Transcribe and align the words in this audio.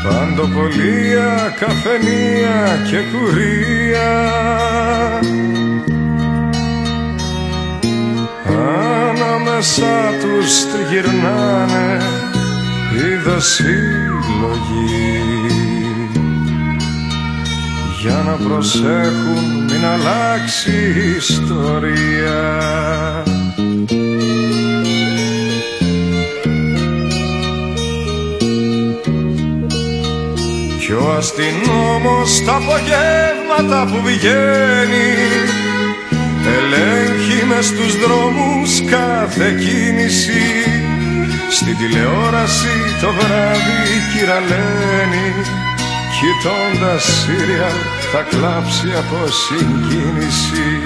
Παντοπολία, 0.04 1.54
καφενεία 1.60 2.86
και 2.90 2.98
κουρία. 3.12 4.30
Ανάμεσα 9.08 10.12
τους 10.20 10.72
τριγυρνάνε 10.72 12.00
οι 12.94 13.30
δοσύλλογοι 13.30 14.90
για 18.00 18.22
να 18.26 18.32
προσέχουν 18.48 19.59
μην 19.80 19.88
αλλάξει 19.88 20.70
η 20.70 21.16
ιστορία. 21.16 22.42
Κι 30.78 30.92
ο 30.92 31.14
αστυνόμος 31.18 32.42
τα 32.46 32.54
απογεύματα 32.54 33.92
που 33.92 34.00
βγαίνει 34.02 35.10
Ελέγχει 36.56 37.46
μες 37.46 37.66
στους 37.66 37.96
δρόμους 37.98 38.80
κάθε 38.90 39.50
κίνηση. 39.50 40.42
Στην 41.50 41.76
τηλεόραση 41.76 42.76
το 43.00 43.12
βράδυ 43.12 43.82
κυραλένει 44.12 45.28
Κοιτώντας 46.18 47.02
σύριαλ 47.02 47.99
θα 48.12 48.22
κλάψει 48.22 48.88
από 48.98 49.26
συγκίνηση 49.26 50.82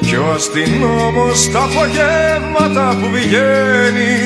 Κι 0.00 0.16
ο 0.16 0.32
αστυνόμος 0.34 1.50
τα 1.52 1.62
απογεύματα 1.62 2.96
που 3.00 3.08
βγαίνει 3.10 4.16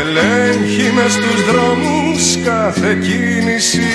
Ελέγχει 0.00 0.92
μες 0.92 1.12
στους 1.12 1.44
δρόμους 1.50 2.36
κάθε 2.44 2.94
κίνηση 2.94 3.92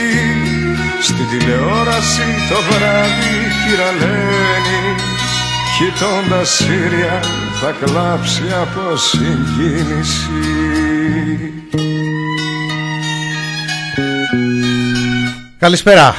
Στην 1.01 1.25
τηλεόραση 1.29 2.27
το 2.49 2.55
βράδυ 2.69 3.37
κυραλένει 3.63 4.95
Κοιτώντας 5.77 6.49
σύρια 6.49 7.19
θα 7.61 7.75
κλάψει 7.85 8.43
από 8.61 8.97
συγκίνηση 8.97 10.47
Καλησπέρα. 15.59 16.15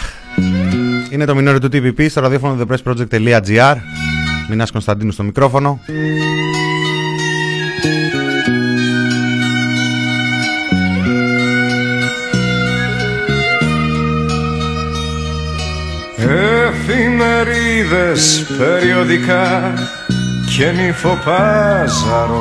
Είναι 1.10 1.24
το 1.24 1.34
μινόριο 1.34 1.60
του 1.60 1.68
TPP 1.72 2.10
στο 2.10 2.20
ραδιόφωνο 2.20 2.64
thepressproject.gr 2.64 3.74
Μινάς 4.48 4.70
Κωνσταντίνου 4.70 5.12
στο 5.12 5.22
μικρόφωνο. 5.22 5.80
Εφημερίδες, 16.88 18.46
περιοδικά 18.58 19.74
και 20.56 20.70
νυφοπάζαρο 20.70 22.38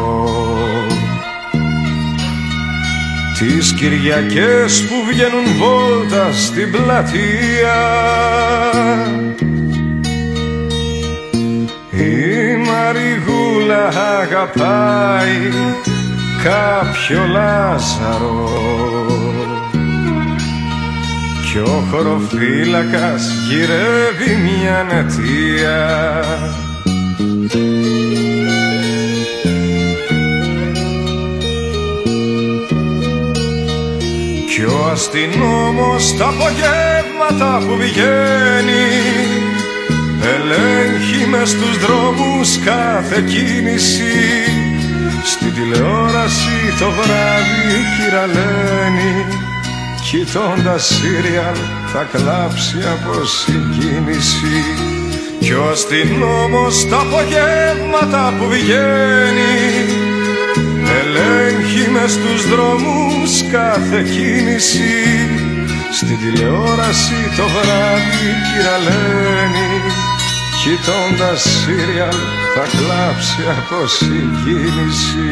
Τις 3.39 3.73
Κυριακές 3.73 4.85
που 4.87 4.95
βγαίνουν 5.09 5.45
βόλτα 5.57 6.31
στην 6.31 6.71
πλατεία. 6.71 7.77
Η 11.91 12.55
Μαριγούλα 12.55 13.87
αγαπάει 14.21 15.51
κάποιο 16.43 17.27
Λάζαρο. 17.31 18.49
Κι 21.51 21.57
ο 21.57 21.83
χωροφύλακας 21.91 23.31
γυρεύει 23.47 24.35
μια 24.43 24.85
νετία 24.89 25.87
Κι 34.57 34.63
ο 34.63 34.89
αστυνόμος 34.91 36.17
τα 36.17 36.25
απογεύματα 36.25 37.65
που 37.67 37.75
βγαίνει 37.75 38.87
Ελέγχει 40.33 41.27
μες 41.27 41.49
στους 41.49 41.77
δρόμους 41.77 42.59
κάθε 42.65 43.21
κίνηση. 43.21 44.15
Στην 45.23 45.53
τηλεόραση 45.53 46.57
το 46.79 46.89
βράδυ 46.89 47.77
κυραλένει 47.95 49.25
Κοιτώντας 50.09 50.85
σύριαλ 50.85 51.57
θα 51.93 52.07
κλάψει 52.11 52.77
από 52.77 53.25
συγκίνηση. 53.25 54.63
Κι 55.39 55.53
ο 55.53 55.69
αστυνόμος 55.71 56.87
τα 56.89 56.97
απογεύματα 56.97 58.33
που 58.39 58.45
βγαίνει 58.49 60.06
Ελέγχει 60.99 61.89
μες 61.89 62.11
στους 62.11 62.49
δρόμους 62.49 63.43
κάθε 63.51 64.01
κίνηση. 64.03 64.95
Στην 65.91 66.17
τηλεόραση 66.21 67.19
το 67.37 67.43
βράδυ 67.47 68.27
κυραλένει 68.47 69.67
Κοιτώντας 70.67 71.41
σύριαλ 71.41 72.15
θα 72.55 72.65
κλάψει 72.77 73.41
από 73.57 73.87
συγκίνηση 73.87 75.29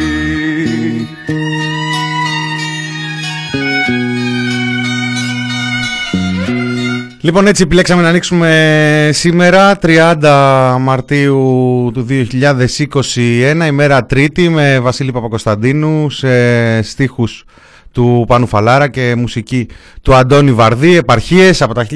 Λοιπόν 7.25 7.47
έτσι 7.47 7.63
επιλέξαμε 7.63 8.02
να 8.02 8.09
ανοίξουμε 8.09 9.09
σήμερα 9.13 9.80
30 9.81 10.75
Μαρτίου 10.80 11.91
του 11.94 12.08
2021 12.09 13.66
ημέρα 13.68 14.06
Τρίτη 14.06 14.50
με 14.50 14.80
Βασίλη 14.80 15.12
Παπακοσταντίνου 15.12 16.09
σε 16.09 16.81
στίχους 16.81 17.46
του 17.91 18.25
Πάνου 18.28 18.47
Φαλάρα 18.47 18.88
και 18.88 19.16
μουσική 19.16 19.68
του 20.02 20.16
Αντώνη 20.16 20.52
Βαρδί 20.52 20.96
επαρχίες 20.96 21.62
από 21.62 21.74
τα 21.74 21.88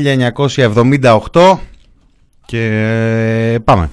1978 1.31 1.57
και 2.45 3.59
πάμε. 3.63 3.89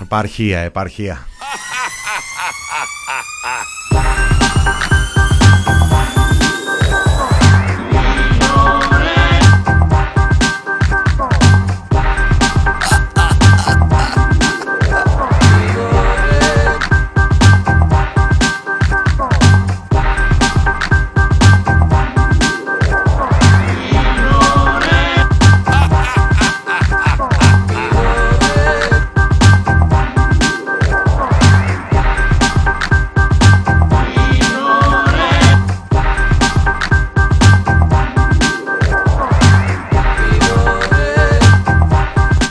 Επαρχία, 0.00 0.58
επαρχία. 0.58 1.26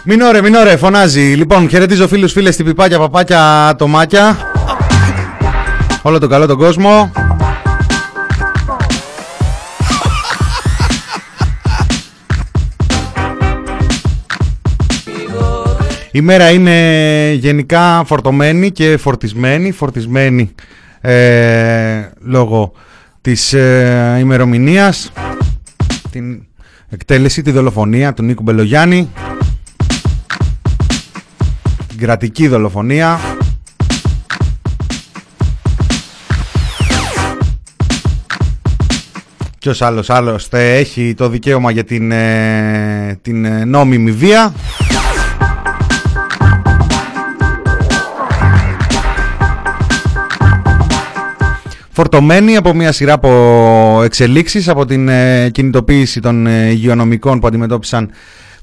Μινόρε, 0.09 0.41
μινόρε, 0.41 0.77
φωνάζει. 0.77 1.21
Λοιπόν, 1.21 1.69
χαιρετίζω 1.69 2.07
φίλους, 2.07 2.31
φίλες, 2.31 2.55
πιπάκια, 2.55 2.99
παπάκια, 2.99 3.75
τομάκια. 3.77 4.37
Όλο 6.01 6.19
τον 6.19 6.29
καλό 6.29 6.45
τον 6.45 6.57
κόσμο. 6.57 7.11
Η 16.11 16.21
μέρα 16.21 16.51
είναι 16.51 17.31
γενικά 17.33 18.03
φορτωμένη 18.05 18.71
και 18.71 18.97
φορτισμένη, 18.97 19.71
φορτισμένη 19.71 20.51
ε, 21.01 22.09
λόγω 22.19 22.71
της 23.21 23.53
ε, 23.53 24.17
ημερομηνίας, 24.19 25.11
την 26.11 26.43
εκτέλεση, 26.89 27.41
τη 27.41 27.51
δολοφονία 27.51 28.13
του 28.13 28.23
Νίκου 28.23 28.43
Μπελογιάννη 28.43 29.09
την 31.97 32.05
κρατική 32.05 32.47
δολοφονία 32.47 33.19
Ποιος 39.59 39.81
άλλος 39.81 40.09
άλλωστε 40.09 40.77
έχει 40.77 41.13
το 41.13 41.29
δικαίωμα 41.29 41.71
για 41.71 41.83
την, 41.83 42.11
ε, 42.11 43.19
την 43.21 43.45
ε, 43.45 43.65
νόμιμη 43.65 44.11
βία. 44.11 44.53
φορτωμένη 51.97 52.55
από 52.55 52.73
μια 52.73 52.91
σειρά 52.91 53.13
από 53.13 54.01
εξελίξεις 54.03 54.67
από 54.67 54.85
την 54.85 55.07
ε, 55.07 55.49
κινητοποίηση 55.49 56.19
των 56.19 56.47
ε, 56.47 56.69
υγειονομικών 56.69 57.39
που 57.39 57.47
αντιμετώπισαν 57.47 58.09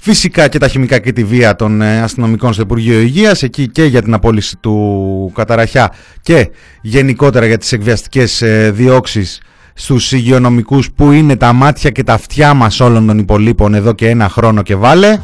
φυσικά 0.05 0.49
και 0.49 0.59
τα 0.59 0.69
χημικά 0.69 0.99
και 0.99 1.13
τη 1.13 1.25
βία 1.25 1.57
των 1.57 1.83
ε, 1.83 2.01
αστυνομικών 2.03 2.53
στο 2.53 2.63
Υπουργείο 2.63 3.01
Υγείας 3.01 3.43
εκεί 3.43 3.69
και 3.69 3.85
για 3.85 4.03
την 4.03 4.15
απόλυση 4.15 4.57
του 4.57 5.33
Καταραχιά 5.35 5.93
και 6.23 6.51
γενικότερα 6.81 7.47
για 7.47 7.59
τις 7.59 7.73
εκβιαστικές 7.73 8.43
διώξεις 8.71 9.41
στους 9.75 10.13
υγειονομικούς 10.13 10.91
που 10.93 11.13
είναι 11.13 11.37
τα 11.37 11.53
μάτια 11.53 11.91
και 11.91 12.03
τα 12.03 12.13
αυτιά 12.13 12.55
μας 12.55 12.81
όλων 12.81 13.07
των 13.07 13.19
υπολείπων 13.19 13.75
εδώ 13.75 13.93
και 13.93 14.09
ένα 14.09 14.29
χρόνο 14.29 14.63
και 14.63 14.75
βάλε. 14.75 15.19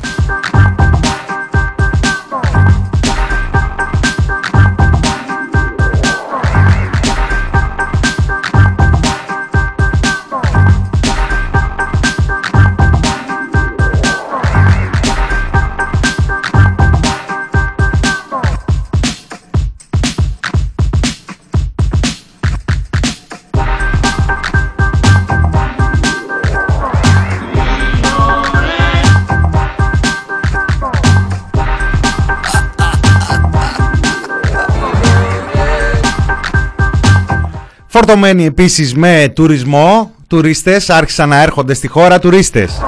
Φορτωμένοι 38.03 38.45
επίσης 38.45 38.95
με 38.95 39.33
τουρισμό, 39.35 40.11
τουρίστες 40.27 40.91
άρχισαν 40.91 41.29
να 41.29 41.43
έρχονται 41.43 41.75
στη 41.75 41.89
χώρα. 41.89 42.19
Τουρίστες. 42.19 42.81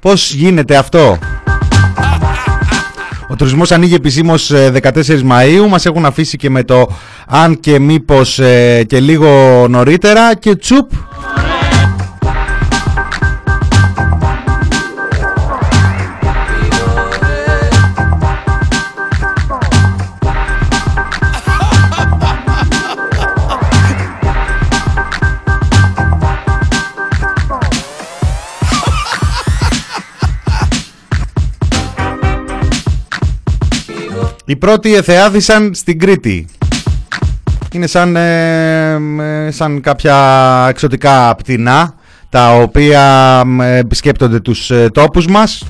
Πώς 0.00 0.32
γίνεται 0.32 0.76
αυτό; 0.76 1.18
Ο 3.28 3.36
τουρισμός 3.36 3.72
ανοίγει 3.72 3.94
επισήμως 3.94 4.52
14 4.52 5.08
ε, 5.08 5.20
Μαΐου, 5.30 5.68
μας 5.68 5.86
έχουν 5.86 6.04
αφήσει 6.04 6.36
και 6.36 6.50
με 6.50 6.62
το 6.62 6.88
αν 7.26 7.60
και 7.60 7.78
μήπως 7.78 8.38
ε, 8.38 8.84
και 8.86 9.00
λίγο 9.00 9.66
νωρίτερα 9.68 10.34
και 10.34 10.56
τσουπ 10.56 10.90
Οι 34.48 34.56
πρώτοι 34.56 34.94
εθεάθησαν 34.94 35.74
στην 35.74 35.98
Κρήτη. 35.98 36.46
Είναι 37.72 37.86
σαν, 37.86 38.16
ε, 38.16 38.92
ε, 39.20 39.50
σαν 39.50 39.80
κάποια 39.80 40.16
εξωτικά 40.68 41.34
πτηνά 41.34 41.94
τα 42.28 42.54
οποία 42.54 43.42
επισκέπτονται 43.58 44.40
τους 44.40 44.70
ε, 44.70 44.88
τόπους 44.88 45.26
μας. 45.26 45.66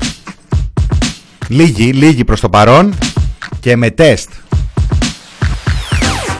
Λίγοι, 1.48 1.92
λίγοι 1.92 2.25
προς 2.25 2.40
το 2.40 2.48
παρόν 2.48 2.94
και 3.60 3.76
με 3.76 3.90
τεστ. 3.90 4.30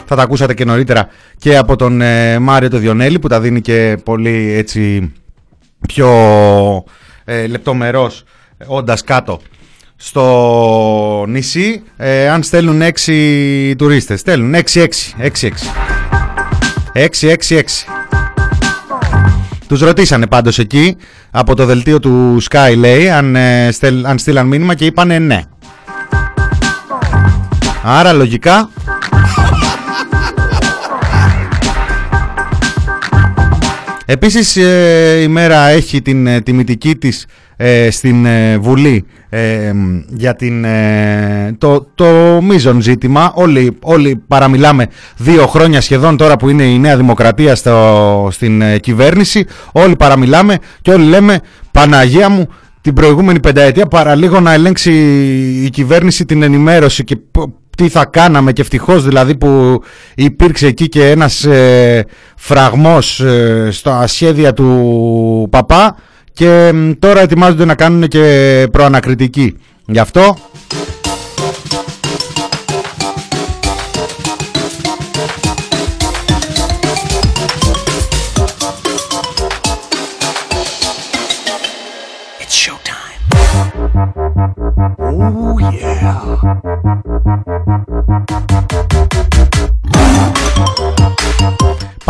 Θα 0.06 0.17
τα 0.17 0.23
ακούσατε 0.23 0.55
και 0.55 0.64
νωρίτερα 0.64 1.08
και 1.38 1.56
από 1.56 1.76
τον 1.76 2.02
Μάριο 2.40 2.70
το 2.70 2.79
Διονέλη 2.79 3.19
που 3.19 3.29
τα 3.29 3.40
δίνει 3.40 3.61
και 3.61 3.99
πολύ 4.05 4.52
έτσι 4.52 5.12
πιο 5.88 6.11
ε, 7.25 7.46
λεπτομερός 7.46 8.25
όντας 8.67 9.05
κάτω 9.05 9.40
στο 10.00 11.25
νησί 11.29 11.83
ε, 11.97 12.29
αν 12.29 12.43
στέλνουν 12.43 12.83
6 13.05 13.75
τουρίστες. 13.79 14.21
Στέλνουν 14.21 14.55
6-6. 14.73 14.87
6-6. 16.93 17.61
Τους 19.69 19.81
ρωτήσανε 19.81 20.27
πάντως 20.27 20.59
εκεί 20.59 20.97
από 21.31 21.55
το 21.55 21.65
δελτίο 21.65 22.00
του 22.00 22.43
Sky 22.50 22.75
λέει 22.77 23.11
αν, 23.11 23.37
ε, 23.37 23.69
αν 24.03 24.19
στείλαν 24.19 24.47
μήνυμα 24.47 24.75
και 24.75 24.85
είπανε 24.85 25.19
ναι. 25.19 25.43
Άρα 27.83 28.12
λογικά 28.12 28.71
Επίσης 34.11 34.56
ε, 34.56 35.21
η 35.23 35.29
μέρα 35.29 35.69
έχει 35.69 36.03
την 36.03 36.27
ε, 36.27 36.41
τιμητική 36.41 36.97
της 36.97 37.27
ε, 37.56 37.91
στην 37.91 38.27
Βουλή 38.61 39.06
για 40.09 40.35
την, 40.37 40.67
το, 41.59 41.87
το 41.95 42.07
μείζον 42.43 42.81
ζήτημα. 42.81 43.33
Όλοι, 43.35 43.77
όλοι 43.81 44.23
παραμιλάμε 44.29 44.87
δύο 45.17 45.47
χρόνια 45.47 45.81
σχεδόν 45.81 46.17
τώρα 46.17 46.37
που 46.37 46.49
είναι 46.49 46.63
η 46.63 46.79
Νέα 46.79 46.97
Δημοκρατία 46.97 47.55
στο, 47.55 48.29
στην 48.31 48.81
κυβέρνηση. 48.81 49.47
Όλοι 49.73 49.97
παραμιλάμε 49.97 50.57
και 50.83 50.91
όλοι 50.91 51.05
λέμε 51.05 51.41
Παναγία 51.71 52.29
μου 52.29 52.49
την 52.81 52.95
προηγούμενη 52.95 53.41
πενταετία 53.41 53.87
παραλίγο 53.87 54.41
να 54.41 54.52
ελέγξει 54.52 54.93
η 55.64 55.71
κυβέρνηση 55.71 56.25
την 56.25 56.43
ενημέρωση 56.43 57.05
και 57.05 57.17
τι 57.76 57.88
θα 57.88 58.05
κάναμε 58.05 58.52
και 58.52 58.61
ευτυχώς 58.61 59.05
δηλαδή 59.05 59.37
που 59.37 59.83
υπήρξε 60.14 60.67
εκεί 60.67 60.88
και 60.88 61.11
ένας 61.11 61.45
ε, 61.45 62.05
φραγμός 62.37 63.21
ε, 63.21 63.69
στα 63.71 64.07
σχέδια 64.07 64.52
του 64.52 65.49
παπά 65.50 65.97
και 66.38 66.73
τώρα 66.99 67.21
ετοιμάζονται 67.21 67.64
να 67.64 67.75
κάνουν 67.75 68.09
και 68.09 68.68
προανακριτική. 68.71 69.57
Γι' 69.87 69.99
αυτό 69.99 70.37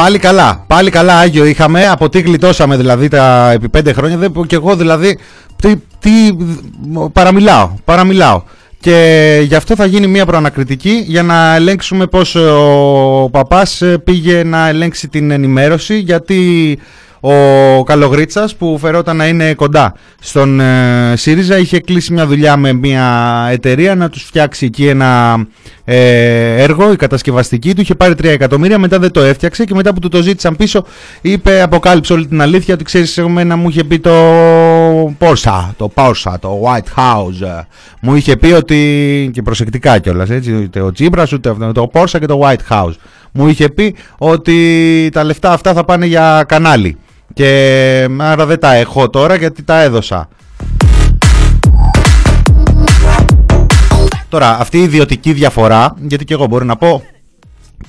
Πάλι 0.09 0.21
καλά, 0.21 0.65
πάλι 0.67 0.91
καλά 0.91 1.19
Άγιο 1.19 1.45
είχαμε, 1.45 1.88
από 1.88 2.09
τι 2.09 2.21
γλιτώσαμε 2.21 2.77
δηλαδή 2.77 3.09
τα 3.09 3.50
επί 3.50 3.69
πέντε 3.69 3.93
χρόνια 3.93 4.17
δεν, 4.17 4.33
και 4.47 4.55
εγώ 4.55 4.77
δηλαδή 4.77 5.19
τι, 5.57 5.75
τι, 5.99 6.11
παραμιλάω, 7.12 7.71
παραμιλάω. 7.85 8.43
Και 8.81 9.41
γι' 9.47 9.55
αυτό 9.55 9.77
θα 9.77 9.87
γίνει 9.87 10.07
μια 10.07 10.27
προανακριτική 10.27 11.05
για 11.07 11.23
να 11.23 11.55
ελέγξουμε 11.55 12.07
πώς 12.07 12.35
ο 12.35 13.29
παπάς 13.31 13.83
πήγε 14.05 14.43
να 14.45 14.69
ελέγξει 14.69 15.09
την 15.09 15.31
ενημέρωση 15.31 15.99
γιατί 15.99 16.79
ο 17.20 17.82
Καλογρίτσας 17.84 18.56
που 18.56 18.78
φερόταν 18.80 19.16
να 19.16 19.26
είναι 19.26 19.54
κοντά 19.54 19.94
στον 20.20 20.60
ε, 20.60 21.14
ΣΥΡΙΖΑ 21.16 21.58
είχε 21.58 21.80
κλείσει 21.80 22.12
μια 22.12 22.26
δουλειά 22.26 22.56
με 22.56 22.72
μια 22.72 23.46
εταιρεία 23.50 23.94
να 23.94 24.08
τους 24.08 24.22
φτιάξει 24.22 24.66
εκεί 24.66 24.87
ένα 24.87 25.46
ε, 25.84 26.62
έργο, 26.62 26.92
η 26.92 26.96
κατασκευαστική 26.96 27.75
του. 27.75 27.80
Είχε 27.80 27.94
πάρει 27.94 28.14
3 28.18 28.25
εκατομμύρια, 28.25 28.78
μετά 28.78 28.98
δεν 28.98 29.10
το 29.10 29.20
έφτιαξε 29.20 29.64
και 29.64 29.75
μετά 29.75 29.94
που 29.94 30.00
του 30.00 30.08
το 30.08 30.22
ζήτησαν 30.22 30.56
πίσω 30.56 30.84
είπε, 31.20 31.62
αποκάλυψε 31.62 32.12
όλη 32.12 32.26
την 32.26 32.40
αλήθεια 32.40 32.75
ότι 32.75 32.84
ξέρεις 32.84 33.16
να 33.44 33.56
μου 33.56 33.68
είχε 33.68 33.84
πει 33.84 33.98
το 33.98 34.10
Porsche, 35.18 35.68
το 35.76 35.90
Porsche, 35.94 36.34
το 36.40 36.62
White 36.64 37.00
House. 37.00 37.62
Μου 38.00 38.14
είχε 38.14 38.37
πει 38.37 38.52
ότι, 38.52 39.30
και 39.32 39.42
προσεκτικά 39.42 39.98
κιόλας 39.98 40.30
έτσι, 40.30 40.54
ούτε 40.54 40.80
ο 40.80 40.92
Τσίπρας 40.92 41.32
ούτε 41.32 41.54
το 41.75 41.90
Porsche 41.92 42.18
και 42.20 42.26
το 42.26 42.40
White 42.44 42.75
House. 42.75 42.94
Μου 43.32 43.48
είχε 43.48 43.68
πει 43.68 43.94
ότι 44.18 45.08
τα 45.12 45.25
λεφτά 45.25 45.52
αυτά 45.52 45.72
θα 45.72 45.84
πάνε 45.84 46.06
για 46.06 46.44
κανάλι 46.48 46.96
και 47.38 48.09
άρα 48.18 48.47
δεν 48.47 48.61
τα 48.61 48.75
έχω 48.75 49.11
τώρα 49.11 49.35
γιατί 49.35 49.62
τα 49.62 49.80
έδωσα. 49.80 50.28
Τώρα 54.28 54.61
αυτή 54.61 54.78
η 54.78 54.83
ιδιωτική 54.83 55.33
διαφορά, 55.33 55.95
γιατί 56.00 56.25
και 56.25 56.35
εγώ 56.35 56.47
μπορώ 56.47 56.64
να 56.64 56.76
πω 56.76 57.02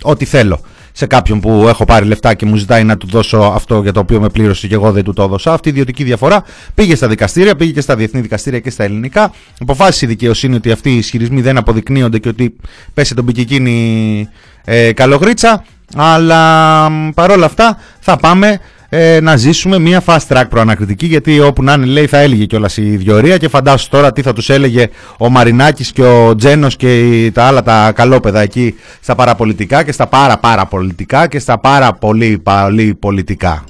ό,τι 0.02 0.26
θέλω 0.26 0.60
σε 0.92 1.06
κάποιον 1.06 1.40
που 1.40 1.66
έχω 1.68 1.86
πάρει 1.86 2.06
λεφτά 2.06 2.34
και 2.34 2.46
μου 2.46 2.56
ζητάει 2.56 2.84
να 2.84 2.98
του 2.98 3.08
δώσω 3.08 3.38
αυτό 3.38 3.82
για 3.82 3.92
το 3.92 4.00
οποίο 4.00 4.20
με 4.20 4.30
πλήρωσε 4.30 4.68
και 4.68 4.74
εγώ 4.74 4.92
δεν 4.92 5.04
του 5.04 5.14
το 5.14 5.24
έδωσα. 5.24 5.54
Αυτή 5.54 5.68
η 5.68 5.72
ιδιωτική 5.72 6.04
διαφορά 6.04 6.44
πήγε 6.76 6.96
στα 6.96 7.08
δικαστήρια, 7.08 7.56
πήγε 7.56 7.72
και 7.72 7.82
στα 7.82 7.96
διεθνή 7.96 8.22
δικαστήρια 8.22 8.60
και 8.60 8.70
στα 8.70 8.84
ελληνικά. 8.84 9.32
Αποφάσισε 9.60 10.06
η 10.06 10.08
δικαιοσύνη 10.08 10.56
ότι 10.56 10.72
αυτοί 10.72 10.94
οι 10.94 10.98
ισχυρισμοί 10.98 11.42
δεν 11.42 11.58
αποδεικνύονται 11.58 12.20
και 12.20 12.30
ότι 12.30 12.56
πέσει 12.94 13.16
τον 13.16 13.26
πικικίνη 13.26 14.28
ε, 14.66 14.94
καλογρίτσα. 14.94 15.66
Αλλά 15.96 16.88
παρόλα 17.14 17.46
αυτά 17.46 17.78
θα 18.00 18.18
πάμε 18.18 18.60
ε, 18.90 19.20
να 19.22 19.36
ζήσουμε 19.36 19.80
μια 19.80 20.04
fast 20.06 20.28
track 20.28 20.44
προανακριτική 20.50 21.06
γιατί 21.06 21.40
όπου 21.40 21.64
να 21.64 21.74
είναι 21.74 21.86
λέει 21.86 22.08
θα 22.08 22.18
έλεγε 22.18 22.46
κιόλας 22.46 22.78
η 22.78 22.82
διορία 22.82 23.38
και 23.38 23.48
φαντάσου 23.48 23.90
τώρα 23.90 24.12
τι 24.12 24.22
θα 24.22 24.34
τους 24.34 24.50
έλεγε 24.50 24.90
ο 25.18 25.30
Μαρινάκης 25.30 25.92
και 25.92 26.04
ο 26.04 26.36
Τζένος 26.36 26.76
και 26.76 27.32
τα 27.34 27.44
άλλα 27.44 27.64
τα 27.64 27.92
καλόπεδα 27.96 28.40
εκεί 28.42 28.76
στα 29.02 29.16
παραπολιτικά 29.16 29.84
και 29.84 29.92
στα 29.92 30.08
πάρα 30.08 30.38
πάρα 30.38 30.66
πολιτικά 30.66 31.28
και 31.28 31.40
στα 31.40 31.60
πάρα 31.60 31.94
πολύ 31.94 32.42
πολύ 32.44 32.96
πολιτικά. 33.00 33.64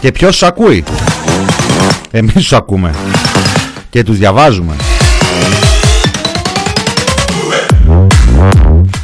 Και 0.00 0.12
ποιος 0.12 0.36
σου 0.36 0.46
ακούει; 0.46 0.84
Εμείς 2.10 2.32
τους 2.32 2.52
ακούμε 2.52 2.94
Και 3.90 4.02
τους 4.02 4.18
διαβάζουμε 4.18 4.74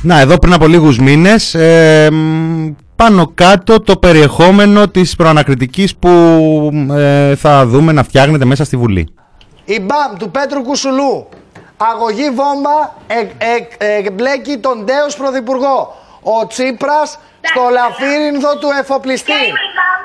Να 0.06 0.20
εδώ 0.20 0.38
πριν 0.38 0.52
από 0.52 0.66
λίγους 0.66 0.98
μήνες 0.98 1.54
ε, 1.54 2.08
Πάνω 2.96 3.30
κάτω 3.34 3.80
το 3.80 3.96
περιεχόμενο 3.96 4.88
της 4.88 5.16
προανακριτικής 5.16 5.96
Που 5.96 6.10
ε, 6.96 7.34
θα 7.36 7.66
δούμε 7.66 7.92
να 7.92 8.02
φτιάχνεται 8.02 8.44
μέσα 8.44 8.64
στη 8.64 8.76
Βουλή 8.76 9.08
Η 9.64 9.80
μπαμ 9.80 10.16
του 10.18 10.30
Πέτρου 10.30 10.62
Κουσουλού 10.62 11.28
Αγωγή 11.76 12.30
βόμβα 12.30 12.94
εκμπλέκει 13.98 14.50
ε, 14.50 14.56
τον 14.56 14.86
τέος 14.86 15.16
πρωθυπουργό 15.16 15.94
ο 16.22 16.46
Τσίπρας 16.46 17.18
στο 17.40 17.62
λαφύρινθο 17.70 18.58
του 18.58 18.68
εφοπλιστή. 18.80 19.44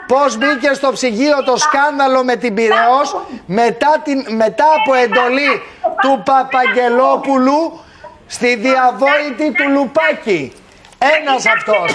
Πώς 0.08 0.38
μπήκε 0.38 0.74
στο 0.74 0.92
ψυγείο 0.92 1.44
το 1.44 1.58
σκάνδαλο 1.58 2.24
με 2.24 2.36
την 2.36 2.54
Πυραιός 2.54 3.16
μετά, 3.46 4.02
την, 4.04 4.36
μετά 4.36 4.66
από 4.80 4.94
εντολή 4.94 5.62
του 6.02 6.22
Παπαγγελόπουλου 6.26 7.80
στη 8.36 8.50
διαβόητη 8.56 9.48
του 9.58 9.68
Λουπάκη. 9.76 10.42
Ένας 11.16 11.46
αυτός, 11.56 11.90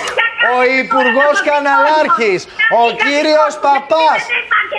ο 0.57 0.57
Υπουργός 0.83 1.37
Καναλάρχης, 1.49 2.41
ο 2.83 2.85
κύριος 3.05 3.53
Παπάς, 3.65 4.21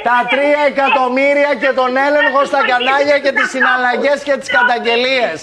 τα 0.08 0.18
τρία 0.32 0.62
εκατομμύρια 0.72 1.52
και 1.62 1.72
τον 1.80 1.92
έλεγχο 2.08 2.40
στα 2.50 2.62
κανάλια 2.72 3.18
και 3.24 3.32
τις 3.38 3.48
συναλλαγές 3.54 4.20
και 4.28 4.36
τις 4.40 4.50
καταγγελίες. 4.58 5.38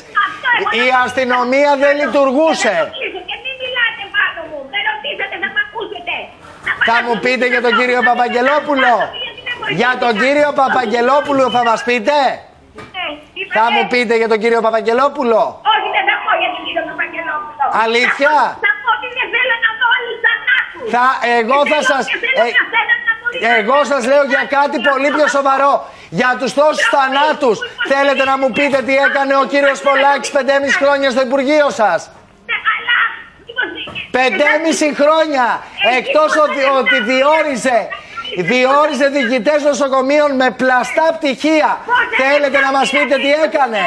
Η 0.84 0.86
αστυνομία 1.04 1.70
δεν 1.82 1.92
λειτουργούσε. 2.00 2.74
Θα 6.88 6.96
μου 7.04 7.14
πείτε 7.20 7.46
για 7.46 7.62
τον 7.66 7.76
κύριο 7.78 8.00
Παπαγγελόπουλο. 8.08 8.94
Για 9.80 9.92
τον 10.02 10.12
κύριο 10.20 10.50
Παπαγγελόπουλο 10.60 11.50
θα 11.50 11.62
μας 11.68 11.82
πείτε. 11.84 12.18
Θα 13.56 13.64
μου 13.74 13.82
πείτε 13.92 14.14
για 14.20 14.28
τον 14.32 14.38
κύριο 14.42 14.60
Παπαγγελόπουλο. 14.66 15.40
Όχι, 15.72 15.88
δεν 15.96 16.04
θα 16.08 16.16
πω 16.24 16.30
για 16.42 16.50
τον 16.54 16.62
κύριο 16.66 16.84
Παπαγγελόπουλο. 16.90 17.64
Αλήθεια; 17.84 18.34
Θα 18.64 18.72
πω 18.82 18.88
ότι 18.96 19.08
δεν 19.16 19.26
θέλω 19.34 19.54
να 19.64 19.70
δω 19.78 19.86
άλλους 19.96 20.18
θανάτους. 20.24 20.86
Θα, 20.94 21.06
εγώ 21.38 21.58
θα 21.72 21.80
σας... 21.90 22.04
Ε, 22.40 23.46
εγώ 23.60 23.78
σας 23.90 24.02
λέω 24.10 24.24
για 24.34 24.44
κάτι 24.56 24.76
πολύ 24.88 25.08
πιο 25.16 25.26
σοβαρό. 25.36 25.72
Για 26.18 26.36
τους 26.40 26.54
τόσους 26.54 26.88
θανάτους 26.94 27.58
θέλετε 27.92 28.24
να 28.24 28.34
μου 28.38 28.50
πείτε 28.50 28.78
τι 28.86 28.94
έκανε 28.96 29.36
ο 29.42 29.44
κύριος 29.52 29.80
Πολάκης 29.80 30.30
5,5 30.34 30.40
χρόνια 30.80 31.10
στο 31.10 31.20
Υπουργείο 31.20 31.70
σας; 31.70 32.10
Πεντέμιση 34.16 34.94
χρόνια 35.00 35.46
εκτός 35.98 36.30
ότι, 36.44 36.62
ότι 36.80 36.96
διόριζε 37.10 37.88
διόριζε 38.36 39.08
διοικητές 39.08 39.62
νοσοκομείων 39.62 40.36
με 40.36 40.50
πλαστά 40.50 41.16
πτυχία. 41.16 41.78
Θέλετε 42.16 42.58
να 42.58 42.72
μας 42.72 42.90
πείτε 42.90 43.16
τι 43.16 43.32
έκανε; 43.32 43.78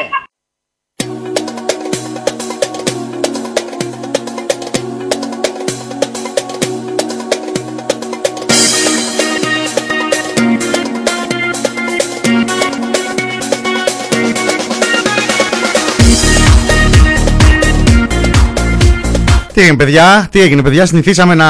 Τι 19.57 19.63
έγινε 19.63 19.77
παιδιά, 19.77 20.27
τι 20.31 20.41
έγινε 20.41 20.61
παιδιά, 20.61 20.85
συνηθίσαμε 20.85 21.35
να 21.35 21.47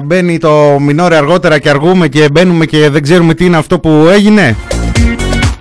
μπαίνει 0.00 0.38
το 0.38 0.76
μινόρε 0.80 1.16
αργότερα 1.16 1.58
και 1.58 1.68
αργούμε 1.68 2.08
και 2.08 2.28
μπαίνουμε 2.32 2.66
και 2.66 2.90
δεν 2.90 3.02
ξέρουμε 3.02 3.34
τι 3.34 3.44
είναι 3.44 3.56
αυτό 3.56 3.78
που 3.78 4.06
έγινε. 4.12 4.56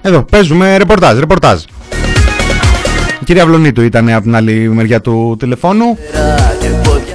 Εδώ 0.02 0.24
παίζουμε 0.24 0.78
ρεπορτάζ, 0.78 1.20
ρεπορτάζ. 1.20 1.62
Η 3.20 3.24
κυρία 3.26 3.46
Βλονίτου 3.46 3.82
ήταν 3.82 4.10
από 4.10 4.22
την 4.22 4.36
άλλη 4.36 4.70
μεριά 4.70 5.02
του 5.02 5.36
τηλεφώνου. 5.40 5.98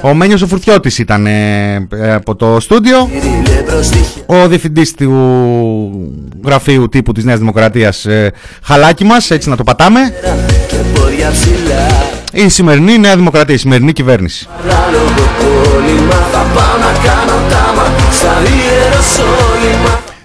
Ο 0.01 0.13
Μένιος 0.13 0.41
ο 0.41 0.47
Φουρτιώτης 0.47 0.97
ήταν 0.99 1.25
ε, 1.25 1.87
από 2.13 2.35
το 2.35 2.57
στούντιο. 2.59 3.09
Ο 4.25 4.47
διευθυντής 4.47 4.93
του 4.93 5.11
γραφείου 6.45 6.89
τύπου 6.89 7.11
της 7.11 7.23
Νέας 7.23 7.39
Δημοκρατίας 7.39 8.05
ε, 8.05 8.31
χαλάκι 8.63 9.03
μας, 9.03 9.31
έτσι 9.31 9.49
να 9.49 9.55
το 9.55 9.63
πατάμε. 9.63 9.99
Η 12.31 12.49
σημερινή 12.49 12.97
Νέα 12.97 13.15
Δημοκρατία, 13.15 13.55
η 13.55 13.57
σημερινή 13.57 13.93
κυβέρνηση. 13.93 14.47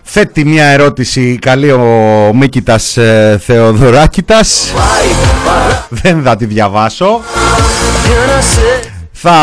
Θέτει 0.03 0.45
μια 0.45 0.65
ερώτηση 0.65 1.39
καλή 1.41 1.71
ο 1.71 2.33
Μίκητας 2.35 2.97
ε, 2.97 3.41
Θεοδωράκητας. 3.45 4.73
Δεν 5.89 6.23
θα 6.23 6.37
τη 6.37 6.45
διαβάσω. 6.45 7.21
Θα... 9.13 9.35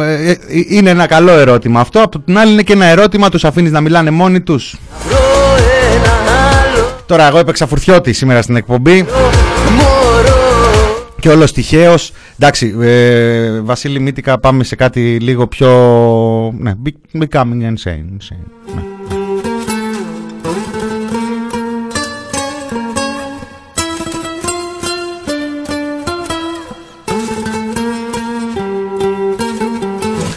Ε, 0.00 0.30
ε, 0.30 0.36
είναι 0.68 0.90
ένα 0.90 1.06
καλό 1.06 1.32
ερώτημα 1.32 1.80
αυτό. 1.80 2.02
Από 2.02 2.18
την 2.18 2.38
άλλη 2.38 2.52
είναι 2.52 2.62
και 2.62 2.72
ένα 2.72 2.84
ερώτημα 2.84 3.28
Τους 3.28 3.44
αφήνεις 3.44 3.70
να 3.70 3.80
μιλάνε 3.80 4.10
μόνοι 4.10 4.40
τους. 4.40 4.76
Τώρα 7.06 7.26
εγώ 7.26 7.38
έπαιξα 7.38 7.66
φουρτιώτη 7.66 8.12
σήμερα 8.12 8.42
στην 8.42 8.56
εκπομπή 8.56 9.06
και 11.24 11.30
όλο 11.30 11.44
τυχαίως. 11.44 12.12
Εντάξει, 12.38 12.74
ε, 12.80 13.60
Βασίλη 13.60 14.00
Μήτικα, 14.00 14.38
πάμε 14.38 14.64
σε 14.64 14.76
κάτι 14.76 15.18
λίγο 15.20 15.46
πιο. 15.46 15.68
Ναι, 16.58 16.72
becoming 17.18 17.62
insane. 17.62 18.06
insane. 18.18 18.44
Ναι. 18.74 18.82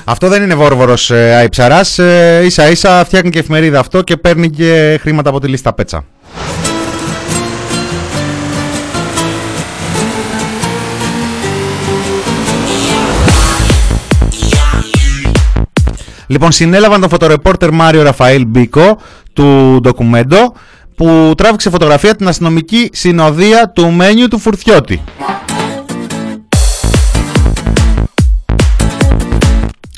Αυτό 0.03 0.27
δεν 0.27 0.44
είναι 0.44 0.56
βόρβορος 0.56 1.12
ε, 1.12 1.36
αϊψαράς, 1.36 2.00
ε, 2.00 2.41
ίσα 2.46 2.70
ίσα 2.70 3.06
φτιάχνει 3.06 3.29
και 3.29 3.39
εφημερίδα 3.39 3.79
αυτό 3.79 4.01
και 4.01 4.17
παίρνει 4.17 4.50
και 4.50 4.98
χρήματα 5.01 5.29
από 5.29 5.39
τη 5.39 5.48
λίστα 5.48 5.74
πέτσα. 5.74 6.06
Λοιπόν, 16.28 16.52
συνέλαβαν 16.52 17.00
τον 17.02 17.10
φωτορεπόρτερ 17.10 17.72
Μάριο 17.72 18.04
Ραφαήλ 18.04 18.46
Μπίκο 18.46 18.98
του 19.34 19.80
ντοκουμέντο 19.82 20.54
που 20.96 21.34
τράβηξε 21.38 21.70
φωτογραφία 21.70 22.16
την 22.16 22.28
αστυνομική 22.28 22.90
συνοδεία 22.94 23.72
του 23.76 23.92
μένιου 23.92 24.28
του 24.28 24.40
Φουρτιώτη. 24.40 25.02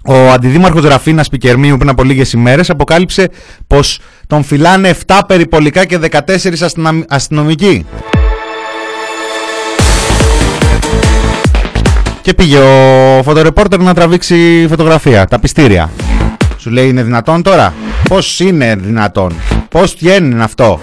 Ο 0.06 0.32
αντιδήμαρχος 0.32 0.84
Ραφίνας 0.84 1.30
Πικερμίου 1.30 1.78
πριν 1.78 1.90
από 1.90 2.04
λίγες 2.04 2.34
ημέρες 2.34 2.70
αποκάλυψε 2.70 3.30
πως 3.68 4.00
τον 4.28 4.44
φυλάνε 4.44 4.96
7 5.08 5.20
περιπολικά 5.28 5.86
και 5.86 5.98
14 5.98 7.06
αστυνομικοί. 7.10 7.86
Και 12.22 12.34
πήγε 12.34 12.58
ο 12.58 13.24
φωτορεπόρτερ 13.24 13.80
να 13.80 13.94
τραβήξει 13.94 14.66
φωτογραφία, 14.70 15.26
τα 15.26 15.40
πιστήρια. 15.40 15.90
Σου 16.60 16.70
λέει 16.70 16.88
είναι 16.88 17.04
δυνατόν 17.04 17.42
τώρα; 17.42 17.74
Πώς 18.10 18.40
είναι 18.40 18.76
δυνατόν; 18.76 19.34
Πώς 19.70 19.96
βγαίνει 20.00 20.42
αυτό; 20.42 20.80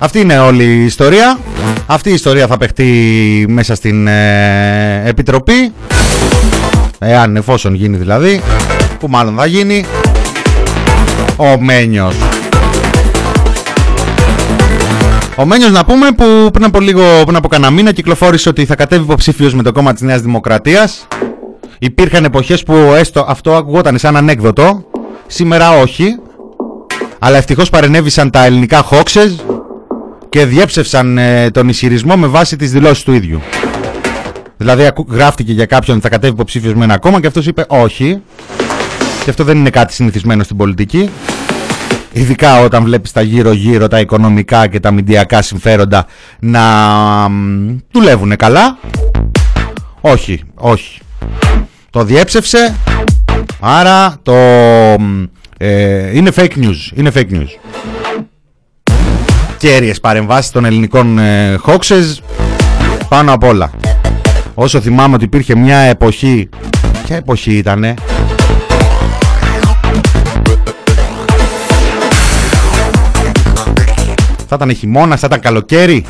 Αυτή 0.00 0.20
είναι 0.20 0.38
όλη 0.38 0.64
η 0.64 0.84
ιστορία. 0.84 1.38
Αυτή 1.90 2.10
η 2.10 2.12
ιστορία 2.12 2.46
θα 2.46 2.56
παιχτεί 2.56 3.46
μέσα 3.48 3.74
στην 3.74 4.06
ε, 4.06 5.02
Επιτροπή. 5.04 5.72
Εάν 6.98 7.36
εφόσον 7.36 7.74
γίνει 7.74 7.96
δηλαδή. 7.96 8.40
Που 8.98 9.08
μάλλον 9.08 9.36
θα 9.36 9.46
γίνει. 9.46 9.84
Ο 11.36 11.60
Μένιος 11.60 12.14
Ο 15.36 15.44
Μένιος 15.44 15.70
να 15.70 15.84
πούμε 15.84 16.10
που 16.16 16.50
πριν 16.52 16.64
από 16.64 16.80
λίγο, 16.80 17.02
πριν 17.24 17.36
από 17.36 17.48
κανένα 17.48 17.70
μήνα 17.70 17.92
κυκλοφόρησε 17.92 18.48
ότι 18.48 18.64
θα 18.64 18.74
κατέβει 18.74 19.02
υποψήφιος 19.02 19.54
με 19.54 19.62
το 19.62 19.72
κόμμα 19.72 19.92
της 19.92 20.02
Νέας 20.02 20.20
Δημοκρατίας. 20.20 21.06
Υπήρχαν 21.78 22.24
εποχές 22.24 22.62
που 22.62 22.74
έστω 22.74 23.24
αυτό 23.28 23.56
ακουγόταν 23.56 23.98
σαν 23.98 24.16
ανέκδοτο. 24.16 24.84
Σήμερα 25.26 25.70
όχι. 25.70 26.16
Αλλά 27.18 27.36
ευτυχώς 27.36 27.70
παρενέβησαν 27.70 28.30
τα 28.30 28.44
ελληνικά 28.44 28.82
χόξες 28.82 29.36
και 30.28 30.44
διέψευσαν 30.44 31.18
ε, 31.18 31.50
τον 31.50 31.68
ισχυρισμό 31.68 32.16
με 32.16 32.26
βάση 32.26 32.56
τις 32.56 32.72
δηλώσεις 32.72 33.02
του 33.04 33.12
ίδιου. 33.12 33.40
Δηλαδή 34.56 34.86
ακου- 34.86 35.12
γράφτηκε 35.12 35.52
για 35.52 35.66
κάποιον 35.66 35.96
ότι 35.96 36.04
θα 36.04 36.10
κατέβει 36.12 36.32
υποψήφιος 36.32 36.74
με 36.74 36.84
ένα 36.84 36.98
κόμμα 36.98 37.20
και 37.20 37.26
αυτός 37.26 37.46
είπε 37.46 37.64
όχι. 37.68 38.22
Και 39.24 39.30
αυτό 39.30 39.44
δεν 39.44 39.56
είναι 39.58 39.70
κάτι 39.70 39.92
συνηθισμένο 39.92 40.42
στην 40.42 40.56
πολιτική. 40.56 41.10
Ειδικά 42.12 42.60
όταν 42.60 42.84
βλέπεις 42.84 43.12
τα 43.12 43.22
γύρω-γύρω, 43.22 43.88
τα 43.88 44.00
οικονομικά 44.00 44.66
και 44.66 44.80
τα 44.80 44.90
μηντιακά 44.90 45.42
συμφέροντα 45.42 46.06
να 46.38 46.60
μ, 47.28 47.76
δουλεύουν 47.90 48.36
καλά. 48.36 48.78
Όχι, 50.00 50.40
όχι. 50.54 51.00
Το 51.90 52.04
διέψευσε, 52.04 52.76
άρα 53.60 54.16
το... 54.22 54.32
μ, 55.00 55.22
ε, 55.58 56.16
είναι 56.16 56.30
fake 56.36 56.56
news, 56.56 56.92
είναι 56.94 57.10
fake 57.14 57.30
news. 57.30 57.48
Κέρυες 59.58 60.00
παρεμβάσεις 60.00 60.50
των 60.50 60.64
ελληνικών 60.64 61.18
ε, 61.18 61.58
hoaxes 61.66 62.18
πάνω 63.08 63.32
απ' 63.32 63.44
όλα. 63.44 63.70
Όσο 64.54 64.80
θυμάμαι 64.80 65.14
ότι 65.14 65.24
υπήρχε 65.24 65.56
μια 65.56 65.78
εποχή... 65.78 66.48
Ποια 67.06 67.16
εποχή 67.16 67.52
ήτανε; 67.56 67.94
Θα 74.50 74.56
ήταν 74.56 74.74
χειμώνα, 74.74 75.16
θα 75.16 75.26
ήταν 75.26 75.40
καλοκαίρι. 75.40 76.04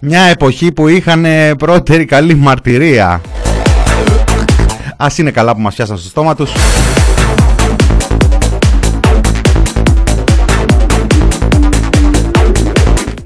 Μια 0.00 0.20
εποχή 0.22 0.72
που 0.72 0.88
είχαν 0.88 1.24
ε, 1.24 1.54
πρώτερη 1.54 2.04
καλή 2.04 2.34
μαρτυρία. 2.34 3.20
Ας 4.96 5.18
είναι 5.18 5.30
καλά 5.30 5.54
που 5.54 5.60
μας 5.60 5.74
πιάσαν 5.74 5.96
στο 5.98 6.08
στόμα 6.08 6.34
τους. 6.34 6.50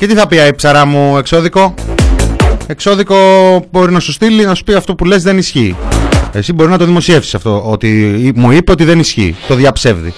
Και 0.02 0.08
τι 0.08 0.14
θα 0.14 0.26
πει 0.26 0.36
η 0.36 0.54
ψαρά 0.54 0.86
μου 0.86 1.18
εξώδικο; 1.18 1.74
Εξώδικο 2.66 3.16
μπορεί 3.70 3.92
να 3.92 4.00
σου 4.00 4.12
στείλει 4.12 4.44
να 4.44 4.54
σου 4.54 4.64
πει 4.64 4.74
αυτό 4.74 4.94
που 4.94 5.04
λες 5.04 5.22
δεν 5.22 5.38
ισχύει. 5.38 5.76
Εσύ 6.32 6.52
μπορεί 6.52 6.70
να 6.70 6.78
το 6.78 6.84
δημοσιεύσεις 6.84 7.34
αυτό. 7.34 7.62
Ότι 7.66 8.32
μου 8.36 8.50
είπε 8.50 8.72
ότι 8.72 8.84
δεν 8.84 8.98
ισχύει. 8.98 9.36
Το 9.48 9.54
διαψεύδει. 9.54 10.14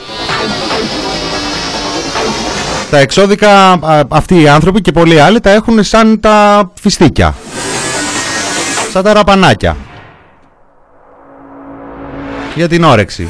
Τα 2.90 2.98
εξώδικα 2.98 3.70
α, 3.70 4.02
αυτοί 4.08 4.40
οι 4.40 4.48
άνθρωποι 4.48 4.80
και 4.80 4.92
πολλοί 4.92 5.20
άλλοι 5.20 5.40
τα 5.40 5.50
έχουν 5.50 5.82
σαν 5.82 6.20
τα 6.20 6.70
φιστίκια. 6.80 7.34
Σαν 8.92 9.02
τα 9.02 9.12
ραπανάκια. 9.12 9.76
Για 12.54 12.68
την 12.68 12.84
όρεξη. 12.84 13.28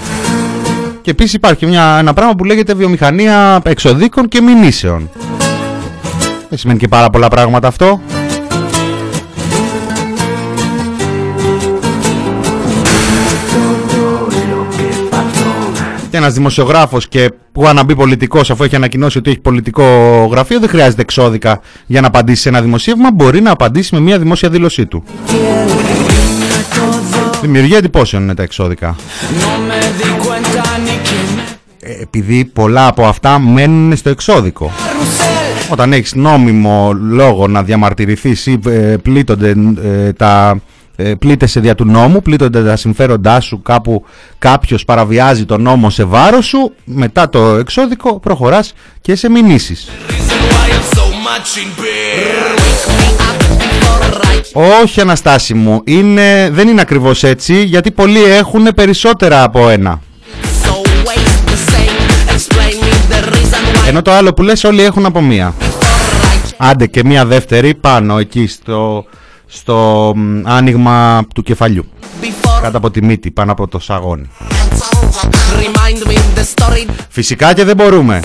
Και 1.03 1.11
επίσης 1.11 1.33
υπάρχει 1.33 1.67
μια, 1.67 1.97
ένα 1.99 2.13
πράγμα 2.13 2.35
που 2.35 2.45
λέγεται 2.45 2.75
βιομηχανία 2.75 3.61
εξωδίκων 3.65 4.29
και 4.29 4.41
μηνύσεων. 4.41 5.11
Δεν 6.55 6.63
σημαίνει 6.63 6.81
και 6.81 6.89
πάρα 6.89 7.11
πολλά 7.11 7.29
πράγματα 7.29 7.69
αυτό. 7.69 8.01
Και 16.11 16.17
ένας 16.17 16.35
δημοσιογράφος 16.35 17.09
και 17.09 17.33
που 17.53 17.67
αναμπεί 17.67 17.97
πολιτικός 17.97 18.51
αφού 18.51 18.65
έχει 18.65 18.77
ανακοινώσει 18.77 19.19
ότι 19.19 19.31
έχει 19.31 19.41
πολιτικό 19.41 19.85
γραφείο 20.31 20.61
δεν 20.61 20.69
χρειάζεται 20.69 21.03
εξώδικα 21.03 21.61
για 21.87 22.01
να 22.01 22.07
απαντήσει 22.07 22.43
σε 22.43 22.49
ένα 22.49 22.63
δημοσίευμα 22.63 23.13
μπορεί 23.13 23.41
να 23.41 23.51
απαντήσει 23.51 23.95
με 23.95 24.01
μια 24.01 24.19
δημόσια 24.19 24.49
δήλωσή 24.49 24.87
του. 24.87 25.05
Δημιουργία 27.41 27.79
εντυπώσεων 27.79 28.23
είναι 28.23 28.35
τα 28.35 28.43
εξώδικα. 28.43 28.97
Ε, 31.81 32.03
επειδή 32.03 32.45
πολλά 32.45 32.87
από 32.87 33.05
αυτά 33.07 33.39
μένουν 33.39 33.97
στο 33.97 34.11
εξώδικο. 34.11 34.73
Όταν 35.71 35.93
έχεις 35.93 36.15
νόμιμο 36.15 36.93
λόγο 36.93 37.47
να 37.47 37.63
διαμαρτυρηθείς 37.63 38.47
ή 38.47 38.61
ε, 38.67 38.97
πλήττονται 39.03 39.55
ε, 39.83 40.13
τα 40.13 40.61
ε, 40.97 41.15
πλήττεσαι 41.15 41.61
δια 41.61 41.75
του 41.75 41.85
νόμου, 41.85 42.23
πλήττονται 42.23 42.65
τα 42.65 42.77
συμφέροντά 42.77 43.41
σου, 43.41 43.63
κάπου 43.63 44.05
κάποιος 44.39 44.85
παραβιάζει 44.85 45.45
τον 45.45 45.63
νόμο 45.63 45.91
σε 45.91 46.05
βάρος 46.05 46.47
σου, 46.47 46.73
μετά 46.85 47.29
το 47.29 47.55
εξώδικο 47.55 48.19
προχωράς 48.19 48.73
και 49.01 49.15
σε 49.15 49.31
μηνύσεις. 49.31 49.89
Όχι 54.53 55.01
Αναστάση 55.01 55.55
μου, 55.55 55.81
είναι, 55.85 56.51
δεν 56.53 56.69
είναι 56.69 56.81
ακριβώς 56.81 57.23
έτσι, 57.23 57.65
γιατί 57.65 57.91
πολλοί 57.91 58.23
έχουν 58.23 58.69
περισσότερα 58.75 59.43
από 59.43 59.69
ένα. 59.69 60.01
Ενώ 63.87 64.03
το 64.03 64.11
άλλο 64.11 64.35
που 64.35 64.43
λες 64.43 64.65
όλοι 64.65 64.83
έχουν 64.83 65.07
από 65.07 65.21
μία. 65.21 65.55
Άντε 66.57 66.87
και 66.87 67.05
μία 67.05 67.25
δεύτερη 67.27 67.75
πάνω 67.75 68.19
εκεί 68.19 68.47
στο, 68.47 69.05
στο 69.47 70.13
μ, 70.17 70.41
άνοιγμα 70.45 71.27
του 71.35 71.43
κεφαλιού. 71.43 71.85
Κάτω 72.63 72.77
από 72.77 72.91
τη 72.91 73.03
μύτη, 73.03 73.31
πάνω 73.31 73.53
από 73.53 73.69
το 73.69 73.79
σαγόνι. 73.79 74.31
Φυσικά 77.09 77.55
και 77.55 77.65
δεν 77.65 77.77
μπορούμε. 77.77 78.21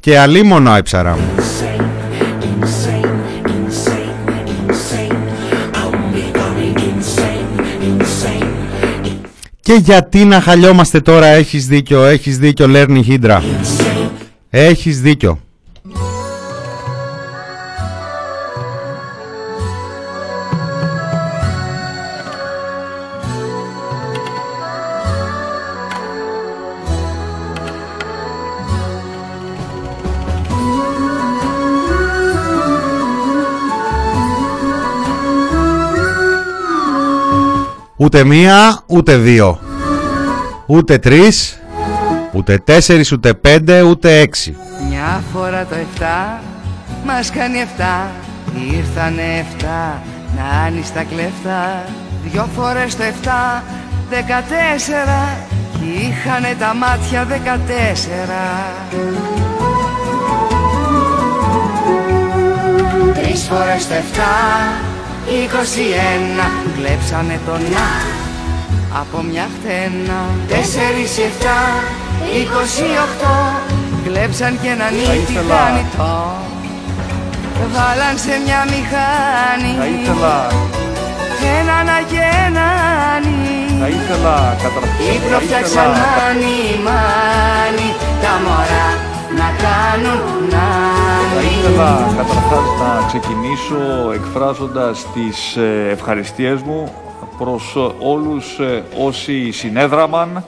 Και 0.00 0.18
αλίμονο 0.18 0.76
η 0.76 0.82
ψαρά 0.82 1.16
μου. 1.16 1.42
Και 9.60 9.72
γιατί 9.72 10.24
να 10.24 10.40
χαλιόμαστε 10.40 11.00
τώρα, 11.00 11.26
έχεις 11.26 11.66
δίκιο, 11.66 12.04
έχεις 12.04 12.38
δίκιο, 12.38 12.68
Λέρνη 12.68 13.02
Χίντρα. 13.02 13.42
Έχεις 14.54 15.00
δίκιο. 15.00 15.38
Ούτε 37.96 38.24
μία, 38.24 38.82
ούτε 38.86 39.16
δύο. 39.16 39.58
Ούτε 40.66 40.98
τρεις, 40.98 41.61
ούτε 42.32 42.58
τέσσερις, 42.58 43.12
ούτε 43.12 43.34
πέντε, 43.34 43.82
ούτε 43.82 44.18
έξι. 44.18 44.56
Μια 44.88 45.22
φορά 45.32 45.66
το 45.66 45.76
7 45.98 46.40
μας 47.06 47.30
κάνει 47.30 47.58
7 47.78 48.10
Ήρθανε 48.76 49.46
7 49.60 49.64
να 50.36 50.64
άνει 50.66 50.82
τα 50.94 51.02
κλεφτά. 51.02 51.84
Δυο 52.24 52.48
φορές 52.56 52.96
το 52.96 53.02
7 53.02 53.62
14 54.10 54.14
Κι 55.72 56.08
είχανε 56.08 56.56
τα 56.58 56.74
μάτια 56.74 57.26
14 57.26 57.30
Τρεις 63.14 63.42
φορές 63.42 63.86
το 63.88 63.94
7 63.94 63.98
21 65.26 65.36
Κλέψανε 66.76 67.40
τον 67.46 67.60
να 67.60 68.20
από 69.00 69.22
μια 69.22 69.46
χτένα. 69.54 70.18
Τέσσερις 70.48 71.18
εφτά, 71.18 71.60
είκοσι 72.38 72.88
οκτώ 73.04 73.36
Κλέψαν 74.04 74.52
και 74.60 74.68
έναν 74.68 74.92
τηγάνιτο 75.26 76.10
Βάλαν 77.74 78.16
σε 78.24 78.34
μια 78.44 78.60
μηχανή 78.72 79.72
Θα 79.80 79.86
ήθελα, 79.86 80.36
Έναν 81.58 81.86
αγένανι 81.98 83.50
θα 83.80 83.88
ήθελα 83.88 84.56
καταρχήν, 84.62 85.14
Ύπνο 85.14 85.36
θα 85.36 85.40
φτιάξαν 85.44 85.90
ήθελα, 85.90 86.06
μάνι 86.18 86.58
μάνι 86.86 87.88
Τα 88.22 88.34
μωρά 88.44 88.88
να 89.40 89.48
κάνουν 89.64 90.50
θα 90.50 90.56
νάνι 90.56 91.46
ήθελα 91.58 91.90
καταρχάς 92.16 92.66
να 92.80 93.06
ξεκινήσω 93.06 94.12
εκφράζοντας 94.14 95.06
τις 95.14 95.56
ε, 95.56 95.88
ευχαριστίες 95.90 96.62
μου 96.62 96.92
προς 97.38 97.74
ε, 97.76 98.06
όλους 98.06 98.58
ε, 98.58 98.84
όσοι 99.06 99.50
συνέδραμαν 99.52 100.44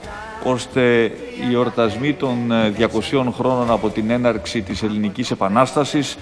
ώστε 0.47 1.03
οι 1.49 1.53
εορτασμοί 1.53 2.13
των 2.13 2.51
ε, 2.51 2.73
200 2.79 3.25
χρόνων 3.37 3.71
από 3.71 3.89
την 3.89 4.09
έναρξη 4.09 4.61
της 4.61 4.83
Ελληνικής 4.83 5.31
Επανάστασης 5.31 6.17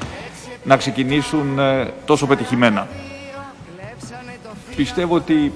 να 0.64 0.78
ξεκινήσουν 0.78 1.60
ε, 1.60 1.94
τόσο 2.06 2.28
πετυχημένα. 2.28 2.88
Πιστεύω 4.76 5.16
ότι 5.16 5.52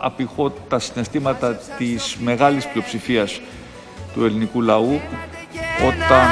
απηχώ 0.00 0.50
τα 0.68 0.78
συναισθήματα 0.78 1.60
της 1.78 2.16
μεγάλης 2.20 2.66
πλειοψηφίας 2.66 3.40
του 4.14 4.24
ελληνικού 4.24 4.62
λαού 4.62 5.00
όταν 5.86 6.26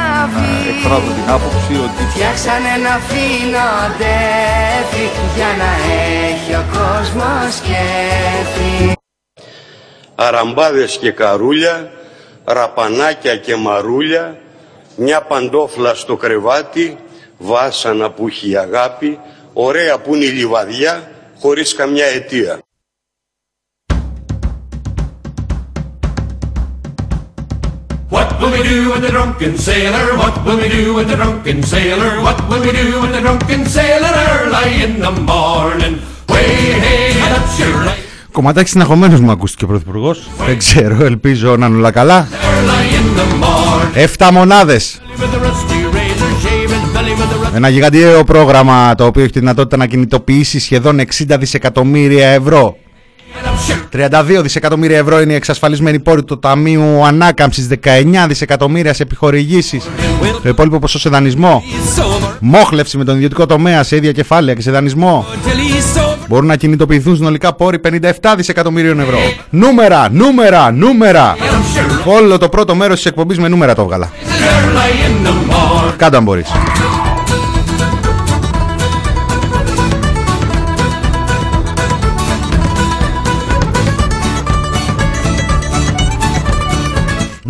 ε, 0.65 0.69
εκφράζω 0.69 1.13
την 1.23 1.31
άποψη 1.31 1.75
ότι 1.75 2.03
Φτιάξαν 2.11 2.63
ένα 2.77 2.99
φίνο 3.09 3.69
ντέφι 3.99 5.05
για 5.37 5.51
να 5.59 5.71
έχει 6.29 6.55
ο 6.55 6.65
κόσμος 6.73 7.61
κέφι 7.61 9.00
αραμπάδες 10.21 10.99
και 11.01 11.11
καρούλια, 11.11 11.91
ραπανάκια 12.45 13.37
και 13.37 13.57
μαρούλια, 13.57 14.37
μια 14.97 15.21
παντόφλα 15.21 15.95
στο 15.95 16.17
κρεβάτι, 16.17 16.99
βάσανα 17.39 18.11
που 18.11 18.27
έχει 18.27 18.51
η 18.51 18.57
αγάπη, 18.57 19.19
ωραία 19.53 19.99
που 19.99 20.15
είναι 20.15 20.25
η 20.25 20.29
λιβαδιά, 20.29 21.11
χωρίς 21.41 21.75
καμιά 21.75 22.07
αιτία. 22.07 22.59
What 28.11 28.31
will 28.41 28.53
we 28.57 28.63
do 28.73 28.79
with 28.93 29.03
the 29.07 29.13
drunken 29.17 29.55
sailor? 29.69 30.07
What 30.23 30.37
will 30.45 30.59
we 30.63 30.69
do 30.79 30.95
with 30.97 31.09
the 31.11 31.17
drunken 31.23 31.63
sailor? 31.73 32.13
What 32.27 32.39
will 32.49 32.63
we 32.67 32.73
do 32.83 32.87
with 33.03 33.13
the 33.17 33.23
drunken 33.27 33.63
sailor 33.77 34.15
early 34.37 34.71
in 34.87 34.93
the 35.07 35.13
morning? 35.33 35.95
Way 36.33 36.51
hey, 36.85 37.13
head 37.21 37.33
up 37.39 37.47
your 37.61 37.75
right. 37.87 38.10
Κομματάκι 38.33 38.69
συναχωμένο 38.69 39.21
μου 39.21 39.31
ακούστηκε 39.31 39.65
ο 39.65 39.67
Πρωθυπουργός. 39.67 40.29
Δεν 40.47 40.59
ξέρω, 40.59 41.05
ελπίζω 41.05 41.57
να 41.57 41.67
είναι 41.67 41.77
όλα 41.77 41.91
καλά. 41.91 42.29
Early 42.31 42.95
in 42.95 43.19
the 43.19 43.45
morning. 43.45 43.91
Εφτά 43.95 44.33
μονάδες. 44.33 45.01
With 45.17 45.23
the 45.23 45.39
rusty 45.39 45.97
razor, 45.97 46.31
shave 46.45 46.71
his 46.71 46.97
belly 46.97 47.21
with 47.21 47.45
the 47.45 47.47
rusty 47.47 47.57
Ένα 47.57 47.69
γιγαντιαίο 47.69 48.25
πρόγραμμα 48.25 48.95
το 48.95 49.05
οποίο 49.07 49.23
έχει 49.23 49.33
τη 49.33 49.39
δυνατότητα 49.39 49.77
να 49.77 49.87
κινητοποιήσει 49.87 50.61
σχεδόν 50.61 51.01
60 51.01 51.05
δισεκατομμύρια 51.39 52.29
ευρώ. 52.29 52.77
Head 53.41 53.49
up 53.49 54.19
shirt. 54.35 54.39
32 54.39 54.43
δισεκατομμύρια 54.43 54.99
ευρώ 54.99 55.21
είναι 55.21 55.33
η 55.33 55.37
εξασφαλισμένη 55.37 56.01
πόρη 56.01 56.25
του 56.25 56.39
Ταμείου 56.39 57.05
Ανάκαμψης, 57.05 57.69
19 57.85 58.27
δισεκατομμύρια 58.29 58.95
σε 58.95 59.03
επιχορηγήσεις, 59.03 59.89
το 60.43 60.49
υπόλοιπο 60.49 60.79
ποσό 60.79 60.99
σε 60.99 61.09
δανεισμό, 61.09 61.63
Sober 61.99 62.37
μόχλευση 62.41 62.97
με 62.97 63.05
τον 63.05 63.15
ιδιωτικό 63.17 63.47
τομέα 63.47 63.83
σε 63.83 63.97
ίδια 63.97 64.13
κεφάλαια 64.13 64.55
και 64.55 64.63
σε 64.63 64.71
δανεισμό. 64.71 65.27
till 65.29 65.49
he's 65.49 66.01
sober. 66.01 66.17
Μπορούν 66.29 66.47
να 66.47 66.57
κινητοποιηθούν 66.57 67.17
συνολικά 67.17 67.55
πόροι 67.55 67.81
57 67.89 68.35
δισεκατομμυρίων 68.37 69.01
ευρώ. 69.01 69.19
Νούμερα, 69.51 70.09
νούμερα, 70.11 70.73
νούμερα. 70.73 71.37
Head 71.37 71.41
up 71.41 72.09
shirt. 72.09 72.17
Όλο 72.17 72.39
το 72.39 72.49
πρώτο 72.49 72.75
μέρος 72.75 72.97
της 72.97 73.07
εκπομπής 73.07 73.39
με 73.39 73.49
νούμερα 73.49 73.75
το 73.75 73.83
έβγαλα. 73.83 74.11
Early 74.11 75.25
in 75.25 75.27
the 75.27 75.31
morning. 75.31 75.95
Κάτω 75.97 76.17
αν 76.17 76.23
μπορείς. 76.23 76.49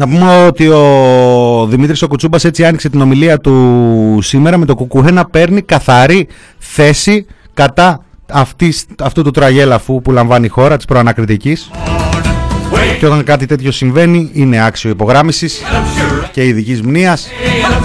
Να 0.01 0.09
πούμε 0.09 0.45
ότι 0.47 0.69
ο 0.69 1.67
Δημήτρης 1.69 2.03
ο 2.03 2.09
Κουτσούμπας 2.09 2.45
έτσι 2.45 2.65
άνοιξε 2.65 2.89
την 2.89 3.01
ομιλία 3.01 3.39
του 3.39 4.19
σήμερα 4.23 4.57
με 4.59 4.65
το 4.65 4.75
κουκουέ 4.75 5.11
να 5.11 5.25
παίρνει 5.25 5.63
καθαρή 5.63 6.29
θέση 6.59 7.27
κατά 7.55 8.05
αυτής, 8.33 8.87
αυτού 9.03 9.23
του 9.23 9.31
τραγέλαφου 9.31 10.03
που 10.03 10.13
λαμβάνει 10.13 10.47
η 10.47 10.49
χώρα 10.49 10.77
της 10.77 10.85
προανακριτικής 10.85 11.71
και 12.99 13.07
όταν 13.07 13.25
κάτι 13.25 13.47
τέτοιο 13.47 13.71
συμβαίνει 13.71 14.31
είναι 14.33 14.65
άξιο 14.65 14.91
υπογράμμισης 14.91 15.61
Head 15.63 15.75
up 15.75 16.25
shirt. 16.25 16.29
και 16.33 16.47
ειδικής 16.47 16.83
μνήας 16.83 17.27
Head 17.27 17.81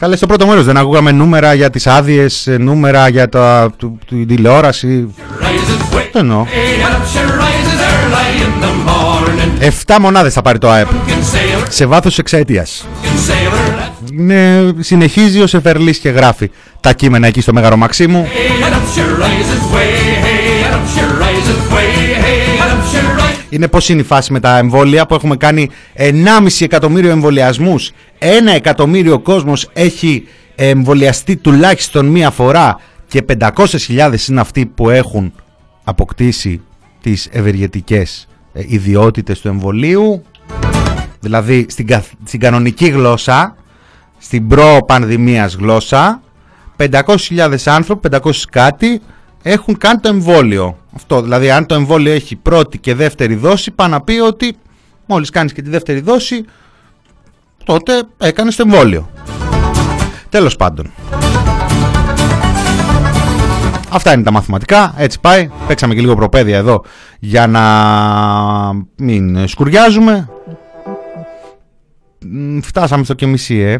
Καλές, 0.00 0.18
στο 0.18 0.26
πρώτο 0.26 0.46
μέρος 0.46 0.64
δεν 0.64 0.76
ακούγαμε 0.76 1.12
νούμερα 1.12 1.54
για 1.54 1.70
τις 1.70 1.86
άδειες, 1.86 2.46
ε, 2.46 2.56
νούμερα 2.56 3.08
για 3.08 3.28
τα, 3.28 3.70
του, 3.76 3.98
του, 4.06 4.26
τηλεόραση. 4.26 5.14
Rises 5.40 5.96
way. 5.96 6.08
Το 6.12 6.18
εννοώ. 6.18 6.44
Head 6.44 6.84
up 6.84 6.96
shirt 6.96 7.30
rises 7.40 7.80
early 7.90 8.42
in 8.44 8.64
the 8.64 8.90
morning. 8.90 9.72
7 9.86 9.96
μονάδες 10.00 10.32
θα 10.32 10.42
πάρει 10.42 10.58
το 10.58 10.70
ΑΕΠ 10.70 10.86
Can 10.88 10.90
sailor, 11.10 11.66
σε 11.68 11.86
βάθος 11.86 12.18
εξαετίας. 12.18 12.86
can 13.02 13.06
sailor. 13.06 13.90
Είναι, 14.12 14.72
συνεχίζει 14.78 15.40
ο 15.40 15.46
Σεφερλής 15.46 15.98
και 15.98 16.08
γράφει 16.08 16.50
τα 16.80 16.92
κείμενα 16.92 17.26
εκεί 17.26 17.40
στο 17.40 17.52
Μέγαρο 17.52 17.76
Μαξίμου. 17.76 18.26
Είναι 23.50 23.68
πώς 23.68 23.88
είναι 23.88 24.00
η 24.00 24.04
φάση 24.04 24.32
με 24.32 24.40
τα 24.40 24.58
εμβόλια 24.58 25.06
που 25.06 25.14
έχουμε 25.14 25.36
κάνει 25.36 25.70
1,5 25.96 26.14
εκατομμύριο 26.60 27.10
εμβολιασμούς. 27.10 27.90
Ένα 28.18 28.52
εκατομμύριο 28.52 29.18
κόσμος 29.18 29.68
έχει 29.72 30.26
εμβολιαστεί 30.54 31.36
τουλάχιστον 31.36 32.06
μία 32.06 32.30
φορά 32.30 32.80
και 33.08 33.24
500.000 33.38 34.14
είναι 34.28 34.40
αυτοί 34.40 34.66
που 34.66 34.90
έχουν 34.90 35.32
αποκτήσει 35.84 36.60
τις 37.02 37.28
ευεργετικές 37.32 38.28
ε, 38.52 38.62
ιδιότητες 38.66 39.40
του 39.40 39.48
εμβολίου. 39.48 40.22
Δηλαδή 41.20 41.66
στην, 41.68 41.86
καθ- 41.86 42.12
στην 42.24 42.40
κανονική 42.40 42.86
γλώσσα, 42.88 43.56
στην 44.18 44.48
προ-πανδημίας 44.48 45.54
γλώσσα, 45.54 46.22
500.000 46.76 47.54
άνθρωποι, 47.64 48.08
500 48.22 48.30
κάτι, 48.50 49.00
έχουν 49.42 49.78
κάνει 49.78 50.00
το 50.00 50.08
εμβόλιο. 50.08 50.78
Αυτό, 50.92 51.22
δηλαδή 51.22 51.50
αν 51.50 51.66
το 51.66 51.74
εμβόλιο 51.74 52.12
έχει 52.12 52.36
πρώτη 52.36 52.78
και 52.78 52.94
δεύτερη 52.94 53.34
δόση, 53.34 53.70
πάει 53.70 53.88
να 53.88 54.00
πει 54.00 54.18
ότι 54.18 54.56
μόλις 55.06 55.30
κάνεις 55.30 55.52
και 55.52 55.62
τη 55.62 55.70
δεύτερη 55.70 56.00
δόση, 56.00 56.44
τότε 57.64 58.02
έκανες 58.18 58.56
το 58.56 58.62
εμβόλιο. 58.66 59.10
Τέλος 60.28 60.56
πάντων. 60.56 60.90
Αυτά 63.92 64.12
είναι 64.12 64.22
τα 64.22 64.32
μαθηματικά, 64.32 64.94
έτσι 64.96 65.20
πάει. 65.20 65.50
Παίξαμε 65.66 65.94
και 65.94 66.00
λίγο 66.00 66.14
προπαίδεια 66.14 66.56
εδώ 66.56 66.84
για 67.18 67.46
να 67.46 67.64
μην 68.96 69.48
σκουριάζουμε. 69.48 70.28
Μ, 72.26 72.58
Φτάσαμε 72.60 73.04
στο 73.04 73.14
και 73.14 73.26
μισή, 73.26 73.58
ε. 73.58 73.78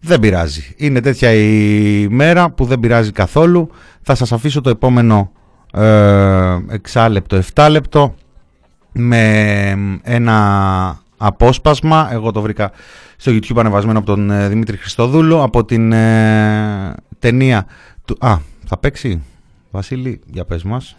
Δεν 0.00 0.20
πειράζει. 0.20 0.74
Είναι 0.76 1.00
τέτοια 1.00 1.32
η 1.32 2.06
μέρα 2.10 2.50
που 2.50 2.64
δεν 2.64 2.80
πειράζει 2.80 3.12
καθόλου. 3.12 3.70
Θα 4.02 4.14
σας 4.14 4.32
αφήσω 4.32 4.60
το 4.60 4.70
επόμενο 4.70 5.32
ε, 5.32 5.37
εξάλεπτο, 6.68 7.36
εφτάλεπτο 7.36 8.14
με 8.92 9.98
ένα 10.02 11.00
απόσπασμα. 11.16 12.08
Εγώ 12.12 12.32
το 12.32 12.40
βρήκα 12.40 12.70
στο 13.16 13.32
YouTube 13.32 13.58
ανεβασμένο 13.58 13.98
από 13.98 14.06
τον 14.06 14.30
ε, 14.30 14.48
Δημήτρη 14.48 14.76
Χριστοδούλου 14.76 15.42
από 15.42 15.64
την 15.64 15.92
ε, 15.92 16.94
ταινία 17.18 17.66
του... 18.04 18.16
Α, 18.20 18.36
θα 18.66 18.78
παίξει. 18.78 19.22
Βασίλη, 19.70 20.20
για 20.26 20.44
πες 20.44 20.62
μας. 20.62 20.96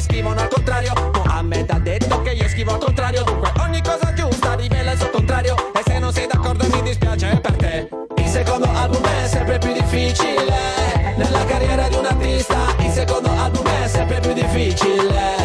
Scrivono 0.00 0.40
al 0.40 0.48
contrario. 0.48 0.92
Mohammed 1.14 1.70
ha 1.70 1.78
detto 1.78 2.22
che 2.22 2.30
io 2.30 2.48
scrivo 2.48 2.72
al 2.72 2.78
contrario. 2.78 3.22
Dunque 3.24 3.52
ogni 3.60 3.82
cosa 3.82 4.12
giusta 4.12 4.54
rivela 4.54 4.92
il 4.92 4.98
suo 4.98 5.10
contrario. 5.10 5.54
E 5.74 5.82
se 5.84 5.98
non 5.98 6.12
sei 6.12 6.26
d'accordo 6.26 6.66
mi 6.68 6.82
dispiace 6.82 7.38
per 7.40 7.56
te. 7.56 7.88
Il 8.16 8.26
secondo 8.26 8.68
album 8.70 9.02
è 9.02 9.26
sempre 9.26 9.58
più 9.58 9.72
difficile. 9.72 11.14
Nella 11.16 11.44
carriera 11.44 11.88
di 11.88 11.96
un 11.96 12.04
artista. 12.06 12.56
Il 12.78 12.90
secondo 12.90 13.30
album 13.30 13.66
è 13.66 13.88
sempre 13.88 14.20
più 14.20 14.32
difficile. 14.32 15.36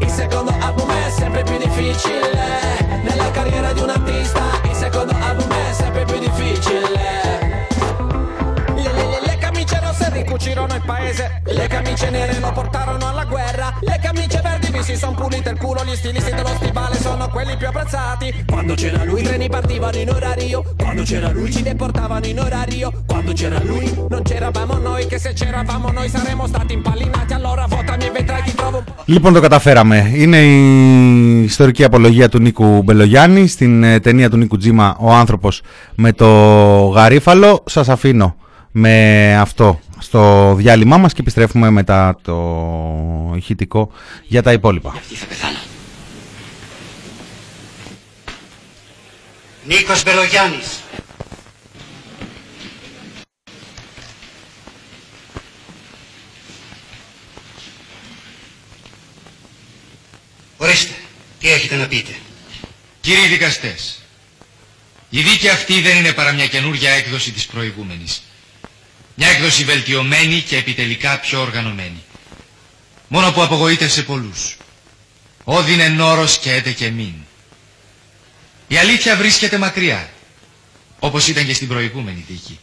Il 0.00 0.10
secondo 0.10 0.52
album 0.60 0.90
è 0.90 1.10
sempre 1.10 1.42
più 1.42 1.56
difficile. 1.56 3.00
Nella 3.02 3.30
carriera 3.30 3.72
di 3.72 3.80
un 3.80 3.90
artista. 3.90 4.42
Il 4.64 4.74
secondo 4.74 5.14
album 5.20 5.50
è 5.50 5.72
sempre 5.72 6.04
più 6.04 6.18
difficile. 6.18 7.58
Le, 8.74 8.92
le, 8.92 9.08
le, 9.08 9.20
le 9.24 9.38
ricucirono 10.30 10.74
il 10.74 10.82
paese, 10.82 11.39
camicie 14.79 14.79
verdi 14.79 14.79
vi 14.79 14.83
si 14.83 14.95
son 14.95 15.15
pulite 15.15 15.49
il 15.49 15.57
culo, 15.57 15.83
gli 15.85 15.95
stilisti 15.95 16.31
dello 16.31 16.53
stivale 16.59 16.95
sono 16.95 17.27
quelli 17.29 17.55
più 17.57 17.67
apprezzati. 17.67 18.45
Quando 18.47 18.73
c'era 18.75 19.03
lui 19.03 19.21
i 19.21 19.23
treni 19.23 19.49
partivano 19.49 19.97
in 19.97 20.09
orario, 20.09 20.63
quando 20.77 21.03
c'era 21.03 21.31
lui 21.31 21.51
ci 21.51 21.61
deportavano 21.61 22.25
in 22.25 22.39
orario, 22.39 22.91
quando 23.05 23.33
c'era 23.33 23.59
lui 23.63 23.93
non 24.09 24.21
c'eravamo 24.23 24.75
noi, 24.77 25.07
che 25.07 25.19
se 25.19 25.33
c'eravamo 25.33 25.91
noi 25.91 26.09
saremmo 26.09 26.47
stati 26.47 26.73
impallinati, 26.73 27.33
allora 27.33 27.65
votami 27.67 28.05
e 28.05 28.11
vedrai 28.11 28.41
chi 28.43 28.53
trovo 28.55 28.77
un 28.77 28.83
po'. 28.83 28.93
Λοιπόν, 29.05 29.33
το 29.33 29.39
καταφέραμε. 29.39 30.11
Είναι 30.15 30.37
η 30.37 31.43
ιστορική 31.43 31.83
απολογία 31.83 32.29
του 32.29 32.39
Νίκου 32.39 32.83
Μπελογιάννη 32.83 33.47
στην 33.47 33.83
ε, 33.83 33.99
ταινία 33.99 34.29
του 34.29 34.37
Νίκου 34.37 34.57
Τζίμα 34.57 34.97
«Ο 34.99 35.11
άνθρωπος 35.11 35.61
με 35.95 36.13
το 36.13 36.27
γαρίφαλο». 36.87 37.63
Σας 37.65 37.89
αφήνω 37.89 38.35
με 38.71 39.35
αυτό 39.37 39.79
στο 40.00 40.54
διάλειμμά 40.54 40.98
μας 40.98 41.12
και 41.12 41.20
επιστρέφουμε 41.20 41.70
μετά 41.70 42.18
το 42.22 43.32
ηχητικό 43.36 43.90
για 44.26 44.42
τα 44.42 44.52
υπόλοιπα. 44.52 44.92
Αυτή 44.96 45.14
θα 45.14 45.26
πεθάνω. 45.26 45.58
Νίκος 49.64 50.02
Μπελογιάννης. 50.02 50.80
Ορίστε, 60.56 60.94
τι 61.38 61.50
έχετε 61.50 61.76
να 61.76 61.86
πείτε; 61.86 62.12
Κύριοι 63.00 63.26
δικαστές, 63.26 64.02
η 65.10 65.22
δίκη 65.22 65.48
αυτή 65.48 65.80
δεν 65.80 65.96
είναι 65.96 66.12
παρά 66.12 66.32
μια 66.32 66.46
καινούργια 66.46 66.90
έκδοση 66.90 67.32
της 67.32 67.46
προηγούμενης. 67.46 68.22
Μια 69.14 69.28
έκδοση 69.28 69.64
βελτιωμένη 69.64 70.40
και 70.40 70.56
επιτελικά 70.56 71.18
πιο 71.20 71.40
οργανωμένη. 71.40 72.02
Μόνο 73.08 73.32
που 73.32 73.42
απογοήτευσε 73.42 74.02
πολλούς. 74.02 74.56
Όδινε 75.44 75.88
νόρος 75.88 76.38
και 76.38 76.52
έτε 76.54 76.72
και 76.72 76.90
μην. 76.90 77.14
Η 78.68 78.76
αλήθεια 78.76 79.16
βρίσκεται 79.16 79.58
μακριά, 79.58 80.10
όπως 80.98 81.28
ήταν 81.28 81.46
και 81.46 81.54
στην 81.54 81.68
προηγούμενη 81.68 82.24
δίκη. 82.28 82.58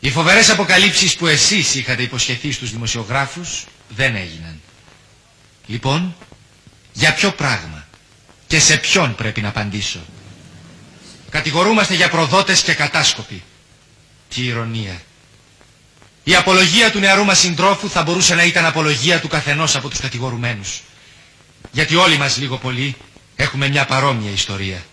Οι 0.00 0.10
φοβερές 0.10 0.50
αποκαλύψεις 0.50 1.16
που 1.16 1.26
εσείς 1.26 1.74
είχατε 1.74 2.02
υποσχεθεί 2.02 2.52
στους 2.52 2.70
δημοσιογράφους 2.70 3.64
δεν 3.88 4.14
έγιναν. 4.16 4.60
Λοιπόν, 5.66 6.16
για 6.92 7.14
ποιο 7.14 7.32
πράγμα 7.32 7.86
και 8.46 8.58
σε 8.60 8.76
ποιον 8.76 9.14
πρέπει 9.14 9.40
να 9.40 9.48
απαντήσω; 9.48 10.00
Κατηγορούμαστε 11.30 11.94
για 11.94 12.08
προδότες 12.08 12.62
και 12.62 12.74
κατάσκοποι. 12.74 13.42
Τι 14.34 14.42
ηρωνία. 14.44 15.02
Η 16.28 16.34
απολογία 16.34 16.90
του 16.90 16.98
νεαρού 16.98 17.24
μας 17.24 17.38
συντρόφου 17.38 17.90
θα 17.90 18.02
μπορούσε 18.02 18.34
να 18.34 18.42
ήταν 18.44 18.64
απολογία 18.64 19.20
του 19.20 19.28
καθενός 19.28 19.76
από 19.76 19.88
τους 19.88 20.00
κατηγορουμένους. 20.00 20.80
Γιατί 21.70 21.94
όλοι 21.96 22.16
μας 22.18 22.36
λίγο 22.36 22.56
πολύ 22.56 22.96
έχουμε 23.36 23.68
μια 23.68 23.84
παρόμοια 23.84 24.30
ιστορία. 24.30 24.84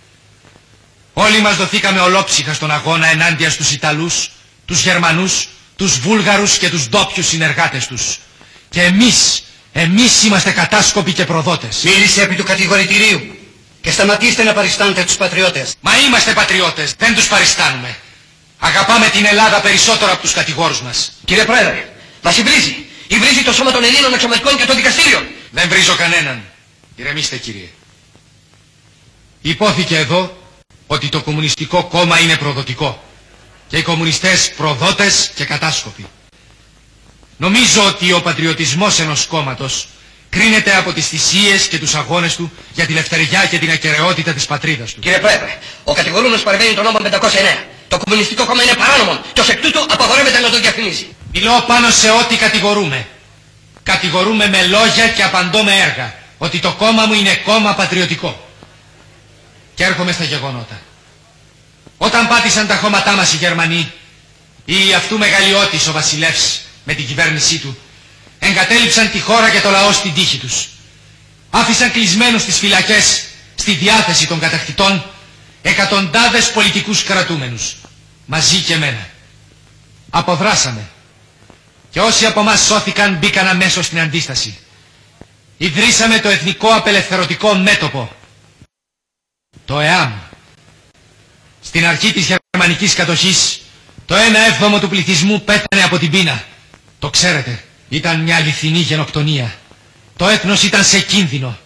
Όλοι 1.13 1.41
μας 1.41 1.55
δοθήκαμε 1.55 1.99
ολόψυχα 1.99 2.53
στον 2.53 2.71
αγώνα 2.71 3.07
ενάντια 3.07 3.49
στους 3.49 3.71
Ιταλούς, 3.71 4.31
τους 4.65 4.81
Γερμανούς, 4.83 5.47
τους 5.75 5.99
Βούλγαρους 5.99 6.57
και 6.57 6.69
τους 6.69 6.87
ντόπιους 6.89 7.27
συνεργάτες 7.27 7.87
τους. 7.87 8.17
Και 8.69 8.81
εμείς, 8.81 9.43
εμείς 9.71 10.23
είμαστε 10.23 10.51
κατάσκοποι 10.51 11.13
και 11.13 11.25
προδότες. 11.25 11.81
Μίλησε 11.83 12.21
επί 12.21 12.35
του 12.35 12.43
κατηγορητηρίου 12.43 13.37
και 13.81 13.91
σταματήστε 13.91 14.43
να 14.43 14.53
παριστάνετε 14.53 15.03
τους 15.03 15.15
πατριώτες. 15.15 15.75
Μα 15.81 15.91
είμαστε 15.97 16.33
πατριώτες, 16.33 16.93
δεν 16.97 17.15
τους 17.15 17.27
παριστάνουμε. 17.27 17.97
Αγαπάμε 18.59 19.09
την 19.09 19.25
Ελλάδα 19.25 19.61
περισσότερο 19.61 20.11
από 20.11 20.21
τους 20.21 20.33
κατηγόρους 20.33 20.81
μας. 20.81 21.11
Κύριε 21.25 21.45
Πρόεδρε, 21.45 21.89
μας 22.21 22.37
υβρίζει. 22.37 22.85
Υβρίζει 23.07 23.43
το 23.43 23.53
σώμα 23.53 23.71
των 23.71 23.83
Ελλήνων 23.83 24.13
αξιωματικών 24.13 24.57
και 24.57 24.65
των 24.65 24.75
δικαστήριων. 24.75 25.27
Δεν 25.51 25.69
βρίζω 25.69 25.95
κανέναν. 25.95 26.43
Ηρεμήστε 26.95 27.37
κύριε. 27.37 27.67
Υπόθηκε 29.41 29.97
εδώ 29.97 30.37
ότι 30.87 31.09
το 31.09 31.21
κομμουνιστικό 31.21 31.83
κόμμα 31.83 32.19
είναι 32.19 32.37
προδοτικό 32.37 33.03
και 33.67 33.77
οι 33.77 33.81
κομμουνιστές 33.81 34.51
προδότες 34.57 35.31
και 35.35 35.45
κατάσκοποι. 35.45 36.05
Νομίζω 37.37 37.85
ότι 37.85 38.11
ο 38.11 38.21
πατριωτισμός 38.21 38.99
ενός 38.99 39.25
κόμματος 39.25 39.87
κρίνεται 40.29 40.75
από 40.75 40.93
τις 40.93 41.07
θυσίες 41.07 41.67
και 41.67 41.79
τους 41.79 41.95
αγώνες 41.95 42.35
του 42.35 42.51
για 42.73 42.85
τη 42.85 42.93
λευτεριά 42.93 43.45
και 43.45 43.59
την 43.59 43.71
ακαιρεότητα 43.71 44.33
της 44.33 44.45
πατρίδας 44.45 44.93
του. 44.93 44.99
Κύριε 44.99 45.19
Πρόεδρε, 45.19 45.57
ο 45.83 45.93
κατηγορούμενος 45.93 46.43
παρεμβαίνει 46.43 46.73
τον 46.73 46.83
νόμο 46.83 46.97
509. 47.01 47.63
Το 47.87 47.97
κομμουνιστικό 47.97 48.45
κόμμα 48.45 48.63
είναι 48.63 48.73
παράνομο 48.75 49.19
και 49.33 49.41
ως 49.41 49.49
εκ 49.49 49.61
τούτου 49.61 49.79
απαγορεύεται 49.89 50.39
να 50.39 50.49
το 50.49 50.59
διαφημίσει. 50.59 51.15
Μιλώ 51.33 51.63
πάνω 51.67 51.89
σε 51.89 52.09
ό,τι 52.09 52.35
κατηγορούμε. 52.35 53.07
Κατηγορούμε 53.83 54.47
με 54.47 54.63
λόγια 54.67 55.07
και 55.07 55.23
απαντώ 55.23 55.63
με 55.63 55.71
έργα 55.79 56.13
ότι 56.37 56.59
το 56.59 56.71
κόμμα 56.73 57.05
μου 57.05 57.13
είναι 57.13 57.35
κόμμα 57.35 57.73
πατριωτικό. 57.73 58.49
Και 59.75 59.83
έρχομαι 59.83 60.11
στα 60.11 60.23
γεγονότα. 60.23 60.81
Όταν 61.97 62.27
πάτησαν 62.27 62.67
τα 62.67 62.75
χώματά 62.75 63.11
μας 63.15 63.33
οι 63.33 63.37
Γερμανοί 63.37 63.91
ή 64.65 64.93
αυτού 64.95 65.17
μεγαλειώτης 65.17 65.87
ο 65.87 65.91
βασιλεύς 65.91 66.61
με 66.83 66.93
την 66.93 67.07
κυβέρνησή 67.07 67.57
του 67.59 67.77
εγκατέλειψαν 68.39 69.11
τη 69.11 69.19
χώρα 69.19 69.49
και 69.49 69.59
το 69.61 69.69
λαό 69.69 69.91
στην 69.91 70.13
τύχη 70.13 70.37
τους. 70.37 70.67
Άφησαν 71.49 71.91
κλεισμένους 71.91 72.41
στις 72.41 72.57
φυλακές 72.57 73.23
στη 73.55 73.71
διάθεση 73.73 74.27
των 74.27 74.39
κατακτητών 74.39 75.03
εκατοντάδες 75.67 76.51
πολιτικούς 76.51 77.03
κρατούμενους 77.03 77.75
μαζί 78.25 78.61
και 78.61 78.73
εμένα. 78.73 79.07
Αποδράσαμε 80.09 80.89
και 81.89 81.99
όσοι 81.99 82.25
από 82.25 82.41
μας 82.43 82.59
σώθηκαν 82.65 83.15
μπήκαν 83.17 83.47
αμέσως 83.47 83.85
στην 83.85 83.99
αντίσταση. 83.99 84.57
Ιδρύσαμε 85.57 86.19
το 86.19 86.29
Εθνικό 86.29 86.67
Απελευθερωτικό 86.67 87.53
Μέτωπο, 87.53 88.11
το 89.65 89.79
ΕΑΜ. 89.79 90.11
Στην 91.61 91.85
αρχή 91.85 92.11
της 92.13 92.27
γερμανικής 92.51 92.93
κατοχής, 92.93 93.61
το 94.05 94.15
1 94.15 94.19
έβδομο 94.51 94.79
του 94.79 94.89
πληθυσμού 94.89 95.41
πέθανε 95.41 95.83
από 95.83 95.97
την 95.99 96.11
πείνα. 96.11 96.43
Το 96.99 97.09
ξέρετε, 97.09 97.63
ήταν 97.89 98.21
μια 98.21 98.35
αληθινή 98.35 98.79
γενοκτονία. 98.79 99.55
Το 100.15 100.27
έθνος 100.27 100.63
ήταν 100.63 100.83
σε 100.83 100.99
κίνδυνο. 100.99 101.57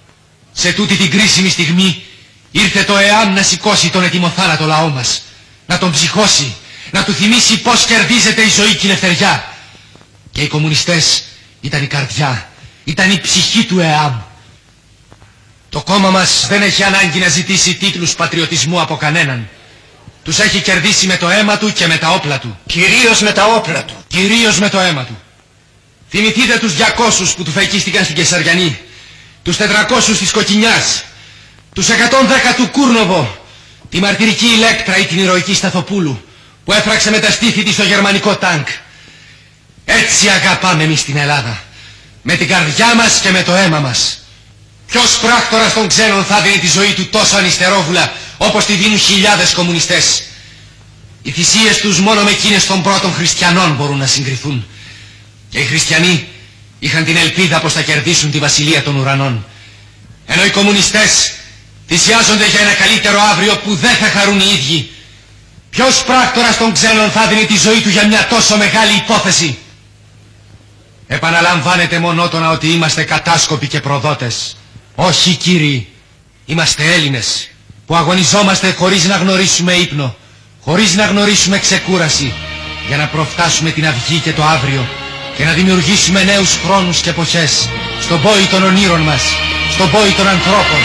Σε 0.54 0.74
τούτη 0.74 0.96
την 0.96 1.10
κρίσιμη 1.10 1.50
στιγμή 1.50 2.04
ήρθε 2.52 2.84
το 2.84 2.98
ΕΑΜ 2.98 3.34
να 3.34 3.44
σηκώσει 3.44 3.90
τον 3.90 4.04
ετοιμοθάνατο 4.04 4.66
λαό 4.66 4.90
μας. 4.90 5.22
Να 5.66 5.78
τον 5.78 5.92
ψυχώσει, 5.92 6.56
να 6.92 7.04
του 7.04 7.14
θυμίσει 7.14 7.58
πώς 7.62 7.86
κερδίζεται 7.86 8.42
η 8.42 8.50
ζωή 8.50 8.76
και 8.76 8.88
η 8.88 8.90
ελευθεριά. 8.90 9.54
Και 10.32 10.42
οι 10.42 10.48
κομμουνιστές 10.48 11.24
ήταν 11.62 11.84
η 11.84 11.88
καρδιά, 11.88 12.50
ήταν 12.84 13.12
η 13.12 13.20
ψυχή 13.20 13.64
του 13.66 13.80
ΕΑΜ. 13.80 14.14
Το 15.70 15.82
κόμμα 15.82 16.10
μας 16.10 16.46
δεν 16.50 16.62
έχει 16.62 16.84
ανάγκη 16.84 17.20
να 17.20 17.28
ζητήσει 17.28 17.74
τίτλους 17.76 18.16
πατριωτισμού 18.16 18.82
από 18.82 18.96
κανέναν. 18.96 19.50
Τους 20.24 20.40
έχει 20.40 20.62
κερδίσει 20.62 21.08
με 21.08 21.18
το 21.18 21.30
αίμα 21.30 21.58
του 21.58 21.74
και 21.74 21.88
με 21.88 21.98
τα 21.98 22.10
όπλα 22.10 22.40
του. 22.40 22.58
Κυρίως 22.66 23.22
με 23.22 23.32
τα 23.32 23.46
όπλα 23.46 23.86
του. 23.86 23.94
Κυρίως 24.08 24.60
με 24.60 24.70
το 24.70 24.80
αίμα 24.80 25.06
του. 25.06 25.20
Θυμηθείτε 26.10 26.58
τους 26.58 26.74
200 26.74 27.34
που 27.36 27.44
του 27.44 27.52
φεκίστηκαν 27.52 28.04
στην 28.04 28.16
Κεσαριανή. 28.16 28.80
Τους 29.44 29.58
400 29.58 30.18
της 30.20 30.32
Κοκκινιάς. 30.32 31.04
Τους 31.74 31.88
110 31.88 32.54
του 32.56 32.68
Κούρνοβο. 32.72 33.38
Τη 33.90 34.00
μαρτυρική 34.00 34.46
Ηλέκτρα 34.46 34.98
ή 34.98 35.06
την 35.06 35.20
ηρωική 35.20 35.54
Σταθοπούλου 35.54 36.24
που 36.66 36.74
έφραξε 36.74 37.10
με 37.10 37.20
τα 37.20 37.32
στήθη 37.32 37.64
της 37.64 37.74
στο 37.74 37.84
γερμανικό 37.84 38.36
τάγκ. 38.36 38.66
Έτσι 39.86 40.28
αγαπάμε 40.28 40.84
εμείς 40.84 41.04
την 41.04 41.18
Ελλάδα. 41.18 41.64
Με 42.22 42.36
την 42.36 42.48
καρδιά 42.48 42.96
μας 42.96 43.20
και 43.20 43.30
με 43.30 43.44
το 43.44 43.56
αίμα 43.56 43.80
μας. 43.80 44.20
Ποιος 44.88 45.18
πράκτορας 45.18 45.74
των 45.74 45.88
ξένων 45.88 46.24
θα 46.26 46.42
δίνει 46.42 46.58
τη 46.58 46.68
ζωή 46.68 46.94
του 46.94 47.08
τόσο 47.10 47.38
ανιστερόβουλα 47.38 48.14
όπως 48.38 48.66
τη 48.66 48.74
δίνουν 48.74 48.98
χιλιάδες 49.00 49.54
κομμουνιστές; 49.54 50.24
Οι 51.22 51.32
θυσίες 51.32 51.78
τους 51.78 52.00
μόνο 52.00 52.24
με 52.24 52.32
εκείνες 52.32 52.66
των 52.66 52.84
πρώτων 52.84 53.14
χριστιανών 53.14 53.76
μπορούν 53.76 53.98
να 53.98 54.08
συγκριθούν. 54.08 54.68
Και 55.50 55.60
οι 55.60 55.66
χριστιανοί 55.66 56.28
είχαν 56.80 57.06
την 57.06 57.18
ελπίδα 57.18 57.60
πως 57.60 57.74
θα 57.74 57.82
κερδίσουν 57.82 58.32
τη 58.32 58.40
βασιλεία 58.40 58.84
των 58.84 58.96
ουρανών. 58.96 59.46
Ενώ 60.26 60.46
οι 60.46 60.50
κομμουνιστές 60.50 61.32
θυσιάζονται 61.90 62.48
για 62.54 62.60
ένα 62.66 62.74
καλύτερο 62.74 63.20
αύριο 63.32 63.54
που 63.64 63.76
δεν 63.76 63.96
θα 64.02 64.08
χαρούν 64.20 64.40
οι 64.40 64.50
ίδιοι. 64.58 64.90
Ποιος 65.70 66.04
πράκτορας 66.04 66.58
των 66.58 66.74
ξένων 66.74 67.10
θα 67.12 67.28
δίνει 67.28 67.46
τη 67.46 67.58
ζωή 67.58 67.82
του 67.82 67.90
για 67.90 68.08
μια 68.08 68.28
τόσο 68.28 68.58
μεγάλη 68.58 68.94
υπόθεση; 69.04 69.58
Επαναλαμβάνεται 71.08 72.00
μονότονα 72.00 72.50
ότι 72.52 72.68
είμαστε 72.68 73.04
κατάσκοποι 73.04 73.68
και 73.68 73.80
προδότες. 73.80 74.58
Όχι 74.96 75.36
κύριοι, 75.36 75.88
είμαστε 76.46 76.84
Έλληνες 76.94 77.50
που 77.86 77.96
αγωνιζόμαστε 77.96 78.72
χωρίς 78.72 79.06
να 79.06 79.16
γνωρίσουμε 79.16 79.74
ύπνο, 79.74 80.16
χωρίς 80.64 80.96
να 80.96 81.06
γνωρίσουμε 81.06 81.60
ξεκούραση, 81.60 82.34
για 82.88 82.98
να 82.98 83.08
προφτάσουμε 83.08 83.72
την 83.72 83.88
αυγή 83.88 84.18
και 84.20 84.34
το 84.34 84.44
αύριο 84.44 84.88
και 85.38 85.44
να 85.46 85.52
δημιουργήσουμε 85.54 86.24
νέους 86.24 86.58
χρόνους 86.66 87.00
και 87.02 87.10
εποχές 87.10 87.70
στον 88.02 88.22
πόη 88.22 88.46
των 88.52 88.64
ονείρων 88.64 89.02
μας, 89.02 89.22
στον 89.72 89.92
πόη 89.92 90.12
των 90.18 90.28
ανθρώπων. 90.28 90.82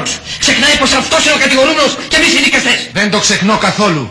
Δικηγόρους. 0.00 0.12
Ξεχνάει 0.38 0.76
πως 0.78 0.92
αυτός 0.92 1.24
είναι 1.24 1.34
ο 1.38 1.40
κατηγορούμενος 1.44 1.92
και 2.08 2.16
εμείς 2.16 2.32
οι 2.36 2.42
δικαστές. 2.42 2.78
Δεν 2.92 3.10
το 3.10 3.18
ξεχνώ 3.18 3.56
καθόλου. 3.58 4.04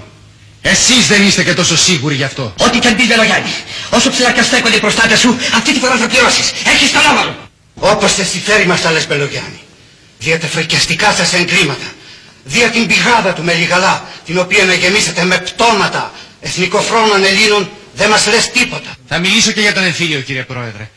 Εσείς 0.62 1.08
δεν 1.08 1.22
είστε 1.28 1.44
και 1.44 1.54
τόσο 1.54 1.78
σίγουροι 1.78 2.16
γι' 2.16 2.24
αυτό. 2.24 2.54
Ό,τι 2.66 2.80
και 2.80 2.88
αν 2.88 2.96
πεις 2.96 3.08
Βελογιάννη. 3.08 3.54
Όσο 3.90 4.10
ψηλά 4.10 4.32
και 4.32 4.42
στέκονται 4.42 4.76
οι 4.76 4.80
προστάτες 4.80 5.20
σου, 5.20 5.38
αυτή 5.56 5.74
τη 5.74 5.80
φορά 5.80 5.96
θα 5.98 6.08
πληρώσεις. 6.08 6.52
Έχεις 6.74 6.92
το 6.92 7.00
λάβαρο. 7.08 7.34
Όπως 7.76 8.14
θε 8.14 8.24
συμφέρει 8.24 8.66
μας 8.66 8.82
τα 8.82 8.92
λες 8.92 9.08
Μπελογιάννη. 9.08 9.60
Δια 10.20 10.40
τα 10.40 10.48
φρικιαστικά 10.48 11.14
σας 11.14 11.34
εγκλήματα. 11.34 11.88
Δια 12.44 12.68
την 12.70 12.88
πηγάδα 12.88 13.34
του 13.34 13.44
Μελιγαλά, 13.44 14.06
την 14.26 14.40
οποία 14.40 14.66
να 14.66 14.74
γεμίσετε 14.74 15.24
με 15.24 15.38
πτώματα 15.38 16.12
εθνικοφρόνων 16.42 17.24
Ελλήνων, 17.24 17.70
δεν 17.96 18.10
μας 18.10 18.28
λες 18.28 18.52
τίποτα. 18.52 18.96
Θα 19.08 19.18
μιλήσω 19.18 19.52
και 19.52 19.62
για 19.62 19.74
τον 19.74 19.84
εμφύλιο 19.84 20.20
κύριε 20.20 20.44
Πρόεδρε. 20.44 20.90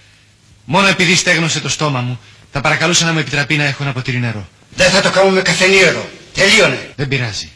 Μόνο 0.65 0.87
επειδή 0.87 1.15
στέγνωσε 1.17 1.61
το 1.61 1.69
στόμα 1.69 2.01
μου, 2.01 2.21
θα 2.53 2.61
παρακαλούσα 2.61 3.05
να 3.05 3.13
μου 3.13 3.19
επιτραπεί 3.19 3.57
να 3.57 3.65
έχω 3.65 3.83
ένα 3.83 3.93
ποτήρι 3.93 4.19
νερό. 4.19 4.49
Δεν 4.75 4.91
θα 4.91 5.01
το 5.01 5.11
κάνουμε 5.11 5.43
καφενείο 5.43 6.09
Τελείωνε. 6.35 6.93
Δεν 6.97 7.09
πειράζει. 7.09 7.51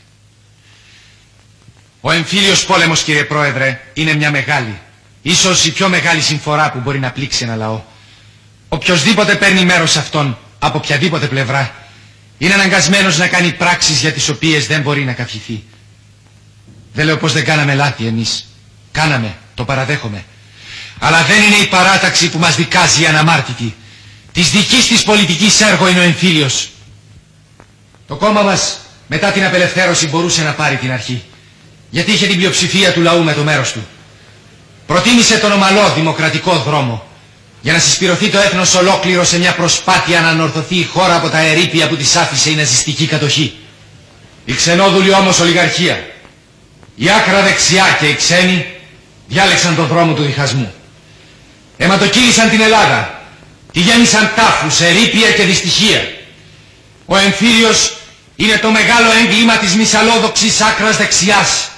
Ο 2.01 2.11
εμφύλιος 2.11 2.65
πόλεμος 2.65 3.03
κύριε 3.03 3.25
Πρόεδρε 3.25 3.81
είναι 3.95 4.15
μια 4.15 4.31
μεγάλη, 4.31 4.81
ίσως 5.23 5.65
η 5.65 5.73
πιο 5.73 5.89
μεγάλη 5.89 6.21
συμφορά 6.21 6.71
που 6.71 6.79
μπορεί 6.79 6.99
να 6.99 7.11
πλήξει 7.11 7.45
ένα 7.45 7.57
λαό. 7.57 7.83
Οποιοςδήποτε 8.69 9.35
παίρνει 9.35 9.65
μέρος 9.65 9.91
σε 9.91 9.99
αυτόν, 9.99 10.39
από 10.59 10.79
οποιαδήποτε 10.79 11.27
πλευρά, 11.27 11.75
είναι 12.39 12.55
αναγκασμένος 12.55 13.19
να 13.19 13.27
κάνει 13.29 13.53
πράξεις 13.53 14.01
για 14.01 14.13
τις 14.13 14.29
οποίες 14.29 14.67
δεν 14.67 14.81
μπορεί 14.81 15.05
να 15.05 15.13
καυχηθεί. 15.13 15.65
Δεν 16.93 17.05
λέω 17.05 17.17
πως 17.17 17.33
δεν 17.33 17.45
κάναμε 17.45 17.75
λάθη 17.75 18.07
εμείς. 18.07 18.47
Κάναμε, 18.93 19.37
το 19.55 19.65
παραδέχομαι. 19.65 20.25
Αλλά 20.99 21.23
δεν 21.23 21.43
είναι 21.43 21.57
η 21.57 21.67
παράταξη 21.67 22.29
που 22.29 22.39
μας 22.39 22.57
δικάζει 22.57 23.03
η 23.03 23.07
αναμάρτητη. 23.07 23.75
Της 24.37 24.51
δικής 24.51 24.87
της 24.89 25.03
πολιτικής 25.03 25.61
έργο 25.61 25.89
είναι 25.89 25.99
ο 26.01 26.03
εμφύλιος. 26.03 26.69
Το 28.07 28.17
κόμμα 28.17 28.43
μας 28.43 28.79
μετά 29.07 29.31
την 29.31 29.45
απελευθέρωση 29.45 30.07
μπορούσε 30.09 30.43
να 30.43 30.53
πάρει 30.53 30.77
την 30.77 30.93
αρχή. 30.93 31.23
Γιατί 31.91 32.13
είχε 32.13 32.27
την 32.27 32.37
πλειοψηφία 32.37 32.93
του 32.93 33.01
λαού 33.01 33.23
με 33.23 33.33
το 33.33 33.43
μέρος 33.43 33.73
του. 33.73 33.87
Προτίμησε 34.87 35.39
τον 35.39 35.53
ομαλό 35.53 35.93
δημοκρατικό 35.95 36.59
δρόμο 36.59 37.07
για 37.61 37.73
να 37.73 37.79
συσπηρωθεί 37.79 38.29
το 38.29 38.39
έθνος 38.39 38.75
ολόκληρο 38.75 39.25
σε 39.25 39.39
μια 39.39 39.55
προσπάθεια 39.55 40.21
να 40.21 40.29
ανορθωθεί 40.29 40.77
η 40.77 40.85
χώρα 40.85 41.17
από 41.17 41.29
τα 41.29 41.39
ερήπια 41.39 41.89
που 41.89 41.97
της 41.97 42.17
άφησε 42.17 42.51
η 42.51 42.55
ναζιστική 42.55 43.07
κατοχή. 43.07 43.55
Η 44.45 44.53
ξενόδουλη 44.53 45.13
όμως 45.13 45.41
ολιγαρχία, 45.41 46.07
η 46.97 47.11
άκρα 47.11 47.43
δεξιά 47.43 47.97
και 48.01 48.07
οι 48.07 48.15
ξένοι 48.15 48.67
διάλεξαν 49.29 49.77
τον 49.77 49.87
δρόμο 49.87 50.15
του 50.15 50.23
διχασμού. 50.23 50.75
Αιματοκύλησαν 51.77 52.51
την 52.51 52.61
Ελλάδα, 52.61 53.16
τη 53.77 53.83
γέμισαν 53.83 54.33
τάφους, 54.37 54.81
ερήπια 54.81 55.31
και 55.31 55.43
δυστυχία. 55.43 56.09
Ο 57.07 57.17
εμφύλιος 57.17 57.97
είναι 58.37 58.59
το 58.59 58.71
μεγάλο 58.71 59.11
έγκλημα 59.23 59.57
της 59.57 59.75
μισαλόδοξης 59.75 60.61
άκρας 60.61 60.97
δεξιάς, 60.97 61.69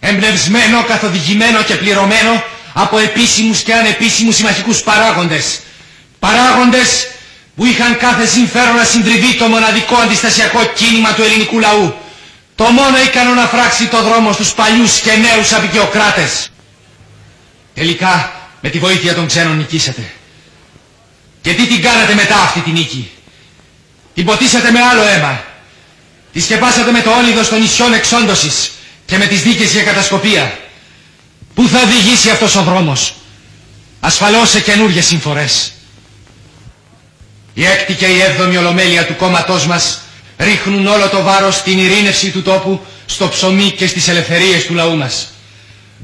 εμπνευσμένο, 0.00 0.84
καθοδηγημένο 0.84 1.62
και 1.62 1.74
πληρωμένο 1.74 2.42
από 2.72 2.98
επίσημους 2.98 3.60
και 3.62 3.74
ανεπίσημους 3.74 4.36
συμμαχικούς 4.36 4.80
παράγοντες. 4.82 5.60
Παράγοντες 6.18 7.08
που 7.56 7.64
είχαν 7.64 7.96
κάθε 7.96 8.26
συμφέρον 8.26 8.74
να 8.74 8.84
συντριβεί 8.84 9.34
το 9.34 9.46
μοναδικό 9.46 9.96
αντιστασιακό 9.96 10.64
κίνημα 10.74 11.12
του 11.12 11.22
ελληνικού 11.22 11.58
λαού. 11.58 11.94
Το 12.54 12.64
μόνο 12.64 12.96
ικανό 13.06 13.34
να 13.34 13.46
φράξει 13.46 13.86
το 13.86 14.02
δρόμο 14.02 14.32
στους 14.32 14.52
παλιούς 14.52 15.00
και 15.00 15.12
νέους 15.12 15.52
απεικιοκράτες. 15.52 16.50
Τελικά 17.74 18.32
με 18.60 18.68
τη 18.68 18.78
βοήθεια 18.78 19.14
των 19.14 19.26
ξένων 19.26 19.56
νικήσατε. 19.56 20.12
Και 21.44 21.54
τι 21.54 21.66
την 21.66 21.82
κάνατε 21.82 22.14
μετά 22.14 22.36
αυτή 22.36 22.60
τη 22.60 22.70
νίκη; 22.70 23.10
Την 24.14 24.24
ποτίσατε 24.24 24.70
με 24.70 24.80
άλλο 24.80 25.02
αίμα. 25.02 25.44
Τη 26.32 26.40
σκεπάσατε 26.40 26.90
με 26.90 27.00
το 27.00 27.10
όλιδο 27.10 27.46
των 27.48 27.60
νησιών 27.60 27.92
εξόντωσης 27.92 28.70
και 29.06 29.18
με 29.18 29.26
τις 29.26 29.42
δίκες 29.42 29.72
για 29.72 29.82
κατασκοπία. 29.82 30.58
Πού 31.54 31.68
θα 31.68 31.80
οδηγήσει 31.80 32.30
αυτός 32.30 32.54
ο 32.56 32.62
δρόμος; 32.62 33.14
Ασφαλώς 34.00 34.50
σε 34.50 34.60
καινούργιες 34.60 35.06
συμφορές. 35.06 35.72
Η 37.54 37.64
έκτη 37.64 37.94
και 37.94 38.06
η 38.06 38.20
έβδομη 38.20 38.56
ολομέλεια 38.56 39.06
του 39.06 39.16
κόμματός 39.16 39.66
μας 39.66 40.00
ρίχνουν 40.38 40.86
όλο 40.86 41.08
το 41.08 41.22
βάρος 41.22 41.54
στην 41.56 41.78
ειρήνευση 41.78 42.30
του 42.30 42.42
τόπου, 42.42 42.86
στο 43.06 43.28
ψωμί 43.28 43.70
και 43.70 43.86
στις 43.86 44.08
ελευθερίες 44.08 44.66
του 44.66 44.74
λαού 44.74 44.96
μας. 44.96 45.28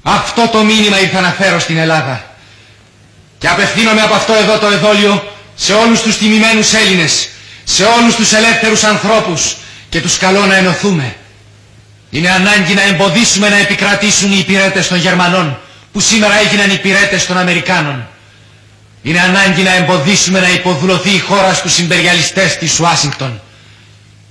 Αυτό 0.03 0.49
το 0.53 0.65
μήνυμα 0.65 1.01
ήρθα 1.01 1.21
να 1.21 1.31
φέρω 1.31 1.59
στην 1.59 1.77
Ελλάδα. 1.77 2.30
Και 3.41 3.49
απευθύνομαι 3.49 4.03
από 4.03 4.15
αυτό 4.15 4.33
εδώ 4.33 4.59
το 4.59 4.67
εδόλιο 4.67 5.33
σε 5.57 5.73
όλους 5.73 6.01
τους 6.01 6.17
τιμημένους 6.19 6.73
Έλληνες, 6.73 7.29
σε 7.65 7.85
όλους 7.85 8.15
τους 8.15 8.33
ελεύθερους 8.33 8.85
ανθρώπους 8.85 9.57
και 9.89 10.01
τους 10.01 10.17
καλώ 10.19 10.47
να 10.47 10.57
ενωθούμε. 10.57 11.17
Είναι 12.11 12.31
ανάγκη 12.31 12.75
να 12.75 12.83
εμποδίσουμε 12.83 13.49
να 13.49 13.57
επικρατήσουν 13.57 14.33
οι 14.33 14.39
υπηρέτες 14.39 14.89
των 14.89 14.99
Γερμανών 14.99 15.59
που 15.93 16.01
σήμερα 16.01 16.39
έγιναν 16.39 16.71
υπηρέτες 16.71 17.27
των 17.27 17.39
Αμερικάνων. 17.39 18.09
Είναι 19.03 19.21
ανάγκη 19.21 19.63
να 19.63 19.75
εμποδίσουμε 19.75 20.41
να 20.41 20.49
υποδουλωθεί 20.51 21.11
η 21.11 21.19
χώρα 21.19 21.55
στους 21.55 21.73
συμπεριαλιστές 21.73 22.57
της 22.59 22.81
Ουάσιγκτον. 22.81 23.41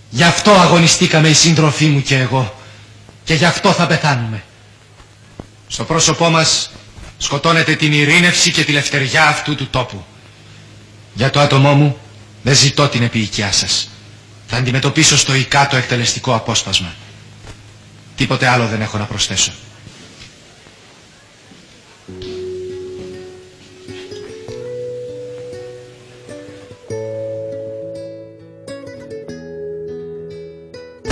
Γι' 0.10 0.24
αυτό 0.24 0.52
αγωνιστήκαμε 0.52 1.28
οι 1.28 1.34
σύντροφοί 1.34 1.86
μου 1.86 2.02
και 2.02 2.16
εγώ. 2.18 2.56
Και 3.24 3.34
γι' 3.34 3.46
αυτό 3.46 3.72
θα 3.72 3.88
πεθάνουμε. 3.88 4.44
Στο 5.68 5.84
πρόσωπό 5.84 6.30
μας 6.30 6.72
σκοτώνεται 7.22 7.76
την 7.76 7.94
ειρήνευση 7.94 8.52
και 8.52 8.64
τη 8.64 8.72
λευτεριά 8.72 9.28
αυτού 9.28 9.56
του 9.56 9.68
τόπου. 9.68 10.04
Για 11.14 11.30
το 11.30 11.40
άτομό 11.40 11.74
μου 11.74 11.98
δεν 12.42 12.56
ζητώ 12.56 12.88
την 12.88 13.04
επίοικιά 13.04 13.52
σας. 13.52 13.90
Θα 14.48 14.58
αντιμετωπίσω 14.58 15.18
στο 15.18 15.34
ΙΚΑ 15.34 15.68
το 15.68 15.76
εκτελεστικό 15.76 16.36
απόσπασμα. 16.36 16.94
Τίποτε 18.16 18.48
άλλο 18.48 18.68
δεν 18.68 18.82
έχω 18.82 18.98
να 18.98 19.04
προσθέσω. 19.04 19.52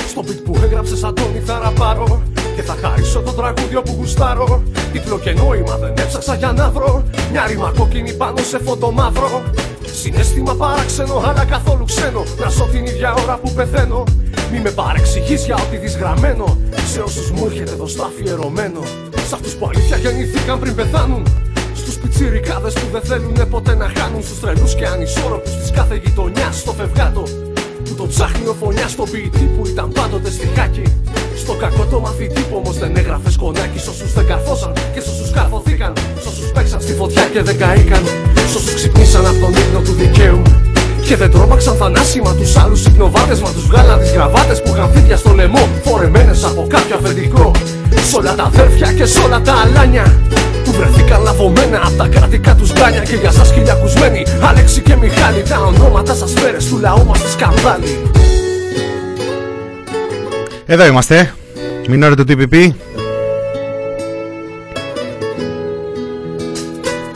Στο 0.10 0.24
beat 0.28 0.44
που 0.46 0.60
έγραψες 0.64 1.04
Αντώνη 1.04 1.40
θα 1.40 1.60
ραπάρω 1.60 2.24
Και 2.58 2.64
θα 2.64 2.78
χαρίσω 2.82 3.20
το 3.22 3.32
τραγούδιο 3.32 3.82
που 3.82 3.96
γουστάρω. 3.98 4.64
Τίτλο 4.92 5.20
και 5.20 5.32
νόημα 5.32 5.76
δεν 5.78 5.94
έψαξα 5.98 6.36
για 6.36 6.52
να 6.52 6.70
βρω. 6.70 7.04
Μια 7.32 7.46
ρήμα 7.48 7.74
κόκκινη 7.78 8.14
πάνω 8.14 8.38
σε 8.38 8.60
φωτομαύρο. 8.60 9.44
Συνέστημα 10.02 10.54
παράξενο 10.56 11.24
αλλά 11.28 11.46
καθόλου 11.46 11.86
ξένο. 11.86 12.24
Να 12.40 12.50
ζω 12.50 12.66
την 12.66 12.86
ίδια 12.86 13.14
ώρα 13.24 13.38
που 13.38 13.52
πεθαίνω. 13.54 14.04
Μη 14.52 14.60
με 14.60 14.70
παρεξηγείς 14.70 15.46
για 15.46 15.56
ό,τι 15.56 15.78
δεις 15.78 15.98
γραμμένο. 15.98 16.58
Σε 16.92 17.00
όσους 17.00 17.32
μου 17.32 17.46
έρχεται 17.46 17.72
εδώ 17.72 17.88
στο 17.88 18.04
αφιερωμένο. 18.04 18.82
Σ' 19.30 19.34
αυτούς 19.34 19.54
που 19.54 19.70
αλήθεια 19.70 19.98
γεννηθήκαν 19.98 20.60
πριν 20.60 20.76
πεθάνουν. 20.76 21.24
Στους 21.76 21.96
πιτσιρικάδες 21.98 22.74
που 22.74 22.88
δεν 22.92 23.02
θέλουν 23.02 23.50
ποτέ 23.50 23.76
να 23.76 23.92
χάνουν. 23.96 24.24
Στους 24.24 24.40
τρελούς 24.40 24.76
και 24.76 24.86
ανισόρροπους 24.86 25.56
της 25.58 25.72
κάθε 25.72 25.96
γειτονιάς 26.04 26.60
στο 26.60 26.72
φευγάτο 26.72 27.24
που 27.84 27.94
τον 28.00 28.08
ψάχνει 28.08 28.48
ο 28.48 28.56
φωνιάς 28.62 28.92
στον 28.92 29.10
ποιητή 29.12 29.46
που 29.54 29.68
ήταν 29.68 29.88
πάντοτε 29.92 30.30
στη 30.32 30.48
χάκη. 30.56 30.86
Στο 31.42 31.54
κακό 31.54 31.84
το 31.92 32.00
μαθητή 32.00 32.42
που 32.42 32.56
όμως 32.62 32.78
δεν 32.78 32.92
έγραφε 32.96 33.32
σκονάκι. 33.32 33.80
Σ' 33.80 33.88
όσους 33.88 34.14
δεν 34.14 34.26
καρφώσαν 34.26 34.74
και 34.94 35.00
σ' 35.00 35.10
όσους 35.14 35.30
καρφωθήκαν. 35.32 35.94
Σ' 36.24 36.26
όσους 36.26 36.52
παίξαν 36.52 36.82
στη 36.82 36.94
φωτιά 36.94 37.24
και 37.34 37.42
δεν 37.42 37.58
καήκαν. 37.58 38.04
Σ' 38.52 38.56
όσους 38.56 38.74
ξυπνήσαν 38.74 39.26
από 39.26 39.40
τον 39.44 39.52
ύπνο 39.62 39.80
του 39.80 39.94
δικαίου. 40.02 40.42
Και 41.08 41.16
δεν 41.16 41.32
τρόμαξαν 41.32 41.76
θανάσιμα 41.76 42.36
τους 42.36 42.56
άλλους 42.56 42.86
υπνοβάτες 42.86 43.40
Μα 43.42 43.52
τους 43.52 43.68
βγάλαν 43.68 44.00
τις 44.00 44.12
γραβάτες 44.12 44.62
που 44.62 44.70
είχαν 44.74 44.92
φίδια 44.94 45.18
στο 45.18 45.34
λαιμό 45.34 45.68
Φορεμένες 45.84 46.44
από 46.44 46.68
κάποιο 46.70 46.96
αφεντικό 46.96 47.52
Σ' 48.10 48.14
όλα 48.14 48.36
τα 48.36 48.44
αδέρφια 48.44 48.94
και 48.94 49.06
σ' 49.06 49.24
όλα 49.26 49.42
τα 49.42 49.54
αλάνια 49.54 50.20
Που 50.30 50.36
βρεθήκαν 50.78 51.22
λαβωμένα 51.22 51.82
από 51.86 51.98
τα 51.98 52.08
κρατικά 52.08 52.56
τους 52.56 52.72
γκάνια 52.72 53.04
Και 53.04 53.16
για 53.16 53.32
σας 53.32 53.52
χιλιακουσμένοι 53.52 54.26
Άλεξη 54.42 54.82
και 54.82 54.96
Μιχάλη 54.96 55.44
Τα 55.44 55.60
ονόματα 55.60 56.16
σας 56.16 56.34
φέρες 56.34 56.66
του 56.66 56.78
λαού 56.78 57.06
μας 57.06 57.22
της 57.22 57.32
σκανδάλη 57.32 58.02
Εδώ 60.66 60.86
είμαστε. 60.86 61.34
Μην 61.88 62.16
το 62.16 62.24
TPP. 62.28 62.70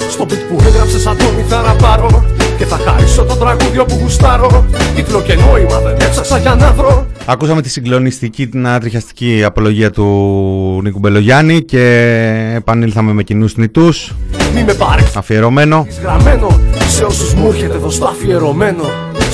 Στο 0.09 0.26
beat 0.30 0.39
που 0.49 0.57
έγραψες 0.66 1.05
Αντώνη 1.05 1.45
θα 1.47 1.62
ραπάρω 1.62 2.26
Και 2.57 2.66
θα 2.66 2.78
χαρίσω 2.86 3.24
το 3.24 3.36
τραγούδιο 3.36 3.86
που 3.86 3.97
γουστάρω 4.01 4.66
Τίτλο 4.95 5.22
και 5.22 5.36
νόημα 5.36 5.80
δεν 5.80 5.95
έψαξα 5.99 6.38
για 6.38 6.55
να 6.55 6.72
βρω 6.72 7.05
Ακούσαμε 7.26 7.62
τη 7.62 7.70
συγκλονιστική, 7.70 8.47
την 8.47 8.68
ατριχιαστική 8.68 9.43
απολογία 9.43 9.91
του 9.91 10.70
Νίκου 10.82 10.99
Μπελογιάννη 10.99 11.61
και 11.61 12.53
επανήλθαμε 12.55 13.13
με 13.13 13.23
κοινούς 13.23 13.55
νητούς. 13.57 14.15
Μη 14.55 14.63
με 14.63 14.73
πάρεις 14.73 15.15
Αφιερωμένο. 15.15 15.88
γραμμένο 16.01 16.59
Σε 16.88 17.03
όσους 17.03 17.34
μου 17.34 17.47
έρχεται 17.47 17.75
εδώ 17.75 17.89
στο 17.89 18.05
αφιερωμένο 18.05 18.84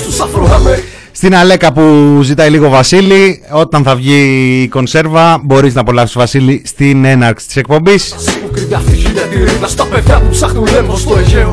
Στους 0.00 0.20
Αφροαμερικάνους 0.20 0.84
Στην 1.12 1.34
Αλέκα 1.34 1.72
που 1.72 2.18
ζητάει 2.22 2.50
λίγο 2.50 2.68
Βασίλη, 2.68 3.42
όταν 3.50 3.82
θα 3.82 3.96
βγει 3.96 4.62
η 4.62 4.68
κονσέρβα 4.68 5.40
μπορείς 5.44 5.74
να 5.74 5.80
απολαύσεις 5.80 6.16
Βασίλη 6.16 6.62
στην 6.64 7.04
έναρξη 7.04 7.46
της 7.46 7.56
εκπομπής. 7.56 8.14
Που 8.42 8.50
κρύβει 8.52 8.74
αυτή 8.74 8.96
χιλιατηρίδα 8.96 9.66
στα 9.68 9.84
παιδιά 9.84 10.20
που 10.20 10.28
ψάχνουν 10.30 10.66
λέμβο 10.72 10.96
στο 10.96 11.18
Αιγαίο 11.18 11.52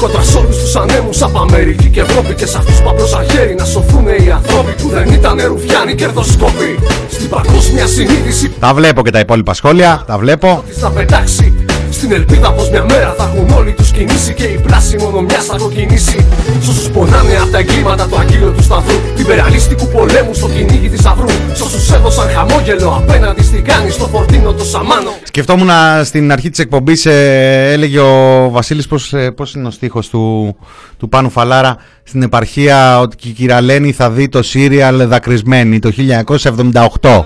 Κόντρα 0.00 0.22
σ' 0.22 0.36
όλους 0.36 0.56
τους 0.56 0.76
ανέμους 0.76 1.22
από 1.22 1.38
Αμερική 1.38 1.88
και 1.88 2.00
Ευρώπη 2.00 2.34
Και 2.34 2.46
σ' 2.46 2.54
αυτούς 2.54 2.80
που 2.80 2.88
απλώς 2.88 3.14
αχέρι 3.14 3.54
να 3.54 3.64
σωθούν 3.64 4.06
οι 4.06 4.30
ανθρώποι 4.30 4.82
Που 4.82 4.88
δεν 4.88 5.08
ήταν 5.12 5.40
ρουφιάνοι 5.46 5.94
κερδοσκόποι 5.94 6.78
Στην 7.10 7.28
παγκόσμια 7.28 7.86
συνείδηση 7.86 8.52
Τα 8.60 8.74
βλέπω 8.74 9.02
και 9.02 9.10
τα 9.10 9.18
υπόλοιπα 9.18 9.54
σχόλια. 9.54 10.04
Τα 10.06 10.18
βλέπω. 10.18 10.64
της 10.68 10.82
να 10.82 10.90
πετάξει 10.90 11.69
στην 12.00 12.12
ελπίδα 12.12 12.52
πως 12.52 12.70
μια 12.70 12.84
μέρα 12.84 13.14
θα 13.18 13.32
έχουν 13.34 13.56
όλοι 13.58 13.72
τους 13.72 13.90
κινήσει 13.90 14.34
Και 14.34 14.44
η 14.44 14.60
πλάση 14.66 14.96
μόνο 14.96 15.20
μιας 15.20 15.44
θα 15.44 15.56
κοκκινήσει. 15.56 16.26
Σ' 16.60 16.68
όσους 16.68 16.88
πονάνε 16.90 17.36
από 17.42 17.50
τα 17.50 17.58
εγκλήματα 17.58 18.06
του 18.08 18.18
αγγείλου 18.18 18.52
του 18.56 18.62
σταυρού 18.62 18.94
Του 19.14 19.20
υπεραλίστικου 19.20 19.86
πολέμου 19.88 20.34
στο 20.34 20.48
κυνήγι 20.48 20.88
της 20.88 21.04
αυρού. 21.06 21.26
Σ' 21.52 21.60
όσους 21.60 21.90
έδωσαν 21.92 22.28
χαμόγελο 22.28 22.88
απέναντι 23.02 23.42
στην 23.42 23.64
κάνη 23.64 23.90
Στο 23.90 24.06
φορτίνο 24.06 24.52
το 24.52 24.64
σαμάνο. 24.64 25.10
Σκεφτόμουν 25.22 25.66
να- 25.66 26.04
στην 26.04 26.32
αρχή 26.32 26.50
της 26.50 26.58
εκπομπής 26.58 27.06
ε, 27.06 27.72
έλεγε 27.72 27.98
ο 27.98 28.48
Βασίλης 28.50 28.86
πώς, 28.86 29.12
ε, 29.12 29.30
πώς 29.30 29.54
είναι 29.54 29.66
ο 29.66 29.70
στίχος 29.70 30.08
του, 30.08 30.56
του 30.98 31.08
Πάνου 31.08 31.30
Φαλάρα 31.30 31.76
στην 32.02 32.22
επαρχία 32.22 33.00
ότι 33.00 33.16
και 33.16 33.28
η 33.28 33.32
Κυραλένη 33.32 33.92
θα 33.92 34.10
δει 34.10 34.28
το 34.28 34.42
σύριαλ 34.42 35.06
δακρυσμένη 35.06 35.78
το 35.78 35.90
1978. 35.90 37.24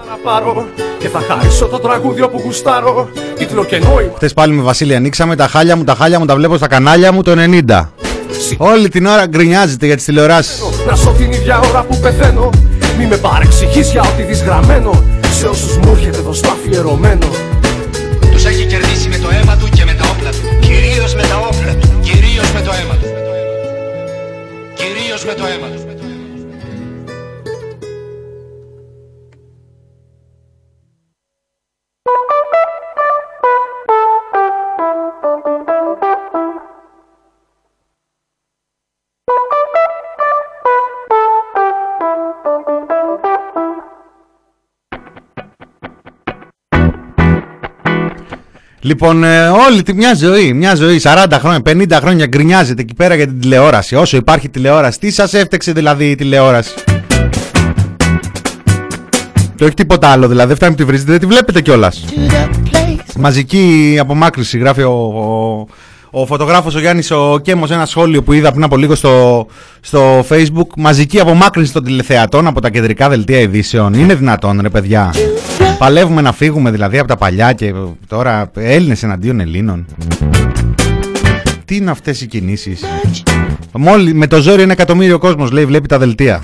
Να 1.12 1.20
πάρω 1.20 1.24
Και 1.26 1.34
θα 1.34 1.34
χαρίσω 1.34 1.66
το 1.66 1.78
τραγούδιο 1.78 2.28
που 2.28 2.40
γουστάρω 2.44 3.08
Τίτλο 3.38 3.64
και 3.64 3.78
νόημα 3.78 4.12
Χθε 4.16 4.30
πάλι 4.34 4.52
με 4.52 4.62
Βασίλη 4.62 4.94
ανοίξαμε 4.94 5.36
τα 5.36 5.46
χάλια 5.46 5.76
μου, 5.76 5.84
τα 5.84 5.94
χάλια 5.94 6.18
μου 6.18 6.24
τα 6.24 6.34
βλέπω 6.34 6.56
στα 6.56 6.66
κανάλια 6.66 7.12
μου 7.12 7.22
το 7.22 7.34
90. 7.68 7.88
Όλη 8.56 8.88
την 8.88 9.06
ώρα 9.06 9.26
γκρινιάζεται 9.26 9.86
για 9.86 9.96
τις 9.96 10.04
τηλεοράσεις. 10.04 10.62
Να 10.86 10.94
σω 10.94 11.10
την 11.10 11.32
ίδια 11.32 11.60
ώρα 11.70 11.82
που 11.82 11.98
πεθαίνω 11.98 12.50
Μη 12.98 13.06
με 13.06 13.16
παρεξηγείς 13.16 13.90
για 13.90 14.00
ό,τι 14.00 14.22
δεις 14.22 14.42
γραμμένο 14.42 15.02
Σε 15.38 15.46
όσους 15.46 15.76
μου 15.76 15.92
έρχεται 15.96 16.18
εδώ 16.18 16.32
στο 16.32 16.48
αφιερωμένο 16.48 17.26
Τους 18.32 18.44
έχει 18.44 18.66
κερδίσει 18.66 19.08
με 19.08 19.16
το 19.16 19.28
αίμα 19.32 19.56
του 19.56 19.68
και 19.68 19.84
με 19.84 19.92
τα 19.92 20.04
όπλα 20.16 20.30
του. 20.30 20.58
Κυρίως 20.60 21.14
με 21.14 21.22
τα 21.22 21.36
όπλα 21.36 21.74
του. 21.80 22.00
Κυρίως 22.00 22.52
με 22.52 22.60
το 22.60 22.70
αίμα 22.78 22.94
του. 22.94 23.08
Κυρίως 24.74 25.24
με 25.24 25.34
το 25.34 25.44
αίμα 25.46 25.66
του. 25.66 25.73
Λοιπόν, 48.86 49.24
ε, 49.24 49.48
όλη 49.48 49.82
τη 49.82 49.94
μια 49.94 50.14
ζωή, 50.14 50.52
μια 50.52 50.74
ζωή, 50.74 51.00
40 51.02 51.24
χρόνια, 51.32 51.60
50 51.66 51.98
χρόνια 52.00 52.26
γκρινιάζεται 52.26 52.82
εκεί 52.82 52.94
πέρα 52.94 53.14
για 53.14 53.26
την 53.26 53.40
τηλεόραση. 53.40 53.94
Όσο 53.94 54.16
υπάρχει 54.16 54.48
τηλεόραση, 54.48 54.98
τι 54.98 55.10
σας 55.10 55.34
έφτεξε 55.34 55.72
δηλαδή 55.72 56.10
η 56.10 56.14
τηλεόραση; 56.14 56.74
Το 59.56 59.64
έχει 59.64 59.74
τίποτα 59.74 60.08
άλλο, 60.08 60.28
δηλαδή 60.28 60.48
δεν 60.48 60.56
φτάνει 60.56 60.72
που 60.72 60.78
τη 60.78 60.84
βρίζετε, 60.84 61.10
δεν 61.10 61.20
τη 61.20 61.26
βλέπετε 61.26 61.60
κιόλας. 61.60 62.04
Μαζική 63.18 63.96
απομάκρυση, 64.00 64.58
γράφει 64.58 64.82
ο, 64.82 64.92
ο, 64.92 65.66
ο 66.20 66.26
φωτογράφος 66.26 66.74
ο 66.74 66.78
Γιάννης 66.80 67.10
ο 67.10 67.38
Κέμος 67.42 67.70
ένα 67.70 67.86
σχόλιο 67.86 68.22
που 68.22 68.32
είδα 68.32 68.50
πριν 68.50 68.64
από 68.64 68.76
λίγο 68.76 68.94
στο, 68.94 69.46
στο 69.80 70.24
facebook. 70.28 70.68
Μαζική 70.76 71.20
απομάκρυση 71.20 71.72
των 71.72 71.84
τηλεθεατών 71.84 72.46
από 72.46 72.60
τα 72.60 72.70
κεντρικά 72.70 73.08
δελτία 73.08 73.38
ειδήσεων. 73.38 73.94
Είναι 73.94 74.14
δυνατόν 74.14 74.60
ρε 74.62 74.68
παιδιά; 74.68 75.12
Παλεύουμε 75.78 76.20
να 76.20 76.32
φύγουμε 76.32 76.70
δηλαδή 76.70 76.98
από 76.98 77.08
τα 77.08 77.16
παλιά 77.16 77.52
και 77.52 77.74
τώρα 78.06 78.50
Έλληνες 78.54 79.02
εναντίον 79.02 79.40
Ελλήνων. 79.40 79.86
Τι 81.64 81.76
είναι 81.76 81.90
αυτές 81.90 82.20
οι 82.20 82.26
κινήσεις; 82.26 82.84
Μόλι, 83.72 84.14
με 84.14 84.26
το 84.26 84.40
ζόρι 84.40 84.62
ένα 84.62 84.72
εκατομμύριο 84.72 85.18
κόσμος 85.18 85.50
λέει 85.50 85.64
βλέπει 85.64 85.88
τα 85.88 85.98
δελτία. 85.98 86.40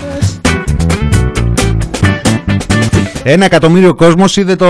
Ένα 3.23 3.45
εκατομμύριο 3.45 3.95
κόσμος 3.95 4.37
είδε 4.37 4.55
το 4.55 4.67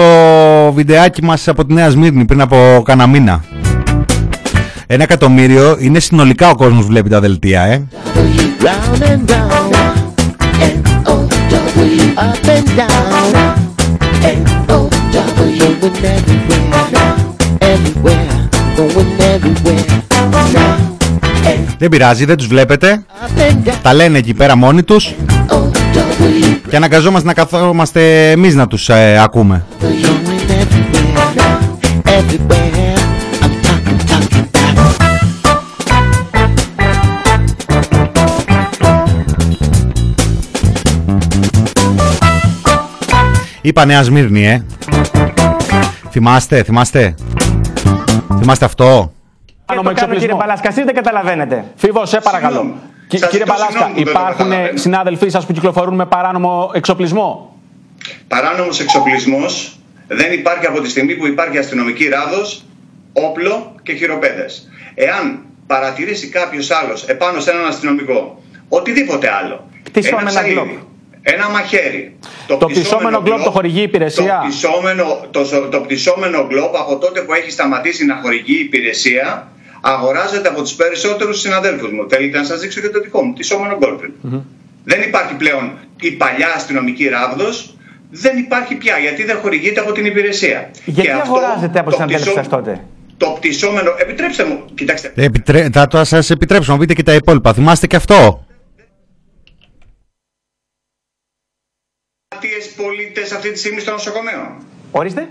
βιντεάκι 0.74 1.24
μας 1.24 1.48
από 1.48 1.66
τη 1.66 1.74
Νέα 1.74 1.90
Σμύρνη 1.90 2.26
πριν 2.26 2.42
από 2.42 2.82
κανένα 2.86 3.10
μήνα. 3.10 3.44
Ένα 4.88 5.04
εκατομμύριο 5.04 5.76
είναι 5.80 6.00
συνολικά 6.00 6.50
ο 6.50 6.56
κόσμος 6.56 6.82
που 6.82 6.88
βλέπει 6.88 7.10
τα 7.10 7.20
δελτία, 7.20 7.62
ε. 7.62 7.84
Round 8.64 9.02
and 9.02 9.32
round, 9.32 9.72
N-O-W, 15.92 16.40
up 16.52 16.88
and 16.88 16.94
down, 16.94 17.28
N-O-W, 17.28 17.52
and 17.52 17.64
everywhere, 17.64 18.16
everywhere, 18.16 18.50
going 18.78 19.12
everywhere, 19.34 20.02
Δεν 21.78 21.90
πειράζει, 21.90 22.26
δεν 22.26 22.38
τους 22.38 22.48
βλέπετε. 22.48 23.06
Τα 23.82 23.94
λένε 23.94 24.18
εκεί 24.18 24.34
πέρα 24.34 24.56
μόνοι 24.56 24.84
τους. 24.84 25.14
Και 26.70 26.76
αναγκαζόμαστε 26.76 27.28
να 27.28 27.34
καθόμαστε 27.34 28.32
εμείς 28.32 28.56
να 28.56 28.68
τους 28.68 28.90
ε, 28.90 29.18
ακούμε. 29.24 29.66
everywhere, 32.18 32.98
I'm 33.44 33.54
talking, 33.66 34.00
talking 34.12 34.48
about. 34.54 35.02
Είπα 43.62 43.86
Νέα 43.86 44.04
Σμύρνη, 44.04 44.46
ε. 44.48 44.64
Θυμάστε, 46.12 46.64
θυμάστε. 46.64 47.16
Θυμάστε 48.40 48.66
αυτό. 48.66 49.14
Κάνω 49.66 49.90
εξοπλισμό. 49.90 50.20
Κύριε 50.20 50.36
Μπαλάσκα, 50.36 50.68
εσείς 50.70 50.84
δεν 50.86 50.94
καταλαβαίνετε. 50.96 51.66
Φίβος, 51.76 52.10
σε 52.10 52.20
παρακαλώ. 52.20 52.76
Κι- 53.08 53.18
Σας 53.18 53.30
Κύριε 53.30 53.46
ζητώ 53.46 53.58
Μπαλάσκα, 53.58 53.72
συγγνώμη 53.80 53.94
που 53.94 54.04
δεν 54.06 54.14
το 54.14 54.20
υπάρχουν 54.20 54.46
καταλαβαίνω. 54.50 54.78
συνάδελφοί 54.78 55.30
σας 55.30 55.46
που 55.46 55.54
κυκλοφορούν 55.54 55.96
με 55.96 56.06
παράνομο 56.06 56.72
εξοπλισμό; 56.74 57.56
Παράνομος 58.28 58.80
εξοπλισμός 58.80 59.80
δεν 60.08 60.34
υπάρχει 60.34 60.66
από 60.66 60.82
τη 60.82 60.90
στιγμή 60.90 61.16
που 61.16 61.28
υπάρχει 61.28 61.58
αστυνομική 61.58 62.08
ράδος, 62.10 62.64
όπλο 63.14 63.76
και 63.84 63.94
χειροπέδες. 63.94 64.70
Εάν 64.96 65.40
παρατηρήσει 65.68 66.28
κάποιος 66.30 66.72
άλλος 66.72 67.08
επάνω 67.08 67.40
σε 67.40 67.52
έναν 67.52 67.66
αστυνομικό, 67.68 68.42
οτιδήποτε 68.70 69.30
άλλο, 69.44 69.68
Πτυσσόμενα 69.84 70.32
ψαΐδι, 70.32 70.52
γκλόπ. 70.52 70.70
Ένα 71.22 71.50
μαχαίρι, 71.50 72.16
Το 72.48 72.58
πτυσσόμενο 72.58 73.20
γκλόπ 73.22 73.42
το 73.44 73.52
χορηγεί 73.52 73.80
η 73.80 73.84
υπηρεσία; 73.84 74.40
Το 74.42 74.48
πτυσσόμενο, 74.48 75.26
το, 75.32 75.44
ζω- 75.44 75.70
το 75.72 75.80
πτυσσόμενο 75.80 76.46
γκλόπ 76.48 76.76
από 76.78 76.98
τότε 76.98 77.22
που 77.22 77.34
έχει 77.34 77.52
σταματήσει 77.52 78.06
να 78.06 78.20
χορηγεί 78.22 78.54
η 78.54 78.60
υπηρεσία 78.60 79.48
αγοράζεται 79.82 80.48
από 80.48 80.62
τους 80.62 80.74
περισσότερους 80.74 81.40
συναδέλφους 81.40 81.92
μου. 81.92 82.06
Θέλετε 82.10 82.38
να 82.38 82.44
σας 82.44 82.60
δείξω 82.60 82.82
και 82.82 82.90
το 82.90 83.00
δικό 83.00 83.24
μου 83.24 83.34
πτυσσόμενο 83.34 83.78
γκλόπ. 83.78 84.02
Δεν 84.84 85.02
υπάρχει 85.02 85.34
πλέον 85.34 85.72
η 86.00 86.12
παλιά 86.12 86.48
αστυνομική 86.56 87.08
ράβδος, 87.08 87.76
δεν 88.12 88.38
υπάρχει 88.38 88.76
πια 88.76 88.98
γιατί 88.98 89.24
δεν 89.24 89.38
χορηγείται 89.38 89.80
από 89.80 89.92
την 89.92 90.06
υπηρεσία. 90.06 90.72
Γιατί 90.86 91.02
Και 91.02 91.12
αυτό 91.12 91.34
αγοράζετε 91.34 91.80
από 91.80 91.90
το 91.90 91.96
τους 91.96 91.96
συναδέλφους 91.96 92.34
πτυσσό- 92.34 92.44
σας 92.44 92.48
τότε; 92.48 92.82
Το 93.18 93.28
πτυσσόμενο, 93.40 93.92
επιτρέψτε 93.98 94.44
μου, 94.46 94.62
κοιτάξτε, 94.76 95.12
Επιτρέ... 95.16 95.68
Θα 95.74 95.88
το 95.88 96.04
σας 96.04 96.30
επιτρέψω 96.30 96.72
να 96.72 96.78
πείτε 96.78 96.94
και 96.94 97.04
τα 97.04 97.14
υπόλοιπα. 97.14 97.54
Θυμάστε 97.54 97.88
και 97.88 97.96
αυτό; 97.96 98.46
Τραυματίες 103.12 103.30
πολίτες 103.30 103.32
αυτή 103.32 103.52
τη 103.52 103.60
στιγμή 103.60 103.80
στο 103.80 103.92
νοσοκομείο. 103.92 104.58
Ορίστε. 104.92 105.30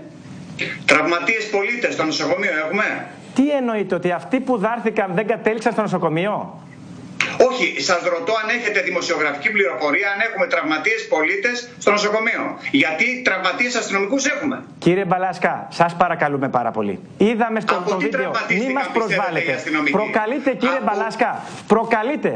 Τραυματίες 0.85 1.49
πολίτες 1.49 1.93
στο 1.93 2.03
νοσοκομείο 2.03 2.51
έχουμε. 2.65 3.07
Τι 3.35 3.49
εννοείτε, 3.49 3.95
ότι 3.95 4.11
αυτοί 4.11 4.39
που 4.39 4.57
δάρθηκαν 4.57 5.11
δεν 5.15 5.27
κατέληξαν 5.27 5.71
στο 5.71 5.81
νοσοκομείο; 5.81 6.61
Όχι, 7.47 7.81
σας 7.81 8.01
ρωτώ 8.03 8.33
αν 8.43 8.47
έχετε 8.57 8.79
δημοσιογραφική 8.81 9.49
πληροφορία, 9.51 10.07
αν 10.13 10.19
έχουμε 10.27 10.45
τραυματίες 10.47 11.07
πολίτες 11.07 11.69
στο 11.77 11.91
νοσοκομείο. 11.91 12.43
Γιατί 12.71 13.21
τραυματίες 13.27 13.75
αστυνομικούς 13.75 14.25
έχουμε; 14.25 14.63
Κύριε 14.79 15.05
Μπαλάσκα, 15.05 15.67
σας 15.69 15.95
παρακαλούμε 15.95 16.49
πάρα 16.49 16.71
πολύ. 16.71 16.99
Είδαμε 17.17 17.59
στο 17.59 17.75
Από 17.75 17.89
το 17.89 17.95
τι 17.95 18.03
βίντεο. 18.05 18.19
Μη 18.19 18.25
τραυματίστηκαν, 18.31 18.73
μας 18.73 18.87
πιστεύετε, 18.87 19.15
προσβάλλετε. 19.15 19.51
οι 19.51 19.53
αστυνομικοί; 19.53 19.91
Προκαλείτε, 19.91 20.49
κύριε 20.61 20.79
Μπαλάσκα. 20.85 21.29
Προκαλείτε. 21.67 22.31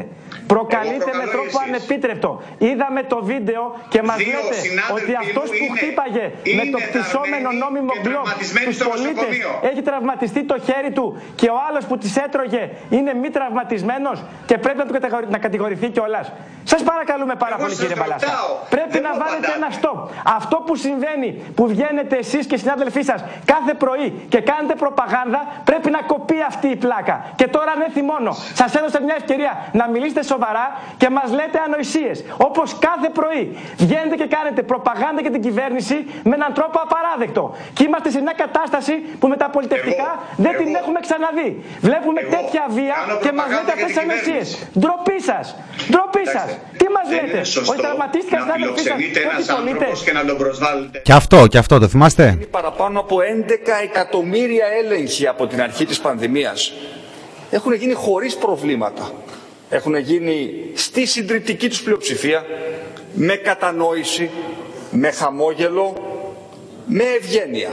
Προκαλείτε 0.54 0.96
με 1.06 1.12
προκαλώ 1.12 1.32
τρόπο 1.36 1.56
εσείς. 1.60 1.66
ανεπίτρεπτο. 1.68 2.30
Είδαμε 2.70 3.02
το 3.14 3.18
βίντεο 3.32 3.62
και 3.94 4.02
μας 4.10 4.18
Δύο 4.18 4.40
λέτε 4.44 4.56
συνάδελφοι 4.68 5.04
ότι 5.04 5.14
αυτός 5.24 5.48
μου 5.52 5.58
που 5.62 5.66
είναι- 5.66 5.80
χτύπαγε 5.80 6.26
με 6.60 6.64
το 6.74 6.78
είναι 6.78 6.88
πτυσσόμενο 6.88 7.48
δαρμένοι 7.50 7.64
νόμιμο 7.64 7.92
και 7.96 8.00
γκλόπ 8.04 8.14
τραυματισμένοι 8.24 8.66
του 8.68 8.74
στο 8.80 8.86
πολίτες 8.90 9.16
νοσοκομείο. 9.16 9.52
έχει 9.70 9.82
τραυματιστεί 9.90 10.42
το 10.52 10.56
χέρι 10.68 10.92
του 10.98 11.06
και 11.40 11.48
ο 11.56 11.58
άλλος 11.68 11.84
που 11.90 11.96
τη 12.04 12.10
έτρωγε 12.26 12.64
είναι 12.98 13.12
μη 13.22 13.30
τραυματισμένος 13.38 14.18
και 14.50 14.56
πρέπει 14.64 14.80
να 14.86 14.92
του 14.92 14.94
καταγραφεί 14.98 15.14
κατηγορη- 15.26 15.32
να 15.36 15.40
κατηγορηθεί 15.48 15.88
κιόλας. 15.96 16.26
Σας 16.72 16.82
παρακαλούμε 16.90 17.36
πάρα 17.44 17.56
πολύ, 17.62 17.70
σας 17.76 17.80
κύριε 17.82 17.98
Μπαλάσκα. 18.02 18.30
ρωτάω. 18.32 18.50
Πρέπει 18.76 18.92
Δεν 18.98 19.02
να 19.06 19.10
μου 19.14 19.20
βάλετε 19.24 19.48
απαντάτε. 19.48 19.60
ένα 19.62 19.70
stop. 19.80 19.98
Αυτό 20.40 20.56
που 20.66 20.74
συμβαίνει, 20.86 21.30
που 21.58 21.64
βγαίνετε 21.74 22.16
εσείς 22.24 22.44
και 22.50 22.56
οι 22.58 22.62
συνάδελφοί 22.64 23.02
σας 23.12 23.20
κάθε 23.54 23.74
πρωί 23.84 24.08
και 24.34 24.40
κάνετε 24.52 24.74
προπαγάνδα, 24.84 25.40
πρέπει 25.70 25.90
να 25.98 26.02
κοπεί 26.12 26.38
αυτή 26.52 26.68
η 26.76 26.78
πλάκα. 26.86 27.16
Και 27.40 27.48
τώρα 27.56 27.70
αν 27.76 27.80
έρθει 27.88 28.02
μόνο. 28.14 28.30
Σας 28.62 28.70
έδωσα 28.80 29.00
μια 29.08 29.16
ευκαιρία 29.22 29.52
να 29.80 29.84
μιλήσετε 29.94 30.24
σοβαρά 30.34 30.66
και 31.02 31.10
μας 31.18 31.28
λέτε 31.40 31.58
ανοησίες. 31.68 32.18
Όπως 32.48 32.68
κάθε 32.88 33.10
πρωί 33.20 33.44
βγαίνετε 33.84 34.16
και 34.22 34.28
κάνετε 34.36 34.62
προπαγάνδα 34.72 35.20
για 35.26 35.32
την 35.36 35.42
κυβέρνηση 35.48 35.98
με 36.30 36.36
έναν 36.40 36.52
τρόπο 36.58 36.78
απαράδεκτο. 36.86 37.44
Και 37.76 37.84
είμαστε 37.88 38.10
σε 38.16 38.20
μια 38.26 38.36
κατάσταση 38.44 38.94
που 39.20 39.28
με 39.28 39.38
τα 39.42 39.48
πολιτευτικά 39.56 40.10
δεν 40.46 40.54
την 40.58 40.76
έχουμε 40.82 41.00
ξαναδεί. 41.06 41.50
Βλέπουμε 41.88 42.22
τέτοια 42.36 42.64
βία 42.78 42.96
κάνω 43.00 43.20
και 43.26 43.32
μας 43.32 43.46
προπαγάνδα 43.46 43.74
λέτε 43.74 43.78
για 43.80 43.86
αυτές 43.86 43.92
την 43.98 44.10
τις 44.10 44.30
ανοησίες. 44.30 44.48
Κυβέρνηση. 44.80 44.80
Ντροπή 44.80 45.18
σα. 45.30 45.40
Ντροπή 45.92 46.24
σα. 46.36 46.44
Τι 46.80 46.86
μα 46.96 47.02
Δεν 47.10 47.26
λέτε. 47.26 47.36
είναι 47.38 47.44
σωστό 47.44 47.72
Ότι 47.72 47.82
τραυματίστηκαν 47.82 48.40
να 48.48 48.54
συνάδελφοί 48.54 48.82
σα. 48.84 48.96
φιλοξενείται 48.96 49.20
ένας 49.22 49.50
άνθρωπος 49.50 50.04
και 50.04 50.12
να 50.12 50.26
τον 50.26 50.38
προσβάλλετε. 50.38 51.00
Και 51.00 51.14
αυτό, 51.14 51.48
και 51.48 51.58
αυτό, 51.58 51.80
το 51.80 51.88
θυμάστε. 51.88 52.38
Παραπάνω 52.52 53.00
από 53.00 53.18
11 53.22 53.80
εκατομμύρια 53.84 54.66
έλεγχοι 54.84 55.28
από 55.28 55.48
την 55.48 55.62
αρχή 55.62 55.86
της 55.86 56.00
πανδημίας 56.00 56.74
έχουν 57.50 57.74
γίνει 57.74 57.94
χωρίς 57.94 58.36
προβλήματα. 58.36 59.12
Έχουν 59.70 59.96
γίνει 59.96 60.54
στη 60.74 61.06
συντριπτική 61.06 61.70
τους 61.70 61.82
πλειοψηφία, 61.82 62.46
με 63.14 63.36
κατανόηση, 63.36 64.30
με 64.92 65.12
χαμόγελο, 65.12 65.94
με 66.86 67.04
ευγένεια. 67.04 67.70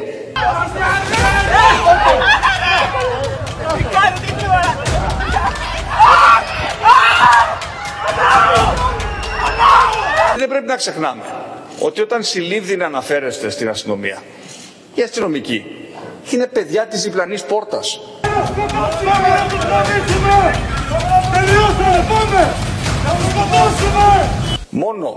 Δεν 10.37 10.49
πρέπει 10.49 10.67
να 10.67 10.77
ξεχνάμε 10.77 11.23
ότι 11.79 12.01
όταν 12.01 12.23
συλλήβδη 12.23 12.77
να 12.77 12.87
αναφέρεστε 12.87 13.51
στην 13.51 13.69
αστυνομία, 13.69 14.23
οι 14.95 15.03
αστυνομικοί 15.03 15.65
είναι 16.31 16.47
παιδιά 16.47 16.87
της 16.87 17.03
διπλανής 17.03 17.43
πόρτας. 17.43 18.01
Μόνο 24.71 25.17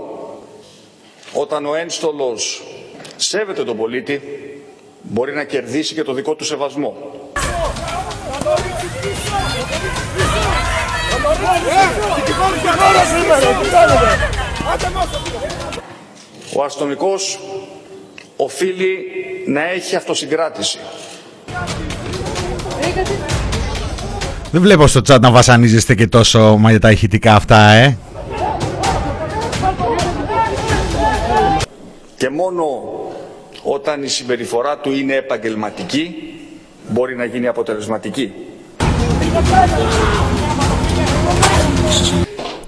όταν 1.32 1.66
ο 1.66 1.74
ένστολος 1.74 2.62
σέβεται 3.16 3.64
τον 3.64 3.76
πολίτη, 3.76 4.20
μπορεί 5.02 5.34
να 5.34 5.44
κερδίσει 5.44 5.94
και 5.94 6.02
το 6.02 6.12
δικό 6.12 6.34
του 6.34 6.44
σεβασμό. 6.44 6.96
Ο 16.56 16.64
αστυνομικός 16.64 17.38
οφείλει 18.36 18.98
να 19.46 19.70
έχει 19.70 19.96
αυτοσυγκράτηση. 19.96 20.78
Δεν 24.50 24.60
βλέπω 24.62 24.86
στο 24.86 25.00
chat 25.08 25.20
να 25.20 25.30
βασανίζεστε 25.30 25.94
και 25.94 26.06
τόσο 26.06 26.56
με 26.56 26.78
τα 26.78 26.90
ηχητικά 26.90 27.34
αυτά, 27.34 27.70
ε. 27.70 27.96
Και 32.16 32.30
μόνο 32.30 32.64
όταν 33.62 34.02
η 34.02 34.08
συμπεριφορά 34.08 34.78
του 34.78 34.92
είναι 34.92 35.14
επαγγελματική, 35.14 36.14
μπορεί 36.88 37.16
να 37.16 37.24
γίνει 37.24 37.46
αποτελεσματική. 37.46 38.32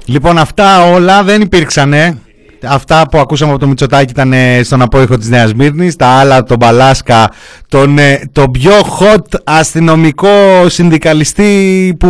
Λοιπόν, 0.09 0.39
αυτά 0.39 0.83
όλα 0.85 1.23
δεν 1.23 1.41
υπήρξαν. 1.41 1.93
ε. 1.93 2.19
Αυτά 2.67 3.09
που 3.11 3.19
ακούσαμε 3.19 3.51
από 3.51 3.61
το 3.61 3.67
Μητσοτάκη 3.67 4.11
ήταν 4.11 4.33
ε, 4.33 4.63
στον 4.63 4.83
απόϊχο 4.83 5.17
της 5.17 5.29
Νέας 5.29 5.55
Μύρνης. 5.55 5.97
Τα 5.97 6.07
άλλα, 6.07 6.43
τον 6.43 6.57
Μπαλάσκα, 6.57 7.31
τον, 7.69 7.99
ε, 7.99 8.21
τον 8.33 8.51
πιο 8.51 8.73
hot 8.73 9.39
αστυνομικό 9.45 10.29
συνδικαλιστή 10.69 11.97
που 11.99 12.09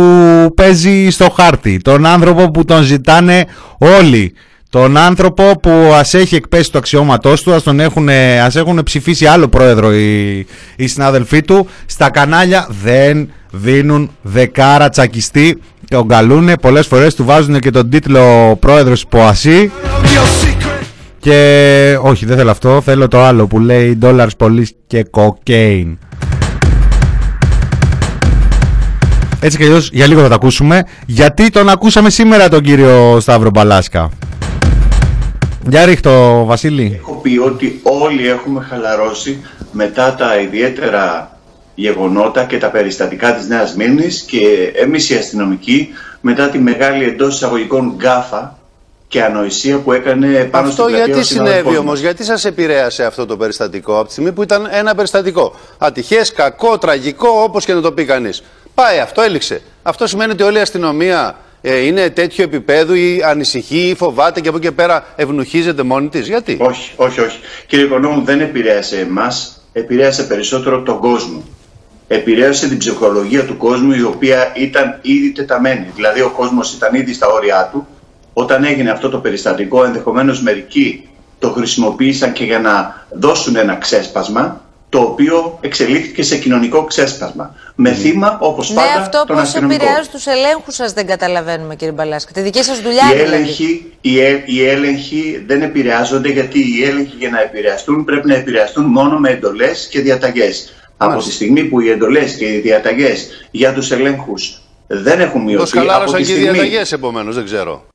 παίζει 0.55 1.09
στο 1.09 1.29
χάρτη. 1.29 1.77
Τον 1.77 2.05
άνθρωπο 2.05 2.51
που 2.51 2.65
τον 2.65 2.83
ζητάνε 2.83 3.45
όλοι. 3.77 4.33
Τον 4.71 4.97
άνθρωπο 4.97 5.43
που 5.61 5.91
ας 5.93 6.13
έχει 6.13 6.35
εκπέσει 6.35 6.71
το 6.71 6.77
αξιώματός 6.77 7.41
του, 7.41 7.53
ας, 7.53 7.63
τον 7.63 7.79
έχουν, 7.79 8.09
ας 8.43 8.55
έχουν 8.55 8.81
ψηφίσει 8.83 9.25
άλλο 9.25 9.47
πρόεδρο 9.47 9.93
οι, 9.93 10.37
οι 10.75 10.87
συνάδελφοί 10.87 11.41
του. 11.41 11.67
Στα 11.85 12.09
κανάλια 12.09 12.67
δεν 12.83 13.29
δίνουν 13.51 14.11
δεκάρα 14.21 14.89
τσακιστή. 14.89 15.61
Τον 15.89 16.07
καλούνε, 16.07 16.55
πολλές 16.57 16.87
φορές 16.87 17.15
του 17.15 17.25
βάζουν 17.25 17.59
και 17.59 17.69
τον 17.69 17.89
τίτλο 17.89 18.55
πρόεδρος 18.59 19.05
ΠΟΑΣΥ. 19.07 19.71
Και 21.19 21.97
όχι 22.01 22.25
δεν 22.25 22.37
θέλω 22.37 22.51
αυτό, 22.51 22.81
θέλω 22.81 23.07
το 23.07 23.23
άλλο 23.23 23.47
που 23.47 23.59
λέει 23.59 23.97
dollars, 24.01 24.27
police 24.37 24.69
και 24.87 25.05
cocaine. 25.11 25.97
Έτσι 29.39 29.57
κι 29.57 29.63
αλλιώς 29.63 29.89
για 29.93 30.07
λίγο 30.07 30.21
θα 30.21 30.27
τα 30.29 30.35
ακούσουμε. 30.35 30.83
Γιατί 31.05 31.49
τον 31.49 31.69
ακούσαμε 31.69 32.09
σήμερα 32.09 32.49
τον 32.49 32.61
κύριο 32.61 33.17
Σταύρο 33.19 33.49
Μπαλάσκα. 33.49 34.09
Για 35.69 35.85
ρίχτω 35.85 36.43
Βασίλη. 36.45 36.95
Έχω 36.99 37.13
πει 37.13 37.37
ότι 37.37 37.79
όλοι 37.83 38.27
έχουμε 38.27 38.65
χαλαρώσει 38.69 39.45
μετά 39.71 40.15
τα 40.15 40.39
ιδιαίτερα 40.39 41.37
γεγονότα 41.75 42.43
και 42.43 42.57
τα 42.57 42.69
περιστατικά 42.69 43.35
της 43.35 43.47
Νέας 43.47 43.75
Μύρνης 43.75 44.21
και 44.21 44.71
εμείς 44.75 45.09
οι 45.09 45.15
αστυνομικοί 45.15 45.89
μετά 46.21 46.49
τη 46.49 46.59
μεγάλη 46.59 47.03
εντός 47.05 47.35
εισαγωγικών 47.35 47.93
γκάφα 47.95 48.57
και 49.07 49.23
ανοησία 49.23 49.77
που 49.77 49.91
έκανε 49.91 50.27
πάνω 50.51 50.67
Αυτό 50.67 50.81
στην 50.81 50.95
πλατεία 50.95 51.05
γιατί 51.05 51.19
ο 51.19 51.23
συνάδελφός 51.23 51.57
συνέβη 51.61 51.75
μας. 51.77 51.85
όμως, 51.85 51.99
γιατί 51.99 52.23
σας 52.23 52.45
επηρέασε 52.45 53.05
αυτό 53.05 53.25
το 53.25 53.37
περιστατικό 53.37 53.97
από 53.97 54.05
τη 54.05 54.11
στιγμή 54.11 54.31
που 54.31 54.43
ήταν 54.43 54.67
ένα 54.71 54.95
περιστατικό; 54.95 55.55
Ατυχές, 55.77 56.31
κακό, 56.33 56.77
τραγικό, 56.77 57.29
όπως 57.29 57.65
και 57.65 57.73
να 57.73 57.81
το 57.81 57.91
πει 57.91 58.05
κανείς. 58.05 58.43
Πάει 58.73 58.99
αυτό, 58.99 59.21
έληξε. 59.21 59.61
Αυτό 59.83 60.07
σημαίνει 60.07 60.31
ότι 60.31 60.43
όλη 60.43 60.57
η 60.57 60.61
αστυνομία 60.61 61.35
ε, 61.61 61.77
είναι 61.85 62.09
τέτοιο 62.09 62.43
επίπεδου 62.43 62.93
ή 62.93 63.21
ανησυχεί 63.25 63.89
ή 63.89 63.95
φοβάται 63.95 64.41
και 64.41 64.47
από 64.47 64.57
εκεί 64.57 64.65
και 64.67 64.71
πέρα 64.71 65.05
ευνουχίζεται 65.15 65.83
μόνη 65.83 66.07
της. 66.07 66.27
Γιατί; 66.27 66.57
Όχι, 66.59 66.91
όχι, 66.95 67.21
όχι. 67.21 67.39
Κύριε 67.67 67.85
Οικονόμου, 67.85 68.23
δεν 68.23 68.39
επηρέασε 68.39 68.99
εμάς, 68.99 69.63
επηρέασε 69.73 70.23
περισσότερο 70.23 70.81
τον 70.81 70.99
κόσμο. 70.99 71.43
Επηρέασε 72.07 72.67
την 72.67 72.77
ψυχολογία 72.77 73.45
του 73.45 73.57
κόσμου 73.57 73.91
η 73.91 74.03
οποία 74.03 74.51
ήταν 74.55 74.99
ήδη 75.01 75.31
τεταμένη. 75.31 75.91
Δηλαδή 75.95 76.21
ο 76.21 76.29
κόσμος 76.29 76.73
ήταν 76.73 76.95
ήδη 76.95 77.13
στα 77.13 77.27
όρια 77.27 77.69
του. 77.71 77.87
Όταν 78.33 78.63
έγινε 78.63 78.91
αυτό 78.91 79.09
το 79.09 79.17
περιστατικό, 79.17 79.83
ενδεχομένως 79.83 80.41
μερικοί 80.41 81.09
το 81.39 81.49
χρησιμοποίησαν 81.49 82.33
και 82.33 82.43
για 82.43 82.59
να 82.59 83.05
δώσουν 83.09 83.55
ένα 83.55 83.75
ξέσπασμα, 83.75 84.61
το 84.89 84.99
οποίο 84.99 85.57
εξελίχθηκε 85.61 86.23
σε 86.23 86.37
κοινωνικό 86.37 86.83
ξέσπασμα. 86.83 87.55
Με 87.75 87.91
θύμα, 87.93 88.37
όπως 88.41 88.69
Ναι, 88.69 88.75
πάντα, 88.75 88.99
αυτό 89.01 89.23
τον 89.27 89.35
πώ 89.35 89.41
αστυνομικό. 89.41 89.83
επηρεάζει 89.83 90.09
τους 90.09 90.25
ελέγχους 90.25 90.75
σας 90.75 90.93
δεν 90.93 91.07
καταλαβαίνουμε, 91.07 91.75
κύριε 91.75 91.93
Μπαλάσκα. 91.93 92.31
Τη 92.33 92.41
δική 92.41 92.63
σας 92.63 92.79
δουλειά 92.81 93.03
Οι 93.11 93.15
δηλαδή. 93.15 93.33
έλεγχοι, 93.35 93.93
οι, 94.01 94.19
ε- 94.19 94.43
οι 94.45 94.67
έλεγχοι 94.67 95.43
δεν 95.47 95.61
επηρεάζονται 95.61 96.29
γιατί 96.29 96.59
οι 96.59 96.83
έλεγχοι 96.83 97.15
για 97.17 97.29
να 97.29 97.41
επηρεαστούν 97.41 98.03
πρέπει 98.03 98.27
να 98.27 98.35
επηρεαστούν 98.35 98.85
μόνο 98.85 99.17
με 99.19 99.29
εντολές 99.29 99.87
και 99.91 99.99
διαταγές. 99.99 100.73
Από 100.97 101.23
τη 101.23 101.31
στιγμή 101.31 101.63
που 101.63 101.79
οι 101.79 101.89
εντολές 101.89 102.35
και 102.35 102.45
οι 102.45 102.59
διαταγές 102.59 103.27
για 103.51 103.73
τους 103.73 103.91
ελέγχους 103.91 104.61
δεν 104.87 105.19
έχουν 105.19 105.39
Πώ 105.41 105.47
μειωθεί, 105.47 105.77
από 105.77 105.87
χαλάρωσαν 105.87 106.21
τη 106.21 106.25
και 106.25 106.31
οι 106.31 106.35
στιγμή 106.35 106.51
διαταγές 106.51 106.91
επομένως, 106.91 107.35
δεν 107.35 107.45
ξέρω. 107.45 107.85